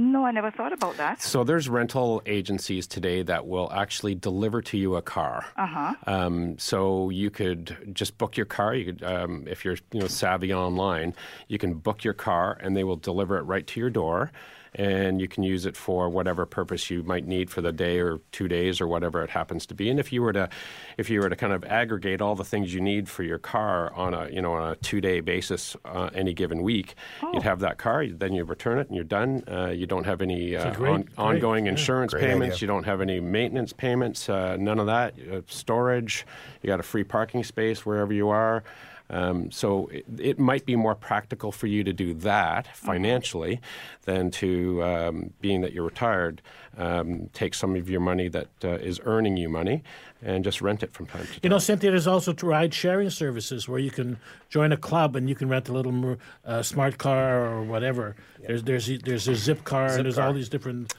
No, 0.00 0.24
I 0.24 0.30
never 0.30 0.50
thought 0.50 0.72
about 0.72 0.96
that. 0.96 1.20
So 1.20 1.44
there's 1.44 1.68
rental 1.68 2.22
agencies 2.24 2.86
today 2.86 3.22
that 3.24 3.46
will 3.46 3.70
actually 3.70 4.14
deliver 4.14 4.62
to 4.62 4.78
you 4.78 4.96
a 4.96 5.02
car. 5.02 5.44
Uh 5.58 5.66
huh. 5.66 5.94
Um, 6.06 6.58
so 6.58 7.10
you 7.10 7.28
could 7.28 7.92
just 7.92 8.16
book 8.16 8.34
your 8.38 8.46
car. 8.46 8.74
You 8.74 8.94
could, 8.94 9.04
um, 9.04 9.46
if 9.46 9.62
you're 9.62 9.76
you 9.92 10.00
know 10.00 10.06
savvy 10.06 10.54
online, 10.54 11.14
you 11.48 11.58
can 11.58 11.74
book 11.74 12.02
your 12.02 12.14
car 12.14 12.56
and 12.62 12.74
they 12.74 12.82
will 12.82 12.96
deliver 12.96 13.36
it 13.36 13.42
right 13.42 13.66
to 13.66 13.78
your 13.78 13.90
door. 13.90 14.32
And 14.74 15.20
you 15.20 15.26
can 15.28 15.42
use 15.42 15.66
it 15.66 15.76
for 15.76 16.08
whatever 16.08 16.46
purpose 16.46 16.90
you 16.90 17.02
might 17.02 17.26
need 17.26 17.50
for 17.50 17.60
the 17.60 17.72
day 17.72 17.98
or 17.98 18.20
two 18.30 18.46
days 18.46 18.80
or 18.80 18.86
whatever 18.86 19.22
it 19.24 19.30
happens 19.30 19.66
to 19.66 19.74
be. 19.74 19.90
And 19.90 19.98
if 19.98 20.12
you 20.12 20.22
were 20.22 20.32
to, 20.32 20.48
if 20.96 21.10
you 21.10 21.20
were 21.20 21.28
to 21.28 21.36
kind 21.36 21.52
of 21.52 21.64
aggregate 21.64 22.20
all 22.20 22.34
the 22.36 22.44
things 22.44 22.72
you 22.72 22.80
need 22.80 23.08
for 23.08 23.22
your 23.24 23.38
car 23.38 23.92
on 23.94 24.14
a 24.14 24.28
you 24.30 24.40
know 24.40 24.52
on 24.52 24.72
a 24.72 24.76
two 24.76 25.00
day 25.00 25.20
basis 25.20 25.76
uh, 25.84 26.10
any 26.14 26.32
given 26.32 26.62
week, 26.62 26.94
you'd 27.32 27.42
have 27.42 27.60
that 27.60 27.78
car. 27.78 28.06
Then 28.06 28.32
you 28.32 28.44
return 28.44 28.78
it 28.78 28.86
and 28.86 28.94
you're 28.94 29.04
done. 29.04 29.42
Uh, 29.50 29.70
you 29.70 29.86
don't 29.86 30.04
have 30.04 30.22
any 30.22 30.54
uh, 30.56 30.72
great- 30.74 30.90
on, 30.90 31.02
great- 31.02 31.18
ongoing 31.18 31.64
yeah. 31.66 31.72
insurance 31.72 32.14
payments. 32.14 32.56
idea. 32.56 32.60
You 32.60 32.66
don't 32.68 32.84
have 32.84 33.00
any 33.00 33.18
maintenance 33.20 33.72
payments, 33.72 34.28
uh, 34.28 34.56
none 34.56 34.78
of 34.78 34.86
that. 34.86 35.14
Uh, 35.18 35.40
storage, 35.48 36.26
you 36.62 36.68
got 36.68 36.80
a 36.80 36.84
free 36.84 37.04
parking 37.04 37.42
space 37.44 37.84
wherever 37.84 38.12
you 38.12 38.28
are. 38.28 38.62
Um, 39.10 39.50
so 39.50 39.88
it, 39.88 40.04
it 40.18 40.38
might 40.38 40.64
be 40.64 40.76
more 40.76 40.94
practical 40.94 41.50
for 41.52 41.66
you 41.66 41.82
to 41.84 41.92
do 41.92 42.14
that 42.14 42.74
financially 42.76 43.60
than 44.04 44.30
to, 44.32 44.82
um, 44.84 45.32
being 45.40 45.60
that 45.62 45.72
you're 45.72 45.84
retired, 45.84 46.40
um, 46.78 47.28
take 47.32 47.54
some 47.54 47.74
of 47.74 47.90
your 47.90 48.00
money 48.00 48.28
that 48.28 48.48
uh, 48.64 48.68
is 48.68 49.00
earning 49.04 49.36
you 49.36 49.48
money 49.48 49.82
and 50.22 50.44
just 50.44 50.62
rent 50.62 50.82
it 50.82 50.92
from 50.92 51.06
time 51.06 51.22
to 51.22 51.26
time. 51.28 51.40
You 51.42 51.50
know, 51.50 51.58
Cynthia, 51.58 51.90
there's 51.90 52.06
also 52.06 52.34
ride 52.42 52.72
sharing 52.72 53.10
services 53.10 53.68
where 53.68 53.78
you 53.78 53.90
can 53.90 54.18
join 54.48 54.72
a 54.72 54.76
club 54.76 55.16
and 55.16 55.28
you 55.28 55.34
can 55.34 55.48
rent 55.48 55.68
a 55.68 55.72
little 55.72 56.16
uh, 56.44 56.62
smart 56.62 56.98
car 56.98 57.46
or 57.46 57.62
whatever. 57.62 58.16
There's 58.46 58.62
there's 58.62 58.86
there's 59.00 59.28
a 59.28 59.32
Zipcar 59.32 59.88
Zip 59.88 59.96
and 59.96 60.04
there's 60.04 60.16
car. 60.16 60.26
all 60.28 60.32
these 60.32 60.48
different. 60.48 60.94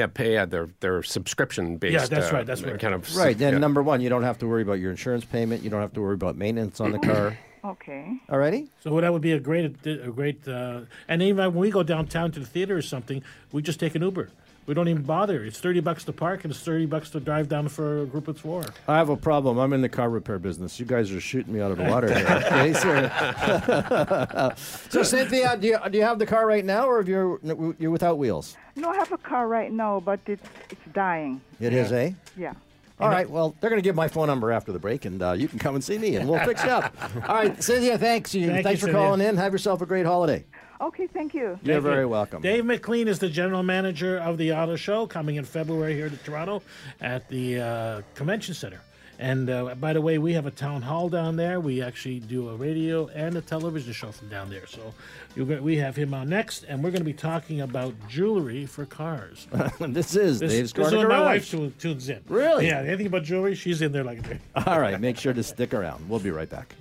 Uh, 0.00 0.04
yeah, 0.04 0.06
pay. 0.06 0.32
Yeah, 0.34 0.44
they're 0.46 0.68
they're 0.80 1.02
subscription 1.02 1.76
based. 1.76 1.92
Yeah, 1.92 2.06
that's 2.06 2.32
right, 2.32 2.46
that's 2.46 2.62
right. 2.62 2.78
Kind 2.78 2.94
of 2.94 3.16
Right. 3.16 3.36
Then 3.36 3.54
yeah. 3.54 3.58
number 3.58 3.82
one, 3.82 4.00
you 4.00 4.08
don't 4.08 4.22
have 4.22 4.38
to 4.38 4.46
worry 4.48 4.62
about 4.62 4.74
your 4.80 4.90
insurance 4.90 5.24
payment. 5.24 5.62
You 5.62 5.70
don't 5.70 5.80
have 5.80 5.92
to 5.94 6.00
worry 6.00 6.14
about 6.14 6.36
maintenance 6.36 6.80
on 6.80 6.92
the 6.92 6.98
car. 7.10 7.38
Okay. 7.62 8.18
Alrighty. 8.28 8.68
So 8.82 8.98
that 9.00 9.12
would 9.12 9.22
be 9.22 9.32
a 9.32 9.40
great 9.40 9.86
a 9.86 10.10
great. 10.10 10.46
Uh, 10.48 10.82
and 11.08 11.22
even 11.22 11.44
when 11.52 11.60
we 11.60 11.70
go 11.70 11.82
downtown 11.82 12.30
to 12.32 12.40
the 12.40 12.46
theater 12.46 12.76
or 12.76 12.82
something, 12.82 13.22
we 13.52 13.62
just 13.62 13.78
take 13.78 13.94
an 13.94 14.02
Uber. 14.02 14.30
We 14.66 14.74
don't 14.74 14.88
even 14.88 15.02
bother. 15.02 15.44
It's 15.44 15.58
thirty 15.58 15.80
bucks 15.80 16.04
to 16.04 16.12
park 16.12 16.44
and 16.44 16.52
it's 16.52 16.62
thirty 16.62 16.86
bucks 16.86 17.10
to 17.10 17.20
drive 17.20 17.48
down 17.48 17.68
for 17.68 18.02
a 18.02 18.06
group 18.06 18.28
of 18.28 18.38
four. 18.38 18.64
I 18.86 18.98
have 18.98 19.08
a 19.08 19.16
problem. 19.16 19.58
I'm 19.58 19.72
in 19.72 19.80
the 19.80 19.88
car 19.88 20.08
repair 20.08 20.38
business. 20.38 20.78
You 20.78 20.86
guys 20.86 21.10
are 21.10 21.20
shooting 21.20 21.54
me 21.54 21.60
out 21.60 21.72
of 21.72 21.78
the 21.78 21.84
water 21.84 22.12
here. 22.14 22.26
Okay, 22.50 22.72
so, 22.74 24.52
so 24.90 25.02
Cynthia, 25.02 25.56
do 25.56 25.66
you, 25.68 25.78
do 25.90 25.98
you 25.98 26.04
have 26.04 26.18
the 26.18 26.26
car 26.26 26.46
right 26.46 26.64
now, 26.64 26.86
or 26.86 26.98
have 26.98 27.08
you 27.08 27.40
you're 27.78 27.90
without 27.90 28.18
wheels? 28.18 28.56
No, 28.76 28.90
I 28.90 28.96
have 28.96 29.12
a 29.12 29.18
car 29.18 29.48
right 29.48 29.72
now, 29.72 30.00
but 30.00 30.20
it's 30.26 30.46
it's 30.70 30.80
dying. 30.92 31.40
It 31.58 31.72
is, 31.72 31.92
eh? 31.92 32.12
Yeah. 32.36 32.54
All 33.00 33.08
right. 33.08 33.28
Well, 33.28 33.56
they're 33.60 33.70
going 33.70 33.80
to 33.80 33.86
give 33.86 33.96
my 33.96 34.08
phone 34.08 34.26
number 34.26 34.52
after 34.52 34.72
the 34.72 34.78
break, 34.78 35.06
and 35.06 35.22
uh, 35.22 35.32
you 35.32 35.48
can 35.48 35.58
come 35.58 35.74
and 35.74 35.82
see 35.82 35.96
me, 35.96 36.16
and 36.16 36.28
we'll 36.28 36.44
fix 36.44 36.62
it 36.62 36.68
up. 36.68 36.94
All 37.28 37.34
right, 37.34 37.62
Cynthia. 37.62 37.96
Thanks. 37.96 38.34
You, 38.34 38.48
Thank 38.48 38.64
thanks 38.64 38.82
you, 38.82 38.88
for 38.88 38.92
Cynthia. 38.92 39.06
calling 39.06 39.20
in. 39.22 39.36
Have 39.38 39.52
yourself 39.52 39.80
a 39.80 39.86
great 39.86 40.04
holiday. 40.04 40.44
Okay, 40.80 41.06
thank 41.06 41.34
you. 41.34 41.58
You're 41.62 41.74
Thank 41.74 41.82
very 41.82 42.00
you. 42.02 42.08
welcome. 42.08 42.40
Dave 42.40 42.64
McLean 42.64 43.06
is 43.06 43.18
the 43.18 43.28
general 43.28 43.62
manager 43.62 44.18
of 44.18 44.38
the 44.38 44.52
auto 44.52 44.76
show 44.76 45.06
coming 45.06 45.36
in 45.36 45.44
February 45.44 45.94
here 45.94 46.08
to 46.08 46.16
Toronto 46.16 46.62
at 47.00 47.28
the 47.28 47.60
uh, 47.60 48.02
convention 48.14 48.54
center. 48.54 48.80
And 49.18 49.50
uh, 49.50 49.74
by 49.74 49.92
the 49.92 50.00
way, 50.00 50.16
we 50.16 50.32
have 50.32 50.46
a 50.46 50.50
town 50.50 50.80
hall 50.80 51.10
down 51.10 51.36
there. 51.36 51.60
We 51.60 51.82
actually 51.82 52.20
do 52.20 52.48
a 52.48 52.56
radio 52.56 53.08
and 53.08 53.36
a 53.36 53.42
television 53.42 53.92
show 53.92 54.10
from 54.10 54.30
down 54.30 54.48
there. 54.48 54.66
So 54.66 54.94
you're 55.36 55.44
gonna, 55.44 55.60
we 55.60 55.76
have 55.76 55.94
him 55.94 56.14
on 56.14 56.30
next, 56.30 56.64
and 56.64 56.82
we're 56.82 56.90
going 56.90 57.02
to 57.02 57.04
be 57.04 57.12
talking 57.12 57.60
about 57.60 57.92
jewelry 58.08 58.64
for 58.64 58.86
cars. 58.86 59.46
this 59.80 60.16
is 60.16 60.40
This, 60.40 60.52
Dave's 60.52 60.72
this 60.72 60.86
is 60.86 60.92
Corner 60.92 61.06
when 61.06 61.18
my 61.18 61.22
wife 61.22 61.50
tunes 61.50 62.08
in. 62.08 62.22
Really? 62.28 62.68
Yeah, 62.68 62.78
anything 62.80 63.08
about 63.08 63.24
jewelry, 63.24 63.54
she's 63.54 63.82
in 63.82 63.92
there 63.92 64.04
like 64.04 64.26
a 64.26 64.38
All 64.70 64.80
right. 64.80 64.98
Make 64.98 65.18
sure 65.18 65.34
to 65.34 65.42
stick 65.42 65.74
around. 65.74 66.08
We'll 66.08 66.20
be 66.20 66.30
right 66.30 66.48
back. 66.48 66.74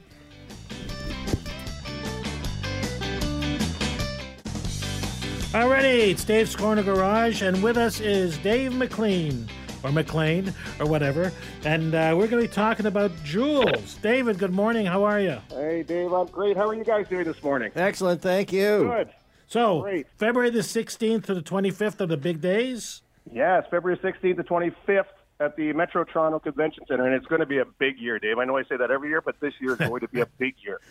Alrighty, 5.52 6.12
it's 6.12 6.24
Dave's 6.24 6.56
Corner 6.56 6.84
Garage, 6.84 7.42
and 7.42 7.64
with 7.64 7.76
us 7.76 8.00
is 8.00 8.38
Dave 8.38 8.72
McLean, 8.72 9.48
or 9.82 9.92
McLean, 9.92 10.54
or 10.80 10.86
whatever, 10.86 11.32
and 11.66 11.96
uh, 11.96 12.14
we're 12.16 12.28
going 12.28 12.44
to 12.44 12.48
be 12.48 12.54
talking 12.54 12.86
about 12.86 13.12
jewels. 13.24 13.96
David, 13.96 14.38
good 14.38 14.54
morning. 14.54 14.86
How 14.86 15.04
are 15.04 15.20
you? 15.20 15.40
Hey, 15.50 15.82
Dave, 15.82 16.14
I'm 16.14 16.28
great. 16.28 16.56
How 16.56 16.68
are 16.70 16.76
you 16.76 16.84
guys 16.84 17.08
doing 17.08 17.24
this 17.24 17.42
morning? 17.42 17.72
Excellent. 17.76 18.22
Thank 18.22 18.54
you. 18.54 18.84
Good. 18.96 19.10
So, 19.48 19.82
Great. 19.82 20.06
February 20.18 20.52
the 20.52 20.60
16th 20.60 21.26
to 21.26 21.34
the 21.34 21.42
25th 21.42 22.00
are 22.02 22.06
the 22.06 22.16
big 22.16 22.42
days. 22.42 23.02
Yes, 23.34 23.66
February 23.72 23.98
16th 23.98 24.36
to 24.36 24.44
25th 24.44 25.06
at 25.40 25.56
the 25.56 25.74
Metro 25.74 26.04
Toronto 26.04 26.38
Convention 26.38 26.84
Center, 26.88 27.08
and 27.08 27.16
it's 27.16 27.26
going 27.26 27.42
to 27.42 27.48
be 27.48 27.58
a 27.58 27.66
big 27.66 27.98
year, 27.98 28.20
Dave. 28.20 28.38
I 28.38 28.46
know 28.46 28.56
I 28.56 28.66
say 28.66 28.78
that 28.78 28.92
every 28.92 29.10
year, 29.10 29.22
but 29.22 29.40
this 29.40 29.56
year 29.60 29.72
is 29.72 29.80
going 29.80 30.02
to 30.02 30.08
be 30.10 30.22
a 30.22 30.28
big 30.38 30.54
year. 30.64 30.80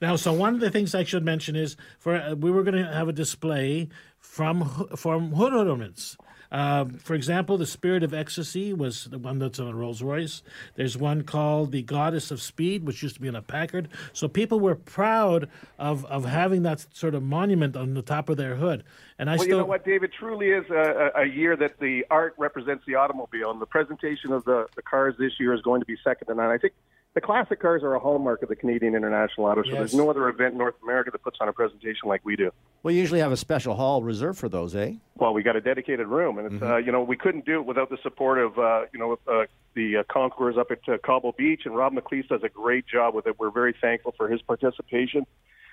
Now, 0.00 0.16
so 0.16 0.32
one 0.32 0.54
of 0.54 0.60
the 0.60 0.70
things 0.70 0.94
I 0.94 1.04
should 1.04 1.24
mention 1.24 1.56
is 1.56 1.76
for 1.98 2.16
uh, 2.16 2.34
we 2.34 2.50
were 2.50 2.62
going 2.62 2.82
to 2.82 2.92
have 2.92 3.08
a 3.08 3.12
display 3.12 3.88
from 4.18 4.88
from 4.96 5.32
hood 5.32 5.54
ornaments. 5.54 6.16
Um, 6.52 6.94
for 6.94 7.14
example, 7.14 7.58
the 7.58 7.66
Spirit 7.66 8.02
of 8.02 8.12
Ecstasy 8.12 8.72
was 8.72 9.04
the 9.04 9.18
one 9.18 9.38
that's 9.38 9.60
on 9.60 9.68
a 9.68 9.74
Rolls 9.74 10.02
Royce. 10.02 10.42
There's 10.74 10.96
one 10.96 11.22
called 11.22 11.70
the 11.70 11.82
Goddess 11.82 12.30
of 12.30 12.42
Speed, 12.42 12.84
which 12.84 13.02
used 13.02 13.14
to 13.14 13.20
be 13.20 13.28
on 13.28 13.36
a 13.36 13.42
Packard. 13.42 13.88
So 14.12 14.26
people 14.26 14.58
were 14.58 14.74
proud 14.74 15.48
of, 15.78 16.04
of 16.06 16.24
having 16.24 16.62
that 16.64 16.86
sort 16.92 17.14
of 17.14 17.22
monument 17.22 17.76
on 17.76 17.94
the 17.94 18.02
top 18.02 18.28
of 18.28 18.36
their 18.36 18.56
hood. 18.56 18.82
And 19.18 19.30
I 19.30 19.34
well, 19.34 19.38
still 19.38 19.48
you 19.48 19.62
know 19.62 19.66
what, 19.66 19.84
Dave? 19.84 20.02
It 20.02 20.10
truly 20.12 20.48
is 20.48 20.68
a, 20.70 21.12
a 21.14 21.22
a 21.22 21.26
year 21.26 21.54
that 21.56 21.78
the 21.78 22.04
art 22.10 22.34
represents 22.36 22.84
the 22.86 22.96
automobile, 22.96 23.50
and 23.50 23.60
the 23.60 23.66
presentation 23.66 24.32
of 24.32 24.44
the, 24.44 24.66
the 24.74 24.82
cars 24.82 25.14
this 25.18 25.32
year 25.38 25.54
is 25.54 25.62
going 25.62 25.80
to 25.80 25.86
be 25.86 25.96
second 26.02 26.26
to 26.28 26.34
none. 26.34 26.50
I 26.50 26.58
think 26.58 26.72
the 27.14 27.20
classic 27.20 27.60
cars 27.60 27.82
are 27.82 27.94
a 27.94 27.98
hallmark 27.98 28.42
of 28.42 28.48
the 28.48 28.56
Canadian 28.56 28.94
International 28.94 29.46
Auto 29.48 29.62
Show. 29.62 29.70
Yes. 29.70 29.78
There's 29.78 29.94
no 29.94 30.10
other 30.10 30.28
event 30.28 30.52
in 30.52 30.58
North 30.58 30.76
America 30.82 31.10
that 31.10 31.22
puts 31.22 31.38
on 31.40 31.48
a 31.48 31.52
presentation 31.52 32.08
like 32.08 32.20
we 32.24 32.36
do. 32.36 32.52
We 32.82 32.94
usually 32.94 33.20
have 33.20 33.32
a 33.32 33.36
special 33.36 33.74
hall 33.74 34.02
reserved 34.02 34.38
for 34.38 34.48
those, 34.48 34.76
eh? 34.76 34.94
Well, 35.16 35.34
we 35.34 35.42
got 35.42 35.56
a 35.56 35.60
dedicated 35.60 36.06
room, 36.06 36.38
and 36.38 36.52
it's 36.52 36.62
uh, 36.62 36.76
you 36.76 36.92
know 36.92 37.02
we 37.02 37.16
couldn't 37.16 37.44
do 37.44 37.60
it 37.60 37.66
without 37.66 37.90
the 37.90 37.98
support 38.02 38.38
of 38.38 38.58
uh, 38.58 38.82
you 38.92 38.98
know 38.98 39.18
uh, 39.26 39.46
the 39.74 39.98
uh, 39.98 40.02
concours 40.10 40.56
up 40.56 40.70
at 40.70 40.88
uh, 40.88 40.98
Cobble 41.04 41.32
Beach, 41.36 41.62
and 41.64 41.76
Rob 41.76 41.92
McLeese 41.92 42.28
does 42.28 42.42
a 42.44 42.48
great 42.48 42.86
job 42.86 43.14
with 43.14 43.26
it. 43.26 43.38
We're 43.38 43.50
very 43.50 43.74
thankful 43.80 44.14
for 44.16 44.28
his 44.28 44.40
participation 44.42 45.26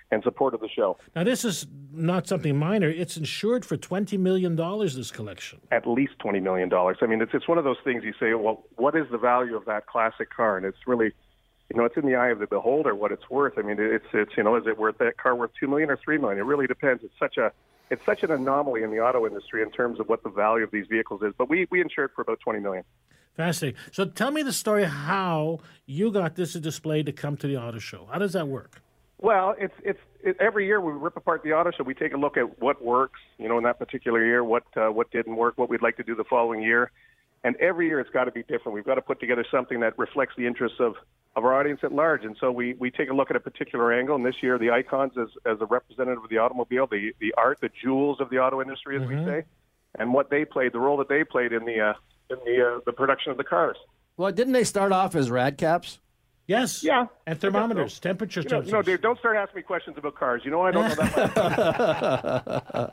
and 0.10 0.24
support 0.24 0.54
of 0.54 0.62
the 0.62 0.70
show. 0.70 0.98
now 1.18 1.24
this 1.26 1.44
is 1.44 1.68
not 1.92 2.28
something 2.28 2.58
minor. 2.58 2.90
It's 2.90 3.16
insured 3.16 3.64
for 3.64 3.78
twenty 3.78 4.18
million 4.18 4.56
dollars. 4.56 4.96
This 4.96 5.12
collection. 5.12 5.62
At 5.72 5.88
least 5.88 6.14
twenty 6.20 6.40
million 6.40 6.68
dollars. 6.68 6.98
I 7.02 7.06
mean, 7.06 7.22
it's 7.22 7.32
it's 7.34 7.48
one 7.48 7.60
of 7.60 7.64
those 7.64 7.78
things 7.84 8.04
you 8.04 8.14
say, 8.20 8.34
well, 8.34 8.64
what 8.76 8.96
is 8.96 9.06
the 9.12 9.18
value 9.20 9.56
of 9.56 9.66
that 9.66 9.86
classic 9.86 10.30
car? 10.34 10.58
And 10.58 10.66
it's 10.66 10.80
really 10.88 11.14
you 11.70 11.78
know, 11.78 11.86
it's 11.86 11.98
in 11.98 12.06
the 12.06 12.16
eye 12.16 12.30
of 12.30 12.40
the 12.40 12.48
beholder 12.48 12.96
what 12.96 13.12
it's 13.12 13.30
worth. 13.30 13.58
I 13.58 13.62
mean, 13.62 13.78
it's 13.80 14.06
it's 14.14 14.32
you 14.38 14.44
know, 14.44 14.56
is 14.56 14.68
it 14.68 14.78
worth 14.78 14.98
that 15.00 15.18
car 15.18 15.36
worth 15.36 15.52
two 15.60 15.68
million 15.68 15.90
or 15.90 15.98
three 15.98 16.18
million? 16.18 16.40
It 16.40 16.44
really 16.44 16.68
depends. 16.68 17.04
It's 17.04 17.18
such 17.20 17.38
a 17.38 17.52
it's 17.90 18.06
such 18.06 18.24
an 18.24 18.32
anomaly 18.32 18.84
in 18.84 18.92
the 18.92 19.00
auto 19.00 19.26
industry 19.26 19.62
in 19.62 19.72
terms 19.72 20.00
of 20.00 20.08
what 20.10 20.24
the 20.24 20.30
value 20.30 20.64
of 20.64 20.72
these 20.72 20.88
vehicles 20.88 21.22
is. 21.24 21.34
But 21.38 21.50
we 21.50 21.68
we 21.70 21.82
insured 21.82 22.12
for 22.16 22.22
about 22.22 22.40
twenty 22.40 22.60
million. 22.60 22.84
Fascinating. 23.36 23.80
So 23.92 24.06
tell 24.06 24.32
me 24.32 24.42
the 24.42 24.54
story 24.54 24.86
how 24.86 25.60
you 25.86 26.12
got 26.12 26.36
this 26.36 26.54
display 26.54 27.04
to 27.04 27.12
come 27.12 27.38
to 27.38 27.48
the 27.48 27.58
auto 27.58 27.78
show. 27.78 28.08
How 28.12 28.18
does 28.18 28.34
that 28.34 28.48
work? 28.48 28.82
Well, 29.20 29.56
it's 29.60 29.74
it's 29.84 30.00
it, 30.24 30.38
every 30.40 30.66
year 30.66 30.80
we 30.80 30.94
rip 30.94 31.18
apart 31.18 31.44
the 31.44 31.54
auto 31.54 31.72
show. 31.72 31.84
We 31.84 31.94
take 31.94 32.14
a 32.14 32.18
look 32.18 32.38
at 32.38 32.62
what 32.62 32.84
works, 32.84 33.20
you 33.38 33.48
know, 33.48 33.58
in 33.58 33.64
that 33.66 33.78
particular 33.78 34.26
year, 34.26 34.44
what 34.44 34.64
uh, 34.76 34.88
what 34.88 35.12
didn't 35.12 35.36
work, 35.36 35.58
what 35.58 35.70
we'd 35.70 35.82
like 35.82 35.98
to 35.98 36.04
do 36.04 36.16
the 36.16 36.24
following 36.24 36.62
year, 36.62 36.92
and 37.48 37.56
every 37.62 37.88
year 37.88 38.02
it's 38.02 38.10
got 38.10 38.26
to 38.26 38.32
be 38.32 38.44
different. 38.44 38.74
We've 38.74 38.86
got 38.86 38.96
to 38.96 39.02
put 39.02 39.22
together 39.22 39.46
something 39.50 39.80
that 39.80 39.98
reflects 39.98 40.34
the 40.38 40.46
interests 40.46 40.80
of 40.82 40.96
of 41.38 41.46
our 41.46 41.58
audience 41.58 41.80
at 41.82 41.94
large. 41.94 42.26
And 42.26 42.36
so 42.42 42.52
we 42.52 42.74
we 42.74 42.92
take 42.92 43.10
a 43.10 43.14
look 43.14 43.30
at 43.30 43.38
a 43.38 43.40
particular 43.40 43.94
angle. 43.94 44.18
And 44.18 44.26
this 44.26 44.36
year, 44.42 44.60
the 44.60 44.72
icons 44.72 45.14
as 45.18 45.30
as 45.46 45.58
a 45.62 45.66
representative 45.66 46.26
of 46.26 46.30
the 46.30 46.40
automobile, 46.40 46.88
the 46.88 47.14
the 47.22 47.34
art, 47.38 47.60
the 47.62 47.70
jewels 47.82 48.20
of 48.20 48.30
the 48.30 48.40
auto 48.40 48.62
industry, 48.62 49.02
as 49.02 49.08
we 49.08 49.16
say, 49.24 49.46
and 49.98 50.14
what 50.14 50.30
they 50.30 50.44
played, 50.44 50.74
the 50.74 50.80
role 50.80 50.98
that 50.98 51.08
they 51.08 51.24
played 51.24 51.54
in 51.54 51.64
the 51.64 51.80
uh, 51.80 51.94
in 52.30 52.38
the 52.44 52.68
uh, 52.68 52.80
the 52.86 52.92
production 52.92 53.32
of 53.32 53.38
the 53.38 53.46
cars. 53.46 53.78
Well, 54.18 54.34
didn't 54.34 54.54
they 54.54 54.66
start 54.66 54.92
off 54.92 55.16
as 55.16 55.32
rad 55.32 55.58
caps? 55.58 56.00
Yes. 56.48 56.82
Yeah. 56.84 57.08
And 57.26 57.40
thermometers, 57.40 58.00
temperature 58.00 58.40
You 58.42 58.50
know, 58.50 58.62
sensors. 58.62 58.72
no, 58.72 58.82
Dave, 58.82 59.02
don't 59.02 59.20
start 59.20 59.36
asking 59.36 59.58
me 59.58 59.62
questions 59.64 59.98
about 59.98 60.16
cars. 60.16 60.42
You 60.46 60.52
know 60.52 60.62
I 60.62 60.72
don't 60.72 60.88
know 60.88 60.96
that 60.96 62.46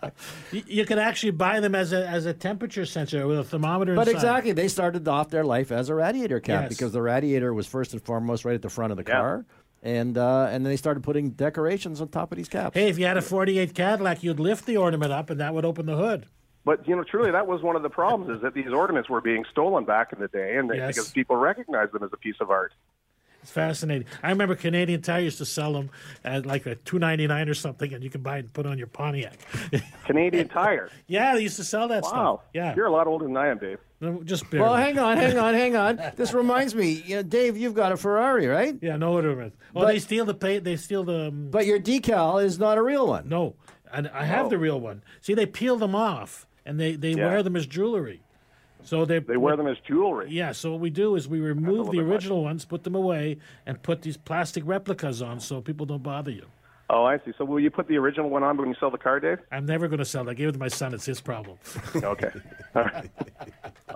much. 0.03 0.12
You, 0.53 0.62
you 0.67 0.85
could 0.85 0.99
actually 0.99 1.31
buy 1.33 1.61
them 1.61 1.75
as 1.75 1.93
a 1.93 2.07
as 2.07 2.27
a 2.27 2.35
temperature 2.35 2.85
sensor 2.85 3.27
with 3.27 3.38
a 3.38 3.45
thermometer. 3.45 3.95
But 3.95 4.09
inside. 4.09 4.17
exactly, 4.17 4.53
they 4.53 4.69
started 4.69 5.07
off 5.09 5.31
their 5.31 5.45
life 5.45 5.71
as 5.73 5.88
a 5.88 5.95
radiator 5.95 6.40
cap 6.40 6.62
Yes. 6.64 6.69
because 6.71 6.93
the 6.93 7.03
radiator 7.03 7.55
was 7.55 7.67
first 7.67 7.93
and 7.93 8.03
foremost 8.03 8.45
right 8.45 8.55
at 8.55 8.62
the 8.62 8.69
front 8.71 8.90
of 8.90 8.97
the 8.97 9.05
car, 9.05 9.45
and 9.83 10.19
uh, 10.19 10.49
and 10.51 10.64
then 10.67 10.71
they 10.73 10.77
started 10.77 11.03
putting 11.03 11.31
decorations 11.31 12.00
on 12.00 12.09
top 12.09 12.33
of 12.33 12.37
these 12.38 12.48
caps. 12.48 12.75
Hey, 12.75 12.88
if 12.88 12.98
you 12.98 13.07
had 13.07 13.17
a 13.17 13.23
'48 13.23 13.75
Cadillac, 13.75 14.23
you'd 14.23 14.40
lift 14.40 14.67
the 14.67 14.77
ornament 14.77 15.13
up, 15.13 15.31
and 15.31 15.40
that 15.40 15.55
would 15.55 15.65
open 15.65 15.87
the 15.87 15.96
hood. 15.96 16.27
But 16.65 16.87
you 16.88 16.96
know, 16.96 17.05
truly, 17.05 17.31
that 17.31 17.46
was 17.46 17.63
one 17.63 17.77
of 17.77 17.83
the 17.83 17.90
problems 17.90 18.37
is 18.37 18.42
that 18.42 18.55
these 18.55 18.73
ornaments 18.73 19.09
were 19.09 19.21
being 19.21 19.44
stolen 19.50 19.85
back 19.85 20.13
in 20.13 20.19
the 20.21 20.29
day, 20.29 20.57
and 20.57 20.69
they, 20.71 20.77
Yes. 20.77 20.94
because 20.94 21.11
people 21.11 21.37
recognized 21.37 21.92
them 21.92 22.02
as 22.02 22.11
a 22.13 22.17
piece 22.17 22.37
of 22.40 22.50
art. 22.50 22.73
It's 23.45 23.51
fascinating. 23.51 24.07
I 24.23 24.31
remember 24.31 24.55
Canadian 24.55 25.03
Tire 25.03 25.21
used 25.21 25.37
to 25.37 25.45
sell 25.45 25.75
them 25.75 25.90
at 26.25 26.47
like 26.47 26.65
a 26.65 26.77
two 26.77 26.99
ninety 26.99 27.27
nine 27.27 27.47
or 27.47 27.53
something, 27.53 27.92
and 27.92 28.03
you 28.03 28.09
can 28.09 28.23
buy 28.23 28.38
it 28.38 28.40
and 28.40 28.53
put 28.55 28.65
on 28.65 28.79
your 28.79 28.87
Pontiac. 28.87 29.37
Canadian 30.07 30.49
Tire. 30.49 30.88
yeah, 31.09 31.35
they 31.35 31.42
used 31.42 31.57
to 31.57 31.65
sell 31.65 31.87
that 31.88 32.05
Wow. 32.05 32.09
stuff. 32.09 32.40
Yeah, 32.55 32.75
You're 32.75 32.87
a 32.87 32.90
lot 32.90 33.07
older 33.07 33.27
than 33.27 33.37
I 33.37 33.49
am, 33.49 33.59
Dave. 33.59 33.79
No, 34.01 34.23
just 34.23 34.49
barely. 34.49 34.65
Well, 34.65 34.77
hang 34.77 34.99
on, 34.99 35.19
hang 35.19 35.37
on, 35.38 35.53
hang 35.53 35.77
on. 35.77 36.01
This 36.17 36.33
reminds 36.33 36.75
me, 36.75 37.03
you 37.07 37.17
know, 37.17 37.23
Dave, 37.23 37.59
you've 37.59 37.75
got 37.75 37.92
a 37.92 37.99
Ferrari, 37.99 38.47
right? 38.47 38.79
Yeah, 38.81 38.97
no 38.97 39.13
order 39.13 39.31
of 39.33 39.40
it. 39.40 39.53
Oh, 39.77 39.81
But- 39.83 39.88
they 39.88 39.99
steal 39.99 40.25
the 40.25 40.33
pay. 40.35 40.59
They 40.59 40.77
steal 40.77 41.05
the. 41.05 41.29
Um, 41.29 41.49
But 41.51 41.67
your 41.67 41.79
decal 41.79 42.42
is 42.42 42.59
not 42.59 42.79
a 42.79 42.83
real 42.83 43.07
one. 43.07 43.29
no, 43.29 43.57
and 43.92 44.09
I 44.09 44.25
have 44.25 44.47
Oh. 44.47 44.49
the 44.49 44.59
real 44.59 44.81
one. 44.81 45.03
See, 45.21 45.35
they 45.35 45.45
peel 45.45 45.77
them 45.77 45.95
off 45.95 46.47
and 46.65 46.81
they, 46.81 46.97
they 46.97 47.11
Yeah. 47.13 47.27
wear 47.29 47.42
them 47.42 47.57
as 47.57 47.67
jewelry. 47.67 48.23
So 48.85 49.05
they 49.05 49.19
They 49.19 49.37
wear 49.37 49.57
them 49.57 49.67
as 49.67 49.77
jewelry. 49.87 50.29
Yeah, 50.31 50.53
so 50.53 50.73
what 50.73 50.81
we 50.81 50.91
do 50.91 51.17
is 51.17 51.27
we 51.29 51.41
remove 51.41 51.91
the 51.91 51.99
much. 52.03 52.07
original 52.13 52.43
ones, 52.45 52.65
put 52.65 52.85
them 52.85 52.95
away, 52.95 53.39
and 53.67 53.83
put 53.83 54.03
these 54.03 54.17
plastic 54.17 54.63
replicas 54.67 55.23
on 55.23 55.41
so 55.41 55.61
people 55.61 55.87
don't 55.87 56.03
bother 56.03 56.31
you. 56.31 56.47
Oh, 56.91 57.05
I 57.07 57.17
see. 57.25 57.33
So 57.39 57.47
will 57.47 57.61
you 57.61 57.71
put 57.71 57.89
the 57.89 57.97
original 57.97 58.29
one 58.29 58.43
on 58.43 58.59
when 58.59 58.69
you 58.69 58.75
sell 58.79 58.91
the 58.91 58.99
car, 58.99 59.19
Dave? 59.19 59.39
I'm 59.51 59.65
never 59.65 59.89
going 59.89 60.01
to 60.01 60.05
sell 60.05 60.29
it. 60.29 60.31
I 60.31 60.35
gave 60.35 60.49
it 60.49 60.53
to 60.53 60.59
my 60.59 60.69
son. 60.69 60.93
It's 60.93 61.07
his 61.07 61.19
problem. 61.21 61.57
Okay. 61.97 62.29
All 62.75 62.83
right. 62.85 63.11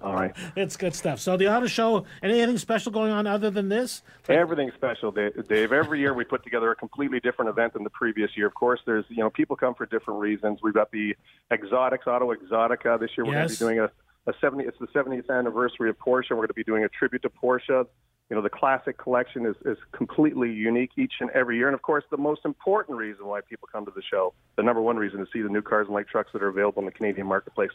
All 0.03 0.15
right. 0.15 0.33
It's 0.57 0.77
good 0.79 0.95
stuff. 0.95 1.21
So 1.21 1.37
the 1.37 1.55
auto 1.55 1.67
show, 1.67 2.07
anything 2.23 2.57
special 2.57 2.91
going 2.91 3.11
on 3.13 3.27
other 3.27 3.51
than 3.51 3.69
this? 3.69 4.03
Everything 4.29 4.71
special, 4.75 5.11
Dave. 5.13 5.71
Every 5.73 6.01
year 6.01 6.15
we 6.15 6.25
put 6.25 6.43
together 6.45 6.71
a 6.71 6.77
completely 6.77 7.21
different 7.21 7.51
event 7.51 7.75
than 7.75 7.85
the 7.85 7.91
previous 7.91 8.31
year. 8.37 8.47
Of 8.47 8.55
course, 8.55 8.81
there's 8.87 9.05
you 9.11 9.19
know 9.19 9.29
people 9.29 9.55
come 9.57 9.75
for 9.75 9.85
different 9.85 10.21
reasons. 10.21 10.61
We've 10.63 10.73
got 10.75 10.91
the 10.91 11.15
Exotics 11.51 12.07
Auto 12.07 12.33
Exotica 12.33 12.99
this 12.99 13.11
year. 13.19 13.27
We're 13.27 13.35
Yes. 13.35 13.59
going 13.59 13.75
to 13.75 13.75
be 13.75 13.77
doing 13.77 13.79
a, 13.81 13.91
a 14.29 14.33
70. 14.41 14.65
It's 14.65 14.79
the 14.79 14.87
70th 14.89 15.31
anniversary 15.31 15.91
of 15.91 15.99
Porsche. 15.99 16.31
We're 16.31 16.37
going 16.37 16.49
to 16.49 16.55
be 16.55 16.65
doing 16.65 16.85
a 16.85 16.89
tribute 16.89 17.23
to 17.23 17.31
Porsche. 17.31 17.87
You 18.31 18.37
know, 18.37 18.43
the 18.43 18.51
classic 18.51 18.99
collection 18.99 19.47
is, 19.47 19.57
is 19.65 19.79
completely 19.93 20.53
unique 20.53 20.91
each 20.99 21.15
and 21.21 21.31
every 21.31 21.57
year. 21.57 21.67
And 21.67 21.75
of 21.75 21.81
course, 21.81 22.05
the 22.11 22.19
most 22.19 22.43
important 22.45 22.99
reason 22.99 23.27
why 23.27 23.41
people 23.41 23.69
come 23.73 23.87
to 23.87 23.91
the 23.91 24.03
show, 24.03 24.35
the 24.57 24.63
number 24.63 24.83
one 24.83 24.99
reason, 24.99 25.23
is 25.23 25.29
to 25.29 25.33
see 25.39 25.41
the 25.43 25.49
new 25.49 25.63
cars 25.63 25.87
and 25.87 25.95
light 25.95 26.09
trucks 26.09 26.31
that 26.35 26.43
are 26.43 26.49
available 26.49 26.81
in 26.81 26.85
the 26.87 26.93
Canadian 26.93 27.27
marketplace. 27.27 27.71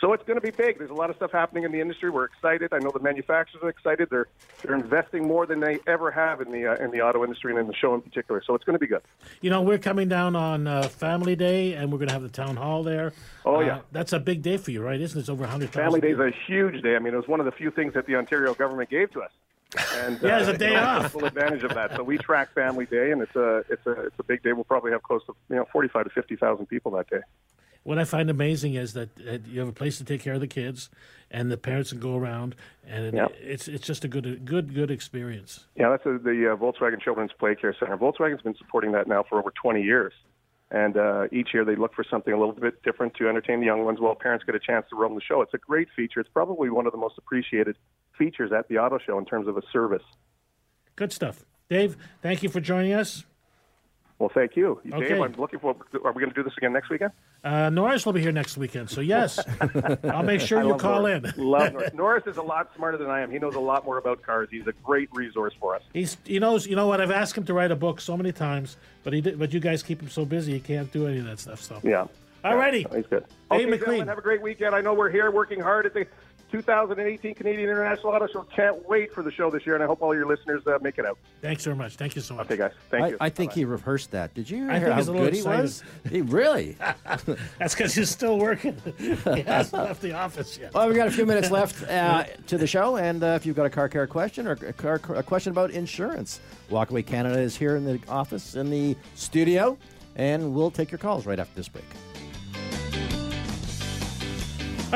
So 0.00 0.12
it's 0.12 0.22
going 0.22 0.36
to 0.36 0.40
be 0.40 0.52
big. 0.52 0.78
There's 0.78 0.90
a 0.92 0.94
lot 0.94 1.10
of 1.10 1.16
stuff 1.16 1.32
happening 1.32 1.64
in 1.64 1.72
the 1.72 1.80
industry. 1.80 2.10
We're 2.10 2.26
excited. 2.26 2.72
I 2.72 2.78
know 2.78 2.92
the 2.92 3.00
manufacturers 3.00 3.64
are 3.64 3.68
excited. 3.68 4.06
They're 4.08 4.28
they're 4.62 4.76
investing 4.76 5.26
more 5.26 5.44
than 5.44 5.58
they 5.58 5.80
ever 5.88 6.12
have 6.12 6.40
in 6.40 6.52
the 6.52 6.68
uh, 6.68 6.84
in 6.84 6.92
the 6.92 7.00
auto 7.00 7.24
industry 7.24 7.50
and 7.50 7.58
in 7.60 7.66
the 7.66 7.74
show 7.74 7.92
in 7.92 8.00
particular. 8.00 8.40
So 8.46 8.54
it's 8.54 8.62
going 8.64 8.74
to 8.74 8.80
be 8.80 8.86
good. 8.86 9.02
You 9.40 9.50
know, 9.50 9.60
we're 9.60 9.78
coming 9.78 10.08
down 10.08 10.36
on 10.36 10.68
uh, 10.68 10.82
Family 10.84 11.34
Day, 11.34 11.72
and 11.72 11.90
we're 11.90 11.98
going 11.98 12.08
to 12.08 12.14
have 12.14 12.22
the 12.22 12.28
town 12.28 12.54
hall 12.54 12.84
there. 12.84 13.12
Oh, 13.44 13.56
Uh, 13.56 13.60
yeah. 13.60 13.80
that's 13.90 14.12
a 14.12 14.20
big 14.20 14.42
day 14.42 14.56
for 14.56 14.70
you, 14.70 14.82
right? 14.82 15.00
Isn't 15.00 15.18
it? 15.18 15.22
It's 15.22 15.28
over 15.28 15.42
100,000. 15.42 15.72
Family 15.82 16.00
Day 16.00 16.12
is 16.12 16.20
a 16.20 16.30
huge 16.46 16.80
day. 16.82 16.94
I 16.94 17.00
mean, 17.00 17.12
it 17.12 17.16
was 17.16 17.26
one 17.26 17.40
of 17.40 17.46
the 17.46 17.52
few 17.52 17.72
things 17.72 17.94
that 17.94 18.06
the 18.06 18.14
Ontario 18.14 18.54
government 18.54 18.88
gave 18.88 19.10
to 19.12 19.22
us. 19.22 19.30
And 19.94 20.20
Yeah, 20.22 20.40
it's 20.40 20.48
a 20.48 20.52
you 20.52 20.58
day 20.58 20.74
know, 20.74 20.82
off. 20.82 21.12
Full 21.12 21.24
advantage 21.24 21.62
of 21.62 21.74
that. 21.74 21.94
So 21.96 22.02
we 22.02 22.18
track 22.18 22.52
Family 22.54 22.86
Day, 22.86 23.10
and 23.10 23.22
it's 23.22 23.36
a 23.36 23.64
it's 23.68 23.86
a 23.86 24.06
it's 24.06 24.18
a 24.18 24.22
big 24.22 24.42
day. 24.42 24.52
We'll 24.52 24.64
probably 24.64 24.92
have 24.92 25.02
close 25.02 25.24
to 25.26 25.34
you 25.50 25.56
know 25.56 25.66
forty 25.72 25.88
five 25.88 26.04
to 26.04 26.10
fifty 26.10 26.36
thousand 26.36 26.66
people 26.66 26.92
that 26.92 27.08
day. 27.08 27.20
What 27.82 27.98
I 27.98 28.04
find 28.04 28.28
amazing 28.30 28.74
is 28.74 28.94
that 28.94 29.10
uh, 29.20 29.38
you 29.46 29.60
have 29.60 29.68
a 29.68 29.72
place 29.72 29.98
to 29.98 30.04
take 30.04 30.20
care 30.20 30.34
of 30.34 30.40
the 30.40 30.48
kids, 30.48 30.90
and 31.30 31.52
the 31.52 31.56
parents 31.56 31.90
can 31.90 32.00
go 32.00 32.16
around, 32.16 32.56
and 32.84 33.16
it's 33.40 33.68
it's 33.68 33.86
just 33.86 34.04
a 34.04 34.08
good 34.08 34.44
good 34.44 34.74
good 34.74 34.90
experience. 34.90 35.66
Yeah, 35.76 35.90
that's 35.90 36.04
a, 36.04 36.18
the 36.18 36.52
uh, 36.52 36.56
Volkswagen 36.56 37.00
Children's 37.00 37.32
Play 37.38 37.54
Care 37.54 37.76
Center. 37.78 37.96
Volkswagen's 37.96 38.42
been 38.42 38.56
supporting 38.56 38.92
that 38.92 39.06
now 39.06 39.22
for 39.22 39.38
over 39.38 39.52
20 39.52 39.82
years. 39.82 40.12
And 40.70 40.96
uh, 40.96 41.26
each 41.30 41.50
year 41.54 41.64
they 41.64 41.76
look 41.76 41.94
for 41.94 42.04
something 42.10 42.32
a 42.32 42.38
little 42.38 42.52
bit 42.52 42.82
different 42.82 43.14
to 43.16 43.28
entertain 43.28 43.60
the 43.60 43.66
young 43.66 43.84
ones 43.84 44.00
while 44.00 44.16
parents 44.16 44.44
get 44.44 44.56
a 44.56 44.58
chance 44.58 44.84
to 44.90 44.96
roam 44.96 45.14
the 45.14 45.20
show. 45.20 45.40
It's 45.42 45.54
a 45.54 45.58
great 45.58 45.88
feature. 45.94 46.18
It's 46.18 46.28
probably 46.32 46.70
one 46.70 46.86
of 46.86 46.92
the 46.92 46.98
most 46.98 47.16
appreciated 47.18 47.76
features 48.16 48.52
at 48.52 48.68
the 48.68 48.78
auto 48.78 48.98
show 48.98 49.18
in 49.18 49.24
terms 49.24 49.48
of 49.48 49.56
a 49.56 49.62
service. 49.72 50.02
Good 50.96 51.12
stuff, 51.12 51.44
Dave. 51.68 51.96
Thank 52.22 52.42
you 52.42 52.48
for 52.48 52.60
joining 52.60 52.92
us. 52.92 53.24
Well, 54.18 54.30
thank 54.32 54.56
you. 54.56 54.80
Okay. 54.90 55.08
Dave, 55.10 55.20
I'm 55.20 55.34
looking 55.34 55.58
for. 55.58 55.76
Are 56.02 56.12
we 56.12 56.22
going 56.22 56.30
to 56.30 56.34
do 56.34 56.42
this 56.42 56.54
again 56.56 56.72
next 56.72 56.88
weekend? 56.88 57.12
Uh, 57.44 57.68
Norris 57.68 58.06
will 58.06 58.14
be 58.14 58.22
here 58.22 58.32
next 58.32 58.56
weekend, 58.56 58.88
so 58.88 59.02
yes, 59.02 59.38
I'll 60.04 60.22
make 60.22 60.40
sure 60.40 60.58
I 60.58 60.64
you 60.64 60.74
call 60.76 61.02
Norris. 61.02 61.34
in. 61.36 61.44
Love 61.44 61.72
Norris. 61.74 61.92
Norris 61.94 62.26
is 62.26 62.38
a 62.38 62.42
lot 62.42 62.70
smarter 62.74 62.96
than 62.96 63.08
I 63.08 63.20
am. 63.20 63.30
He 63.30 63.38
knows 63.38 63.54
a 63.56 63.60
lot 63.60 63.84
more 63.84 63.98
about 63.98 64.22
cars. 64.22 64.48
He's 64.50 64.66
a 64.66 64.72
great 64.82 65.10
resource 65.12 65.52
for 65.60 65.76
us. 65.76 65.82
He's 65.92 66.16
he 66.24 66.38
knows 66.38 66.66
you 66.66 66.76
know 66.76 66.86
what 66.86 67.02
I've 67.02 67.10
asked 67.10 67.36
him 67.36 67.44
to 67.44 67.52
write 67.52 67.70
a 67.70 67.76
book 67.76 68.00
so 68.00 68.16
many 68.16 68.32
times, 68.32 68.78
but 69.04 69.12
he 69.12 69.20
did, 69.20 69.38
but 69.38 69.52
you 69.52 69.60
guys 69.60 69.82
keep 69.82 70.00
him 70.00 70.08
so 70.08 70.24
busy 70.24 70.54
he 70.54 70.60
can't 70.60 70.90
do 70.90 71.06
any 71.06 71.18
of 71.18 71.26
that 71.26 71.38
stuff. 71.38 71.60
So 71.60 71.78
Yeah. 71.84 72.06
Alrighty. 72.42 72.88
Yeah, 72.88 72.96
he's 72.96 73.06
good. 73.06 73.24
Dave 73.50 73.60
okay, 73.60 73.66
McLean. 73.66 74.06
have 74.06 74.18
a 74.18 74.22
great 74.22 74.40
weekend. 74.40 74.74
I 74.74 74.80
know 74.80 74.94
we're 74.94 75.10
here 75.10 75.30
working 75.30 75.60
hard 75.60 75.84
at 75.84 75.94
the 75.94 76.06
2018 76.50 77.34
Canadian 77.34 77.68
International 77.68 78.12
Auto 78.12 78.26
Show. 78.26 78.42
Can't 78.54 78.88
wait 78.88 79.12
for 79.12 79.22
the 79.22 79.30
show 79.30 79.50
this 79.50 79.66
year, 79.66 79.74
and 79.74 79.82
I 79.82 79.86
hope 79.86 80.02
all 80.02 80.14
your 80.14 80.26
listeners 80.26 80.66
uh, 80.66 80.78
make 80.80 80.98
it 80.98 81.06
out. 81.06 81.18
Thanks 81.42 81.64
very 81.64 81.76
much. 81.76 81.96
Thank 81.96 82.16
you 82.16 82.22
so 82.22 82.34
much. 82.34 82.46
Okay, 82.46 82.56
guys. 82.56 82.72
Thank 82.90 83.04
I, 83.04 83.08
you. 83.08 83.16
I 83.20 83.28
think 83.28 83.52
he 83.52 83.64
rehearsed 83.64 84.10
that. 84.12 84.34
Did 84.34 84.48
you 84.48 84.68
I 84.70 84.78
hear 84.78 84.80
think 84.80 84.92
how 84.92 84.96
he's 84.96 85.08
a 85.08 85.12
little 85.12 85.26
good 85.26 85.34
he 85.34 85.42
was? 85.42 85.82
He 86.10 86.20
really? 86.22 86.76
That's 87.58 87.74
because 87.74 87.94
he's 87.94 88.10
still 88.10 88.38
working. 88.38 88.76
he 88.98 89.14
hasn't 89.42 89.82
left 89.82 90.02
the 90.02 90.12
office 90.12 90.58
yet. 90.58 90.74
Well, 90.74 90.88
we 90.88 90.94
got 90.94 91.08
a 91.08 91.12
few 91.12 91.26
minutes 91.26 91.50
left 91.50 91.82
uh, 91.90 92.24
to 92.46 92.58
the 92.58 92.66
show, 92.66 92.96
and 92.96 93.22
uh, 93.22 93.28
if 93.28 93.44
you've 93.44 93.56
got 93.56 93.66
a 93.66 93.70
car 93.70 93.88
care 93.88 94.06
question 94.06 94.46
or 94.46 94.52
a, 94.52 94.72
car, 94.72 95.00
a 95.14 95.22
question 95.22 95.50
about 95.50 95.70
insurance, 95.70 96.40
Walkaway 96.70 97.06
Canada 97.06 97.38
is 97.38 97.56
here 97.56 97.76
in 97.76 97.84
the 97.84 98.00
office, 98.08 98.54
in 98.54 98.70
the 98.70 98.96
studio, 99.14 99.76
and 100.16 100.54
we'll 100.54 100.70
take 100.70 100.90
your 100.90 100.98
calls 100.98 101.26
right 101.26 101.38
after 101.38 101.54
this 101.54 101.68
break. 101.68 101.84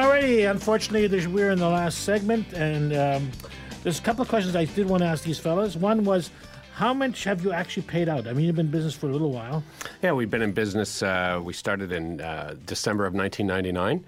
Alrighty, 0.04 0.50
unfortunately, 0.50 1.06
there's, 1.08 1.28
we're 1.28 1.50
in 1.50 1.58
the 1.58 1.68
last 1.68 2.04
segment, 2.04 2.54
and 2.54 2.94
um, 2.94 3.30
there's 3.82 3.98
a 3.98 4.02
couple 4.02 4.22
of 4.22 4.28
questions 4.28 4.56
I 4.56 4.64
did 4.64 4.88
want 4.88 5.02
to 5.02 5.06
ask 5.06 5.24
these 5.24 5.38
fellas. 5.38 5.76
One 5.76 6.04
was, 6.04 6.30
how 6.72 6.94
much 6.94 7.24
have 7.24 7.44
you 7.44 7.52
actually 7.52 7.82
paid 7.82 8.08
out? 8.08 8.26
I 8.26 8.32
mean, 8.32 8.46
you've 8.46 8.56
been 8.56 8.64
in 8.66 8.72
business 8.72 8.94
for 8.94 9.10
a 9.10 9.12
little 9.12 9.30
while. 9.30 9.62
Yeah, 10.02 10.12
we've 10.12 10.30
been 10.30 10.40
in 10.40 10.52
business. 10.52 11.02
Uh, 11.02 11.38
we 11.44 11.52
started 11.52 11.92
in 11.92 12.18
uh, 12.22 12.54
December 12.64 13.04
of 13.04 13.12
1999, 13.12 14.06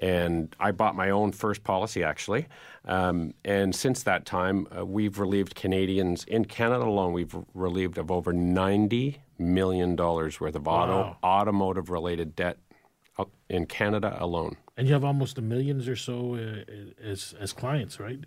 and 0.00 0.54
I 0.60 0.72
bought 0.72 0.94
my 0.94 1.08
own 1.08 1.32
first 1.32 1.64
policy 1.64 2.04
actually. 2.04 2.46
Um, 2.84 3.32
and 3.42 3.74
since 3.74 4.02
that 4.02 4.26
time, 4.26 4.66
uh, 4.76 4.84
we've 4.84 5.18
relieved 5.18 5.54
Canadians 5.54 6.24
in 6.24 6.44
Canada 6.44 6.84
alone. 6.84 7.14
We've 7.14 7.34
relieved 7.54 7.96
of 7.96 8.10
over 8.10 8.34
90 8.34 9.22
million 9.38 9.96
dollars 9.96 10.38
worth 10.38 10.54
of 10.54 10.68
auto 10.68 10.92
Wow. 10.98 11.16
automotive 11.24 11.88
related 11.88 12.36
debt 12.36 12.58
in 13.48 13.66
Canada 13.66 14.16
alone. 14.20 14.56
And 14.76 14.86
you 14.88 14.94
have 14.94 15.04
almost 15.04 15.36
a 15.36 15.42
millions 15.42 15.88
or 15.88 15.96
so 15.96 16.36
uh, 16.36 16.64
as 17.06 17.34
as 17.38 17.52
clients, 17.52 18.00
right? 18.00 18.18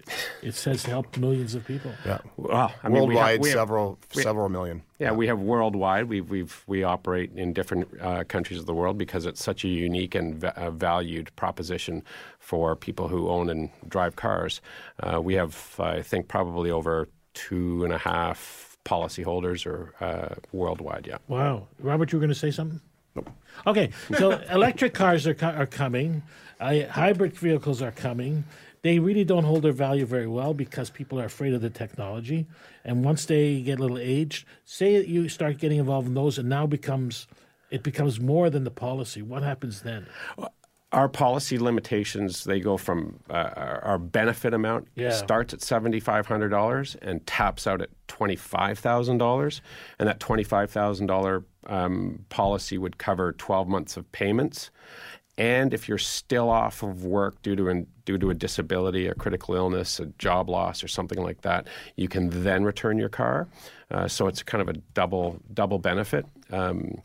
It 0.43 0.53
says 0.53 0.85
help 0.85 1.17
millions 1.17 1.55
of 1.55 1.65
people. 1.65 1.91
Yeah. 2.05 2.19
Well, 2.37 2.71
I 2.83 2.89
mean, 2.89 3.07
we 3.07 3.15
have- 3.15 3.39
Worldwide, 3.39 3.41
we 3.41 3.49
have- 3.49 3.55
several 3.57 3.97
we- 4.15 4.21
several 4.21 4.49
million. 4.49 4.83
Yeah, 4.99 5.13
we 5.13 5.25
have 5.27 5.39
worldwide. 5.39 6.05
We 6.09 6.21
we've 6.21 6.63
we 6.67 6.83
operate 6.83 7.31
in 7.35 7.53
different 7.53 7.87
uh, 7.99 8.23
countries 8.25 8.59
of 8.59 8.67
the 8.67 8.73
world 8.73 8.97
because 8.99 9.25
it's 9.25 9.43
such 9.43 9.63
a 9.65 9.67
unique 9.67 10.13
and 10.13 10.35
va- 10.35 10.55
uh, 10.55 10.69
valued 10.69 11.35
proposition 11.35 12.03
for 12.39 12.75
people 12.75 13.07
who 13.07 13.29
own 13.29 13.49
and 13.49 13.69
drive 13.87 14.15
cars. 14.15 14.61
Uh, 15.01 15.19
we 15.21 15.33
have, 15.33 15.75
I 15.79 16.03
think, 16.03 16.27
probably 16.27 16.69
over 16.69 17.07
two 17.33 17.83
and 17.83 17.91
a 17.93 17.97
half 17.97 18.77
policyholders 18.85 19.65
or 19.65 19.93
uh, 20.01 20.35
worldwide. 20.51 21.07
Yeah. 21.07 21.17
Wow, 21.27 21.67
Robert, 21.79 22.11
you 22.11 22.19
were 22.19 22.21
going 22.21 22.33
to 22.33 22.39
say 22.39 22.51
something? 22.51 22.79
Okay, 23.65 23.91
so 24.17 24.31
electric 24.51 24.93
cars 24.93 25.27
are, 25.27 25.35
are 25.41 25.65
coming, 25.65 26.23
uh, 26.59 26.85
hybrid 26.89 27.37
vehicles 27.37 27.81
are 27.81 27.91
coming. 27.91 28.43
They 28.81 28.99
really 28.99 29.23
don't 29.23 29.45
hold 29.45 29.63
their 29.63 29.71
value 29.71 30.05
very 30.05 30.27
well 30.27 30.53
because 30.53 30.89
people 30.89 31.19
are 31.19 31.25
afraid 31.25 31.53
of 31.53 31.61
the 31.61 31.69
technology. 31.69 32.47
And 32.83 33.05
once 33.05 33.25
they 33.25 33.61
get 33.61 33.79
a 33.79 33.81
little 33.81 33.97
aged, 33.97 34.45
say 34.65 35.05
you 35.05 35.29
start 35.29 35.57
getting 35.57 35.79
involved 35.79 36.07
in 36.07 36.13
those, 36.13 36.37
and 36.37 36.49
now 36.49 36.67
becomes 36.67 37.27
it 37.71 37.81
becomes 37.81 38.19
more 38.19 38.49
than 38.49 38.65
the 38.65 38.71
policy. 38.71 39.21
What 39.21 39.41
happens 39.41 39.81
then? 39.81 40.05
Our 40.93 41.09
policy 41.09 41.57
limitations 41.57 42.43
they 42.43 42.59
go 42.59 42.77
from 42.77 43.19
uh, 43.29 43.79
our 43.83 43.97
benefit 43.97 44.53
amount 44.53 44.87
Yeah. 44.95 45.09
starts 45.11 45.53
at 45.53 45.61
seventy 45.61 45.99
five 45.99 46.27
hundred 46.27 46.49
dollars 46.49 46.95
and 47.01 47.25
taps 47.25 47.65
out 47.67 47.81
at 47.81 47.89
twenty 48.07 48.35
five 48.35 48.77
thousand 48.79 49.17
dollars, 49.17 49.61
and 49.99 50.07
that 50.07 50.19
twenty 50.19 50.43
five 50.43 50.69
thousand 50.69 51.07
dollar 51.07 51.43
um, 51.67 52.23
policy 52.29 52.77
would 52.77 52.97
cover 52.99 53.33
twelve 53.33 53.67
months 53.67 53.97
of 53.97 54.09
payments. 54.11 54.69
And 55.35 55.73
if 55.73 55.89
you're 55.89 55.97
still 55.97 56.47
off 56.47 56.83
of 56.83 57.03
work 57.05 57.41
due 57.41 57.55
to 57.55 57.69
an, 57.69 57.87
due 58.05 58.19
to 58.19 58.29
a 58.29 58.35
disability, 58.35 59.07
a 59.07 59.15
critical 59.15 59.55
illness, 59.55 59.99
a 59.99 60.05
job 60.19 60.47
loss, 60.47 60.83
or 60.83 60.87
something 60.87 61.19
like 61.23 61.41
that, 61.41 61.67
you 61.95 62.07
can 62.07 62.29
then 62.43 62.63
return 62.63 62.99
your 62.99 63.09
car. 63.09 63.47
Uh, 63.89 64.07
so 64.07 64.27
it's 64.27 64.43
kind 64.43 64.61
of 64.61 64.69
a 64.69 64.73
double 64.93 65.39
double 65.51 65.79
benefit. 65.79 66.27
Um, 66.51 67.01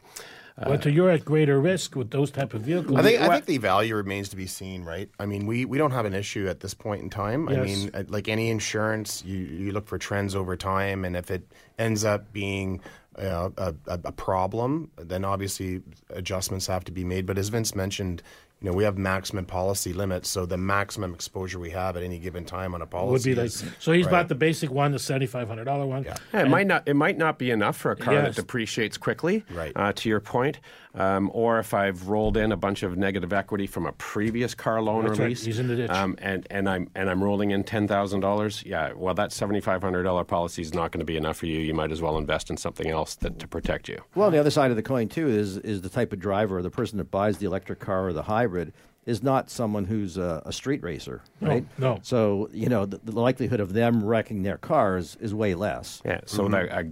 But 0.61 0.83
so 0.83 0.89
you're 0.89 1.11
at 1.11 1.25
greater 1.25 1.61
risk 1.61 1.95
with 1.95 2.11
those 2.11 2.31
type 2.31 2.53
of 2.53 2.63
vehicles. 2.63 2.99
I 2.99 3.03
think 3.03 3.21
I 3.21 3.29
think 3.29 3.45
the 3.47 3.59
value 3.59 3.95
remains 3.95 4.29
to 4.31 4.37
be 4.37 4.47
seen, 4.47 4.85
right? 4.85 5.09
I 5.19 5.27
mean, 5.27 5.47
we, 5.47 5.65
we 5.65 5.79
don't 5.79 5.93
have 5.93 6.05
an 6.05 6.15
issue 6.15 6.49
at 6.49 6.61
this 6.61 6.75
point 6.75 7.03
in 7.03 7.11
time. 7.11 7.49
I 7.49 7.57
mean, 7.57 7.91
uh, 7.95 8.03
like 8.09 8.29
any 8.29 8.51
insurance, 8.51 9.23
you 9.25 9.39
you 9.39 9.73
look 9.73 9.87
for 9.87 9.99
trends 9.99 10.35
over 10.35 10.57
time, 10.57 11.05
and 11.05 11.17
if 11.17 11.31
it 11.31 11.43
ends 11.79 12.05
up 12.05 12.33
being 12.33 12.81
uh, 13.17 13.51
a, 13.57 13.75
a 13.87 14.13
problem, 14.13 14.91
then 14.97 15.25
obviously 15.25 15.83
adjustments 16.11 16.67
have 16.67 16.85
to 16.85 16.93
be 16.93 17.05
made. 17.05 17.25
But 17.27 17.39
as 17.39 17.49
Vince 17.51 17.75
mentioned, 17.75 18.23
you 18.61 18.69
know, 18.69 18.77
we 18.77 18.83
have 18.83 18.99
maximum 18.99 19.45
policy 19.45 19.93
limits, 19.93 20.29
so 20.29 20.45
the 20.45 20.57
maximum 20.57 21.15
exposure 21.15 21.61
we 21.61 21.71
have 21.71 21.97
at 21.97 22.03
any 22.03 22.19
given 22.19 22.45
time 22.45 22.75
on 22.75 22.83
a 22.83 22.87
policy 22.87 23.31
Would 23.31 23.37
be 23.37 23.41
like 23.43 23.47
is- 23.47 23.65
so. 23.79 23.93
He's 23.93 24.07
right. 24.07 24.11
bought 24.11 24.29
the 24.29 24.35
basic 24.35 24.71
one, 24.71 24.91
the 24.91 24.99
seventy 24.99 25.27
five 25.27 25.47
hundred 25.47 25.65
dollar 25.65 25.87
one. 25.87 26.03
Yeah, 26.03 26.15
it 26.15 26.21
And- 26.33 26.51
might 26.51 26.67
not. 26.67 26.83
It 26.87 26.95
might 26.97 27.17
not 27.19 27.39
be 27.39 27.51
enough 27.53 27.77
for 27.77 27.93
a 27.93 27.97
car 27.97 28.15
Yes. 28.15 28.35
that 28.35 28.43
depreciates 28.43 28.97
quickly. 28.97 29.45
Right. 29.55 29.73
Uh, 29.77 29.93
to 29.93 30.09
your 30.09 30.19
point, 30.21 30.59
um, 30.99 31.31
or 31.33 31.59
if 31.59 31.73
I've 31.73 32.09
rolled 32.09 32.37
in 32.37 32.53
a 32.53 32.57
bunch 32.57 32.83
of 32.83 32.99
negative 32.99 33.33
equity 33.33 33.67
from 33.67 33.87
a 33.87 33.93
previous 33.93 34.55
car 34.55 34.83
loan 34.83 35.05
That's 35.05 35.19
or 35.19 35.23
right. 35.23 35.29
lease, 35.31 35.45
He's 35.45 35.59
in 35.59 35.69
the 35.69 35.77
ditch. 35.77 35.91
Um, 35.91 36.17
and 36.19 36.47
and 36.51 36.69
I'm 36.69 36.91
and 36.95 37.09
I'm 37.09 37.23
rolling 37.23 37.53
in 37.53 37.65
ten 37.65 37.87
thousand 37.87 38.21
dollars. 38.21 38.63
Yeah, 38.67 38.93
well, 38.95 39.15
that 39.15 39.33
seventy 39.33 39.61
five 39.61 39.83
hundred 39.83 40.03
dollar 40.03 40.25
policy 40.25 40.63
is 40.63 40.75
not 40.75 40.91
going 40.91 41.01
to 41.01 41.07
be 41.07 41.17
enough 41.17 41.39
for 41.39 41.47
you. 41.47 41.61
You 41.61 41.73
might 41.75 41.93
as 41.93 42.03
well 42.03 42.19
invest 42.19 42.51
in 42.51 42.57
something 42.57 42.89
else 42.89 43.15
that, 43.17 43.39
to 43.39 43.47
protect 43.47 43.89
you. 43.89 44.03
Well, 44.15 44.31
the 44.31 44.39
other 44.39 44.51
side 44.51 44.71
of 44.71 44.77
the 44.77 44.83
coin 44.83 45.09
too 45.09 45.29
is 45.29 45.57
is 45.59 45.83
the 45.83 45.89
type 45.89 46.13
of 46.13 46.19
driver, 46.19 46.61
the 46.63 46.71
person 46.71 46.99
that 46.99 47.11
buys 47.11 47.39
the 47.39 47.47
electric 47.47 47.79
car 47.79 48.09
or 48.09 48.13
the 48.13 48.25
hybrid, 48.25 48.73
is 49.09 49.23
not 49.23 49.49
someone 49.51 49.85
who's 49.87 50.17
a, 50.19 50.43
a 50.45 50.53
street 50.53 50.83
racer, 50.83 51.23
right? 51.41 51.65
no. 51.79 51.99
So 52.03 52.49
you 52.53 52.69
know 52.69 52.85
the, 52.87 52.99
the 53.03 53.19
likelihood 53.19 53.61
of 53.61 53.73
them 53.73 54.05
wrecking 54.05 54.43
their 54.43 54.59
cars 54.59 55.17
is 55.21 55.35
way 55.35 55.55
less. 55.55 56.03
Yeah. 56.05 56.21
So, 56.27 56.47
that, 56.49 56.71
uh, 56.71 56.83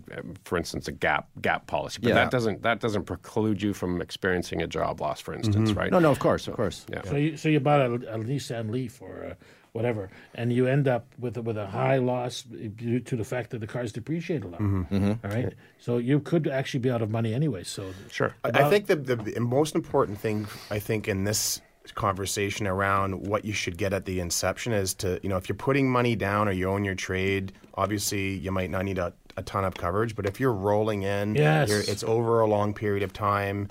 for 0.45 0.57
instance, 0.59 0.89
a 0.89 0.93
gap 0.93 1.29
gap 1.43 1.67
policy, 1.67 2.01
but 2.03 2.09
Yeah. 2.09 2.15
that 2.15 2.31
doesn't 2.31 2.63
that 2.63 2.81
doesn't 2.81 3.05
preclude 3.05 3.61
you 3.63 3.75
from 3.75 4.01
experiencing 4.01 4.63
a 4.63 4.67
job 4.67 5.01
loss, 5.01 5.21
for 5.21 5.35
instance, 5.35 5.73
right? 5.73 5.93
No, 5.93 5.99
no, 5.99 6.11
of 6.11 6.19
course, 6.19 6.49
of 6.49 6.55
course. 6.55 6.87
Yeah. 6.91 7.03
So 7.05 7.17
you, 7.17 7.37
so 7.37 7.49
you 7.49 7.61
bought 7.61 7.81
a, 7.83 7.93
a 8.15 8.19
Nissan 8.19 8.71
Leaf 8.71 9.03
or 9.03 9.15
a 9.23 9.37
whatever, 9.73 10.09
and 10.35 10.51
you 10.55 10.67
end 10.67 10.89
up 10.89 11.05
with 11.19 11.37
a, 11.37 11.43
with 11.43 11.59
a 11.59 11.67
high 11.67 11.99
loss 11.99 12.41
due 12.43 12.99
to 12.99 13.15
the 13.15 13.25
fact 13.25 13.51
that 13.51 13.59
the 13.59 13.67
car's 13.67 13.93
depreciate 13.93 14.43
a 14.43 14.49
lot. 14.49 14.59
Mhm. 14.61 15.19
All 15.23 15.31
right, 15.31 15.53
so 15.79 15.99
you 15.99 16.19
could 16.21 16.49
actually 16.49 16.81
be 16.81 16.91
out 16.91 17.03
of 17.03 17.11
money 17.11 17.35
anyway. 17.35 17.63
So 17.63 17.93
sure, 18.11 18.35
I, 18.43 18.49
I 18.65 18.71
think 18.71 18.87
the, 18.87 18.97
the 18.97 19.39
most 19.41 19.75
important 19.75 20.19
thing 20.19 20.47
I 20.71 20.79
think 20.79 21.09
in 21.09 21.25
this 21.25 21.61
conversation 21.97 22.67
around 22.69 23.27
what 23.27 23.45
you 23.45 23.53
should 23.53 23.77
get 23.77 23.93
at 23.93 24.05
the 24.05 24.21
inception 24.21 24.73
is 24.73 24.95
to 24.95 25.19
you 25.23 25.29
know 25.29 25.37
if 25.37 25.49
you're 25.49 25.57
putting 25.57 25.91
money 25.91 26.15
down 26.15 26.47
or 26.49 26.53
you 26.53 26.69
own 26.71 26.85
your 26.85 26.95
trade, 26.95 27.53
obviously 27.75 28.35
you 28.37 28.53
might 28.53 28.71
not 28.71 28.85
need 28.85 28.99
a, 28.99 29.13
a 29.37 29.43
ton 29.43 29.65
of 29.65 29.75
coverage, 29.75 30.15
but 30.15 30.27
if 30.27 30.39
you're 30.39 30.53
rolling 30.53 31.03
in, 31.03 31.35
Yes. 31.35 31.69
you're, 31.69 31.81
it's 31.81 32.05
over 32.05 32.41
a 32.41 32.47
long 32.47 32.73
period 32.73 33.03
of 33.03 33.13
time. 33.13 33.69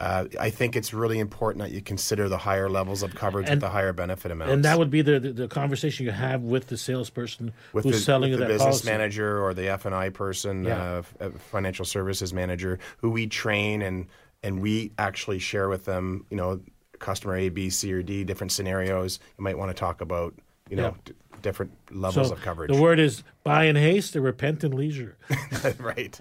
Uh, 0.00 0.26
I 0.38 0.50
think 0.50 0.76
it's 0.76 0.92
really 0.94 1.18
important 1.18 1.60
that 1.64 1.72
you 1.72 1.80
consider 1.80 2.28
the 2.28 2.38
higher 2.38 2.68
levels 2.68 3.02
of 3.02 3.14
coverage 3.16 3.46
And- 3.48 3.54
with 3.56 3.62
the 3.62 3.70
higher 3.70 3.92
benefit 3.92 4.30
amounts. 4.30 4.52
and 4.52 4.64
that 4.64 4.78
would 4.78 4.90
be 4.90 5.02
the, 5.02 5.18
the 5.18 5.32
the 5.32 5.48
conversation 5.48 6.04
you 6.06 6.12
have 6.12 6.42
with 6.42 6.68
the 6.68 6.76
salesperson 6.76 7.52
with 7.72 7.84
who's 7.84 7.94
the, 7.96 8.00
selling 8.02 8.30
with 8.30 8.32
you 8.32 8.36
the 8.36 8.44
that 8.44 8.54
business 8.58 8.82
policy. 8.82 8.90
manager 8.90 9.42
or 9.42 9.54
the 9.54 9.68
F 9.68 9.86
and 9.86 9.94
I 9.94 10.10
person, 10.10 10.64
Yeah. 10.64 11.02
uh, 11.20 11.24
uh, 11.24 11.30
financial 11.50 11.84
services 11.84 12.32
manager, 12.32 12.78
who 12.98 13.10
we 13.10 13.26
train 13.28 13.82
and 13.82 14.06
and 14.44 14.60
we 14.60 14.92
actually 14.98 15.40
share 15.40 15.68
with 15.68 15.84
them, 15.84 16.24
you 16.30 16.36
know, 16.36 16.60
customer 16.98 17.36
A, 17.36 17.48
B, 17.48 17.70
C, 17.70 17.92
or 17.92 18.02
D, 18.02 18.24
different 18.24 18.52
scenarios. 18.52 19.18
You 19.38 19.44
might 19.44 19.58
want 19.58 19.70
to 19.70 19.74
talk 19.74 20.00
about, 20.00 20.34
you 20.68 20.76
know, 20.76 20.82
Yeah. 20.84 20.94
d- 21.04 21.12
different 21.40 21.70
levels 21.92 22.28
so 22.28 22.34
of 22.34 22.40
coverage. 22.42 22.68
The 22.68 22.82
word 22.82 22.98
is 22.98 23.22
buy 23.44 23.64
in 23.66 23.76
haste 23.76 24.16
or 24.16 24.20
repent 24.20 24.64
in 24.64 24.72
leisure. 24.72 25.16
right. 25.78 26.18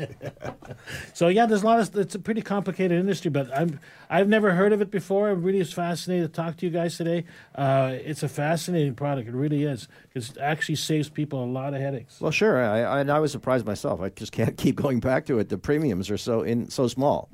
So 1.13 1.27
yeah, 1.27 1.47
there's 1.47 1.63
a 1.63 1.65
lot 1.65 1.79
of. 1.79 1.95
It's 1.95 2.13
a 2.15 2.19
pretty 2.19 2.41
complicated 2.43 2.99
industry, 2.99 3.31
but 3.31 3.49
I'm 3.55 3.79
I've 4.09 4.27
never 4.27 4.51
heard 4.51 4.73
of 4.73 4.81
it 4.81 4.91
before. 4.91 5.29
I'm 5.29 5.41
really 5.41 5.63
fascinated 5.63 6.33
to 6.33 6.41
talk 6.41 6.57
to 6.57 6.65
you 6.67 6.71
guys 6.71 6.97
today. 6.97 7.25
Uh, 7.55 7.93
it's 7.95 8.21
a 8.23 8.29
fascinating 8.29 8.93
product. 8.93 9.27
It 9.27 9.33
really 9.33 9.63
is. 9.63 9.87
It 10.13 10.37
actually 10.39 10.75
saves 10.75 11.09
people 11.09 11.43
a 11.43 11.45
lot 11.45 11.73
of 11.73 11.81
headaches. 11.81 12.21
Well, 12.21 12.31
sure. 12.31 12.63
I, 12.63 12.81
I, 12.81 12.99
and 12.99 13.11
I 13.11 13.19
was 13.19 13.31
surprised 13.31 13.65
myself. 13.65 13.99
I 14.01 14.09
just 14.09 14.31
can't 14.31 14.55
keep 14.63 14.75
going 14.75 14.99
back 14.99 15.25
to 15.25 15.39
it. 15.39 15.49
The 15.49 15.57
premiums 15.57 16.09
are 16.11 16.17
so 16.17 16.41
in 16.43 16.69
so 16.69 16.87
small. 16.87 17.29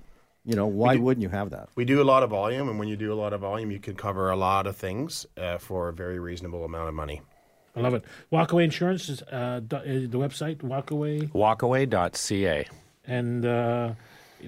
You 0.46 0.56
know, 0.56 0.68
why 0.68 0.98
wouldn't 0.98 1.22
you 1.22 1.30
have 1.30 1.52
that? 1.52 1.70
We 1.76 1.86
do 1.86 2.02
a 2.02 2.04
lot 2.04 2.22
of 2.22 2.30
volume, 2.30 2.68
and 2.68 2.78
when 2.78 2.90
you 2.90 2.98
do 2.98 3.14
a 3.14 3.16
lot 3.16 3.32
of 3.32 3.42
volume, 3.42 3.72
you 3.72 3.80
can 3.80 3.96
cover 3.96 4.30
a 4.30 4.36
lot 4.36 4.68
of 4.68 4.76
things 4.76 5.26
uh, 5.38 5.58
for 5.58 5.88
a 5.88 5.94
very 5.94 6.20
reasonable 6.20 6.66
amount 6.66 6.90
of 6.90 6.96
money. 6.96 7.22
I 7.76 7.80
love 7.80 7.94
it. 7.94 8.04
Walkaway 8.32 8.66
Insurance 8.66 9.10
is 9.10 9.22
uh, 9.24 9.62
uh, 9.72 9.80
the 9.84 10.10
website. 10.18 10.58
Walkaway 10.58 11.30
Walkaway.ca. 11.32 12.68
and 13.08 13.46
uh, 13.46 13.94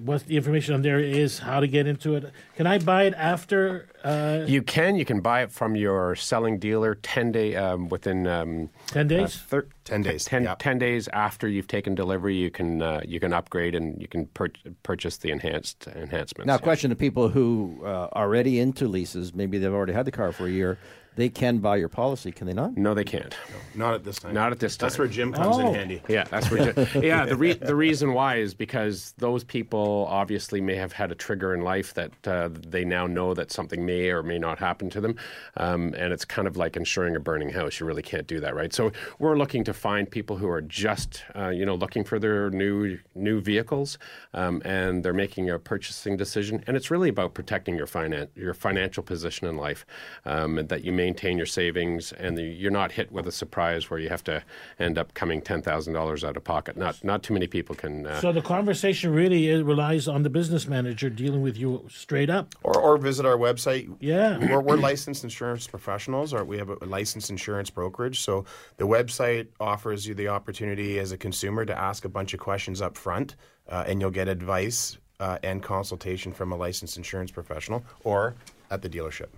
what 0.01 0.25
the 0.25 0.35
information 0.37 0.73
on 0.75 0.81
there 0.81 0.99
is 0.99 1.39
how 1.39 1.59
to 1.59 1.67
get 1.67 1.87
into 1.87 2.15
it. 2.15 2.31
Can 2.55 2.67
I 2.67 2.77
buy 2.79 3.03
it 3.03 3.13
after? 3.15 3.87
Uh, 4.03 4.45
You 4.47 4.61
can. 4.61 4.95
You 4.95 5.05
can 5.05 5.21
buy 5.21 5.41
it 5.43 5.51
from 5.51 5.75
your 5.75 6.15
selling 6.15 6.59
dealer 6.59 6.95
ten 6.95 7.31
day 7.31 7.55
um, 7.55 7.89
within 7.89 8.27
um, 8.27 8.69
10 8.87 9.07
days? 9.07 9.35
thir- 9.37 9.67
10 9.85 10.01
days. 10.03 10.25
10, 10.25 10.47
10 10.57 10.79
days 10.79 11.07
after 11.09 11.47
you've 11.47 11.67
taken 11.67 11.95
delivery, 11.95 12.35
you 12.35 12.49
can 12.51 12.81
uh, 12.81 13.01
you 13.05 13.19
can 13.19 13.33
upgrade 13.33 13.75
and 13.75 14.01
you 14.01 14.07
can 14.07 14.25
pur- 14.27 14.49
purchase 14.83 15.17
the 15.17 15.31
enhanced 15.31 15.87
enhancements. 15.87 16.45
Now, 16.47 16.57
question 16.57 16.89
to 16.89 16.95
people 16.95 17.29
who 17.29 17.81
uh, 17.83 18.09
are 18.13 18.25
already 18.25 18.59
into 18.59 18.87
leases, 18.87 19.33
maybe 19.33 19.57
they've 19.57 19.73
already 19.73 19.93
had 19.93 20.05
the 20.05 20.11
car 20.11 20.31
for 20.31 20.47
a 20.47 20.51
year, 20.51 20.77
they 21.16 21.30
can 21.30 21.59
buy 21.59 21.78
your 21.78 21.89
policy, 21.89 22.32
can 22.32 22.47
they 22.47 22.53
not? 22.53 22.76
No, 22.78 22.93
they 22.93 23.03
can't. 23.03 23.36
Not 23.74 23.93
at 23.93 24.03
this 24.03 24.20
time. 24.20 24.34
Not 24.34 24.51
at 24.51 24.59
this 24.59 24.78
time. 24.78 24.86
That's 24.88 24.97
where 24.99 25.07
Jim 25.07 25.34
comes 25.34 25.55
Oh. 25.57 25.68
in 25.70 25.74
handy. 25.74 26.01
Yeah, 26.07 26.24
that's 26.26 26.49
where. 26.51 26.74
Jim- 26.74 26.88
yeah, 27.03 27.26
the 27.26 27.36
re- 27.36 27.53
the 27.53 27.76
reason 27.76 28.13
why 28.13 28.36
is 28.38 28.53
because 28.53 29.13
those 29.18 29.43
people 29.43 30.07
obviously 30.09 30.61
may 30.61 30.76
have 30.76 30.91
had 30.93 31.11
a 31.11 31.16
trigger 31.16 31.53
in 31.53 31.61
life 31.61 31.93
that 31.93 32.11
uh, 32.28 32.49
they 32.51 32.84
now 32.86 33.07
know 33.07 33.34
that 33.34 33.51
something 33.51 33.86
may 33.86 34.09
or 34.09 34.24
may 34.24 34.38
not 34.39 34.59
happen 34.59 34.89
to 34.91 35.01
them, 35.01 35.16
um, 35.57 35.93
and 35.97 36.11
it's 36.13 36.26
kind 36.26 36.47
of 36.47 36.57
like 36.57 36.76
insuring 36.78 37.16
a 37.16 37.20
burning 37.20 37.49
house. 37.49 37.80
You 37.80 37.86
really 37.86 38.01
can't 38.03 38.28
do 38.28 38.39
that, 38.41 38.55
right? 38.55 38.74
So 38.74 38.91
we're 39.20 39.38
looking 39.38 39.63
to 39.66 39.74
find 39.74 40.09
people 40.09 40.38
who 40.38 40.47
are 40.49 40.61
just 40.61 41.24
uh, 41.36 41.49
you 41.49 41.66
know 41.66 41.76
looking 41.76 42.03
for 42.03 42.20
their 42.20 42.49
new 42.49 42.97
new 43.16 43.41
vehicles, 43.41 43.97
um, 44.34 44.61
and 44.66 45.03
they're 45.03 45.13
making 45.13 45.49
a 45.49 45.59
purchasing 45.59 46.18
decision, 46.18 46.63
and 46.68 46.76
it's 46.78 46.91
really 46.91 47.09
about 47.09 47.34
protecting 47.34 47.76
your 47.76 47.88
finan- 47.88 48.30
your 48.36 48.53
financial 48.53 49.03
position 49.03 49.47
in 49.47 49.57
life, 49.57 49.86
um, 50.26 50.57
and 50.57 50.70
that 50.70 50.84
you 50.84 50.91
maintain 51.05 51.37
your 51.37 51.51
savings 51.61 52.11
and 52.23 52.31
the, 52.37 52.43
you're 52.61 52.77
not 52.81 52.91
hit 52.91 53.07
with 53.11 53.25
a 53.27 53.31
surprise 53.31 53.89
where 53.89 53.99
you 54.03 54.09
have 54.09 54.23
to 54.31 54.37
end 54.79 54.95
up 55.01 55.07
coming 55.13 55.39
ten 55.51 55.61
thousand 55.61 55.93
dollars 55.93 56.23
out 56.27 56.35
of 56.39 56.43
pocket. 56.43 56.73
Not 56.85 56.95
not 57.03 57.19
too 57.21 57.33
many 57.37 57.47
people 57.47 57.75
can. 57.75 57.93
Uh, 58.07 58.19
so 58.21 58.31
the 58.31 58.41
conversation 58.41 59.13
really 59.21 59.47
is, 59.53 59.61
relies 59.61 60.07
on 60.07 60.23
the 60.23 60.29
business 60.29 60.67
manager 60.67 61.09
dealing 61.09 61.41
with 61.47 61.57
you 61.57 61.69
straight 61.89 62.31
up. 62.37 62.45
Or, 62.63 62.77
or 62.85 62.97
visit 62.97 63.25
our 63.25 63.37
website. 63.37 63.85
Yeah. 63.99 64.37
We're, 64.49 64.63
we're 64.67 64.77
licensed 64.91 65.23
insurance 65.23 65.67
professionals, 65.67 66.33
or 66.33 66.43
we 66.43 66.57
have 66.57 66.69
a 66.69 66.85
licensed 66.85 67.29
insurance 67.29 67.69
brokerage. 67.69 68.17
So 68.27 68.45
the 68.77 68.87
website 68.87 69.47
offers 69.59 70.07
you 70.07 70.13
the 70.15 70.29
opportunity 70.37 70.99
as 70.99 71.11
a 71.11 71.17
consumer 71.17 71.65
to 71.65 71.75
ask 71.89 72.05
a 72.05 72.09
bunch 72.09 72.33
of 72.33 72.39
questions 72.39 72.81
up 72.81 72.97
front, 72.97 73.35
uh, 73.69 73.83
and 73.87 74.01
you'll 74.01 74.17
get 74.21 74.27
advice 74.27 74.97
uh, 75.19 75.37
and 75.43 75.61
consultation 75.61 76.33
from 76.33 76.51
a 76.51 76.55
licensed 76.55 76.97
insurance 76.97 77.31
professional 77.31 77.83
or 78.03 78.35
at 78.71 78.81
the 78.81 78.89
dealership. 78.89 79.29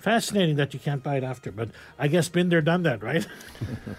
Fascinating 0.00 0.56
that 0.56 0.72
you 0.72 0.80
can't 0.80 1.02
buy 1.02 1.16
it 1.16 1.24
after, 1.24 1.52
but 1.52 1.68
I 1.98 2.08
guess 2.08 2.28
been 2.30 2.48
there, 2.48 2.62
done 2.62 2.82
that, 2.84 3.02
right? 3.02 3.26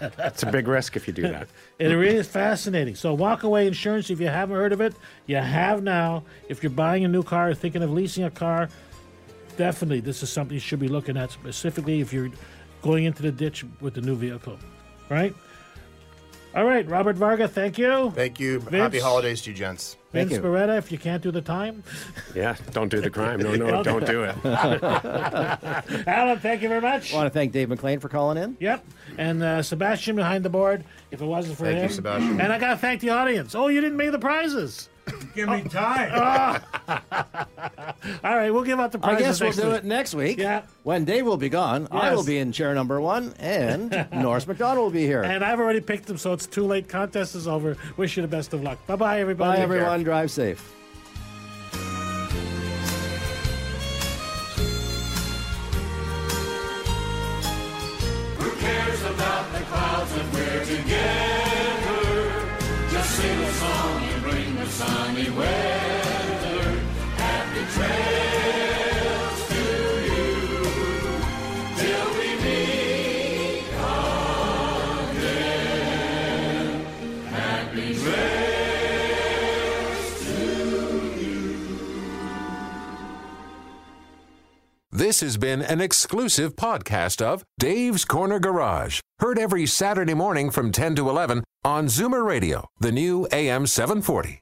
it's 0.00 0.42
a 0.42 0.50
big 0.50 0.66
risk 0.66 0.96
if 0.96 1.06
you 1.06 1.12
do 1.12 1.22
that. 1.22 1.48
It 1.78 1.86
really 1.86 2.16
is 2.16 2.28
fascinating. 2.28 2.94
So, 2.94 3.16
Walkaway 3.16 3.66
Insurance, 3.66 4.10
if 4.10 4.20
you 4.20 4.26
haven't 4.26 4.56
heard 4.56 4.72
of 4.72 4.80
it, 4.80 4.94
you 5.26 5.36
have 5.36 5.82
now. 5.82 6.24
If 6.48 6.62
you're 6.62 6.70
buying 6.70 7.04
a 7.04 7.08
new 7.08 7.22
car 7.22 7.50
or 7.50 7.54
thinking 7.54 7.82
of 7.82 7.90
leasing 7.90 8.24
a 8.24 8.30
car, 8.30 8.68
definitely 9.56 10.00
this 10.00 10.22
is 10.22 10.30
something 10.30 10.54
you 10.54 10.60
should 10.60 10.80
be 10.80 10.88
looking 10.88 11.16
at, 11.16 11.30
specifically 11.30 12.00
if 12.00 12.12
you're 12.12 12.30
going 12.82 13.04
into 13.04 13.22
the 13.22 13.32
ditch 13.32 13.64
with 13.80 13.94
the 13.94 14.00
new 14.00 14.16
vehicle, 14.16 14.58
right? 15.08 15.34
All 16.54 16.64
right, 16.64 16.86
Robert 16.86 17.16
Varga, 17.16 17.48
thank 17.48 17.78
you. 17.78 18.10
Thank 18.14 18.38
you. 18.38 18.60
Vince? 18.60 18.74
Happy 18.74 18.98
holidays 18.98 19.40
to 19.42 19.50
you, 19.50 19.56
gents. 19.56 19.96
Vince 20.12 20.34
Beretta, 20.34 20.76
if 20.76 20.92
you 20.92 20.98
can't 20.98 21.22
do 21.22 21.30
the 21.30 21.40
time. 21.40 21.82
Yeah, 22.34 22.56
don't 22.72 22.90
do 22.90 23.00
the 23.00 23.08
crime. 23.08 23.40
No, 23.40 23.54
no, 23.54 23.82
don't 23.84 24.04
do 24.04 24.24
it. 24.24 24.36
Alan, 26.06 26.38
thank 26.40 26.60
you 26.60 26.68
very 26.68 26.82
much. 26.82 27.14
I 27.14 27.16
want 27.16 27.26
to 27.26 27.30
thank 27.30 27.52
Dave 27.52 27.70
McLean 27.70 27.98
for 28.00 28.10
calling 28.10 28.36
in. 28.36 28.56
Yep. 28.60 28.84
And 29.16 29.42
uh, 29.42 29.62
Sebastian 29.62 30.14
behind 30.14 30.44
the 30.44 30.50
board, 30.50 30.84
if 31.10 31.22
it 31.22 31.24
wasn't 31.24 31.56
for 31.56 31.64
Thank 31.64 31.82
you. 31.82 31.88
Sebastian. 31.88 32.38
And 32.40 32.52
I 32.52 32.58
got 32.58 32.70
to 32.72 32.76
thank 32.76 33.00
the 33.00 33.10
audience. 33.10 33.54
Oh, 33.54 33.68
you 33.68 33.80
didn't 33.80 33.96
make 33.96 34.12
the 34.12 34.18
prizes. 34.18 34.90
Give 35.34 35.48
me 35.48 35.62
oh. 35.64 35.68
time. 35.68 36.62
All 38.24 38.36
right, 38.36 38.50
we'll 38.50 38.64
give 38.64 38.78
out 38.80 38.92
the 38.92 38.98
I 38.98 39.14
prizes 39.14 39.38
guess 39.38 39.40
we'll 39.40 39.48
next 39.48 39.60
do 39.60 39.68
week. 39.68 39.76
it 39.76 39.84
next 39.84 40.14
week. 40.14 40.38
Yeah. 40.38 40.62
When 40.82 41.04
Dave 41.04 41.24
will 41.24 41.36
be 41.36 41.48
gone, 41.48 41.88
I 41.90 42.14
will 42.14 42.24
be 42.24 42.38
in 42.38 42.52
chair 42.52 42.74
number 42.74 43.00
one, 43.00 43.34
and 43.38 44.06
Norris 44.12 44.46
McDonald 44.46 44.84
will 44.84 44.90
be 44.90 45.06
here. 45.06 45.22
And 45.22 45.44
I've 45.44 45.60
already 45.60 45.80
picked 45.80 46.06
them, 46.06 46.18
so 46.18 46.32
it's 46.32 46.46
too 46.46 46.66
late. 46.66 46.88
Contest 46.88 47.34
is 47.34 47.46
over. 47.48 47.76
Wish 47.96 48.16
you 48.16 48.22
the 48.22 48.28
best 48.28 48.52
of 48.52 48.62
luck. 48.62 48.84
Bye 48.86 48.96
bye, 48.96 49.20
everybody. 49.20 49.58
Bye, 49.58 49.62
everyone. 49.62 50.02
Drive 50.02 50.30
safe. 50.30 50.72
Who 58.38 58.50
cares 58.56 59.02
about 59.02 59.52
the 59.52 59.60
clouds 59.60 60.16
if 60.16 60.34
we're 60.34 60.64
together? 60.64 62.32
Just 62.90 63.10
sing 63.16 63.38
a 63.38 63.52
song 63.52 63.70
and 63.70 63.70
bring 63.80 64.00
the 64.00 64.01
sunny 64.72 65.28
weather. 65.30 66.62
Happy 67.16 67.64
trails 67.76 69.38
to 69.52 69.64
you 70.08 70.32
till 71.76 72.08
we 72.18 72.28
meet 72.42 73.64
again. 75.52 76.84
Happy 77.30 77.88
trails 78.02 80.00
to 80.24 80.40
you. 81.20 81.36
This 84.90 85.20
has 85.20 85.36
been 85.36 85.60
an 85.62 85.80
exclusive 85.82 86.56
podcast 86.56 87.20
of 87.20 87.44
Dave's 87.58 88.04
Corner 88.06 88.38
Garage. 88.40 89.00
Heard 89.18 89.38
every 89.38 89.66
Saturday 89.66 90.14
morning 90.14 90.50
from 90.50 90.72
10 90.72 90.94
to 90.96 91.10
11 91.10 91.44
on 91.64 91.86
Zoomer 91.86 92.24
Radio, 92.24 92.66
the 92.80 92.90
new 92.90 93.28
AM 93.32 93.66
740. 93.66 94.41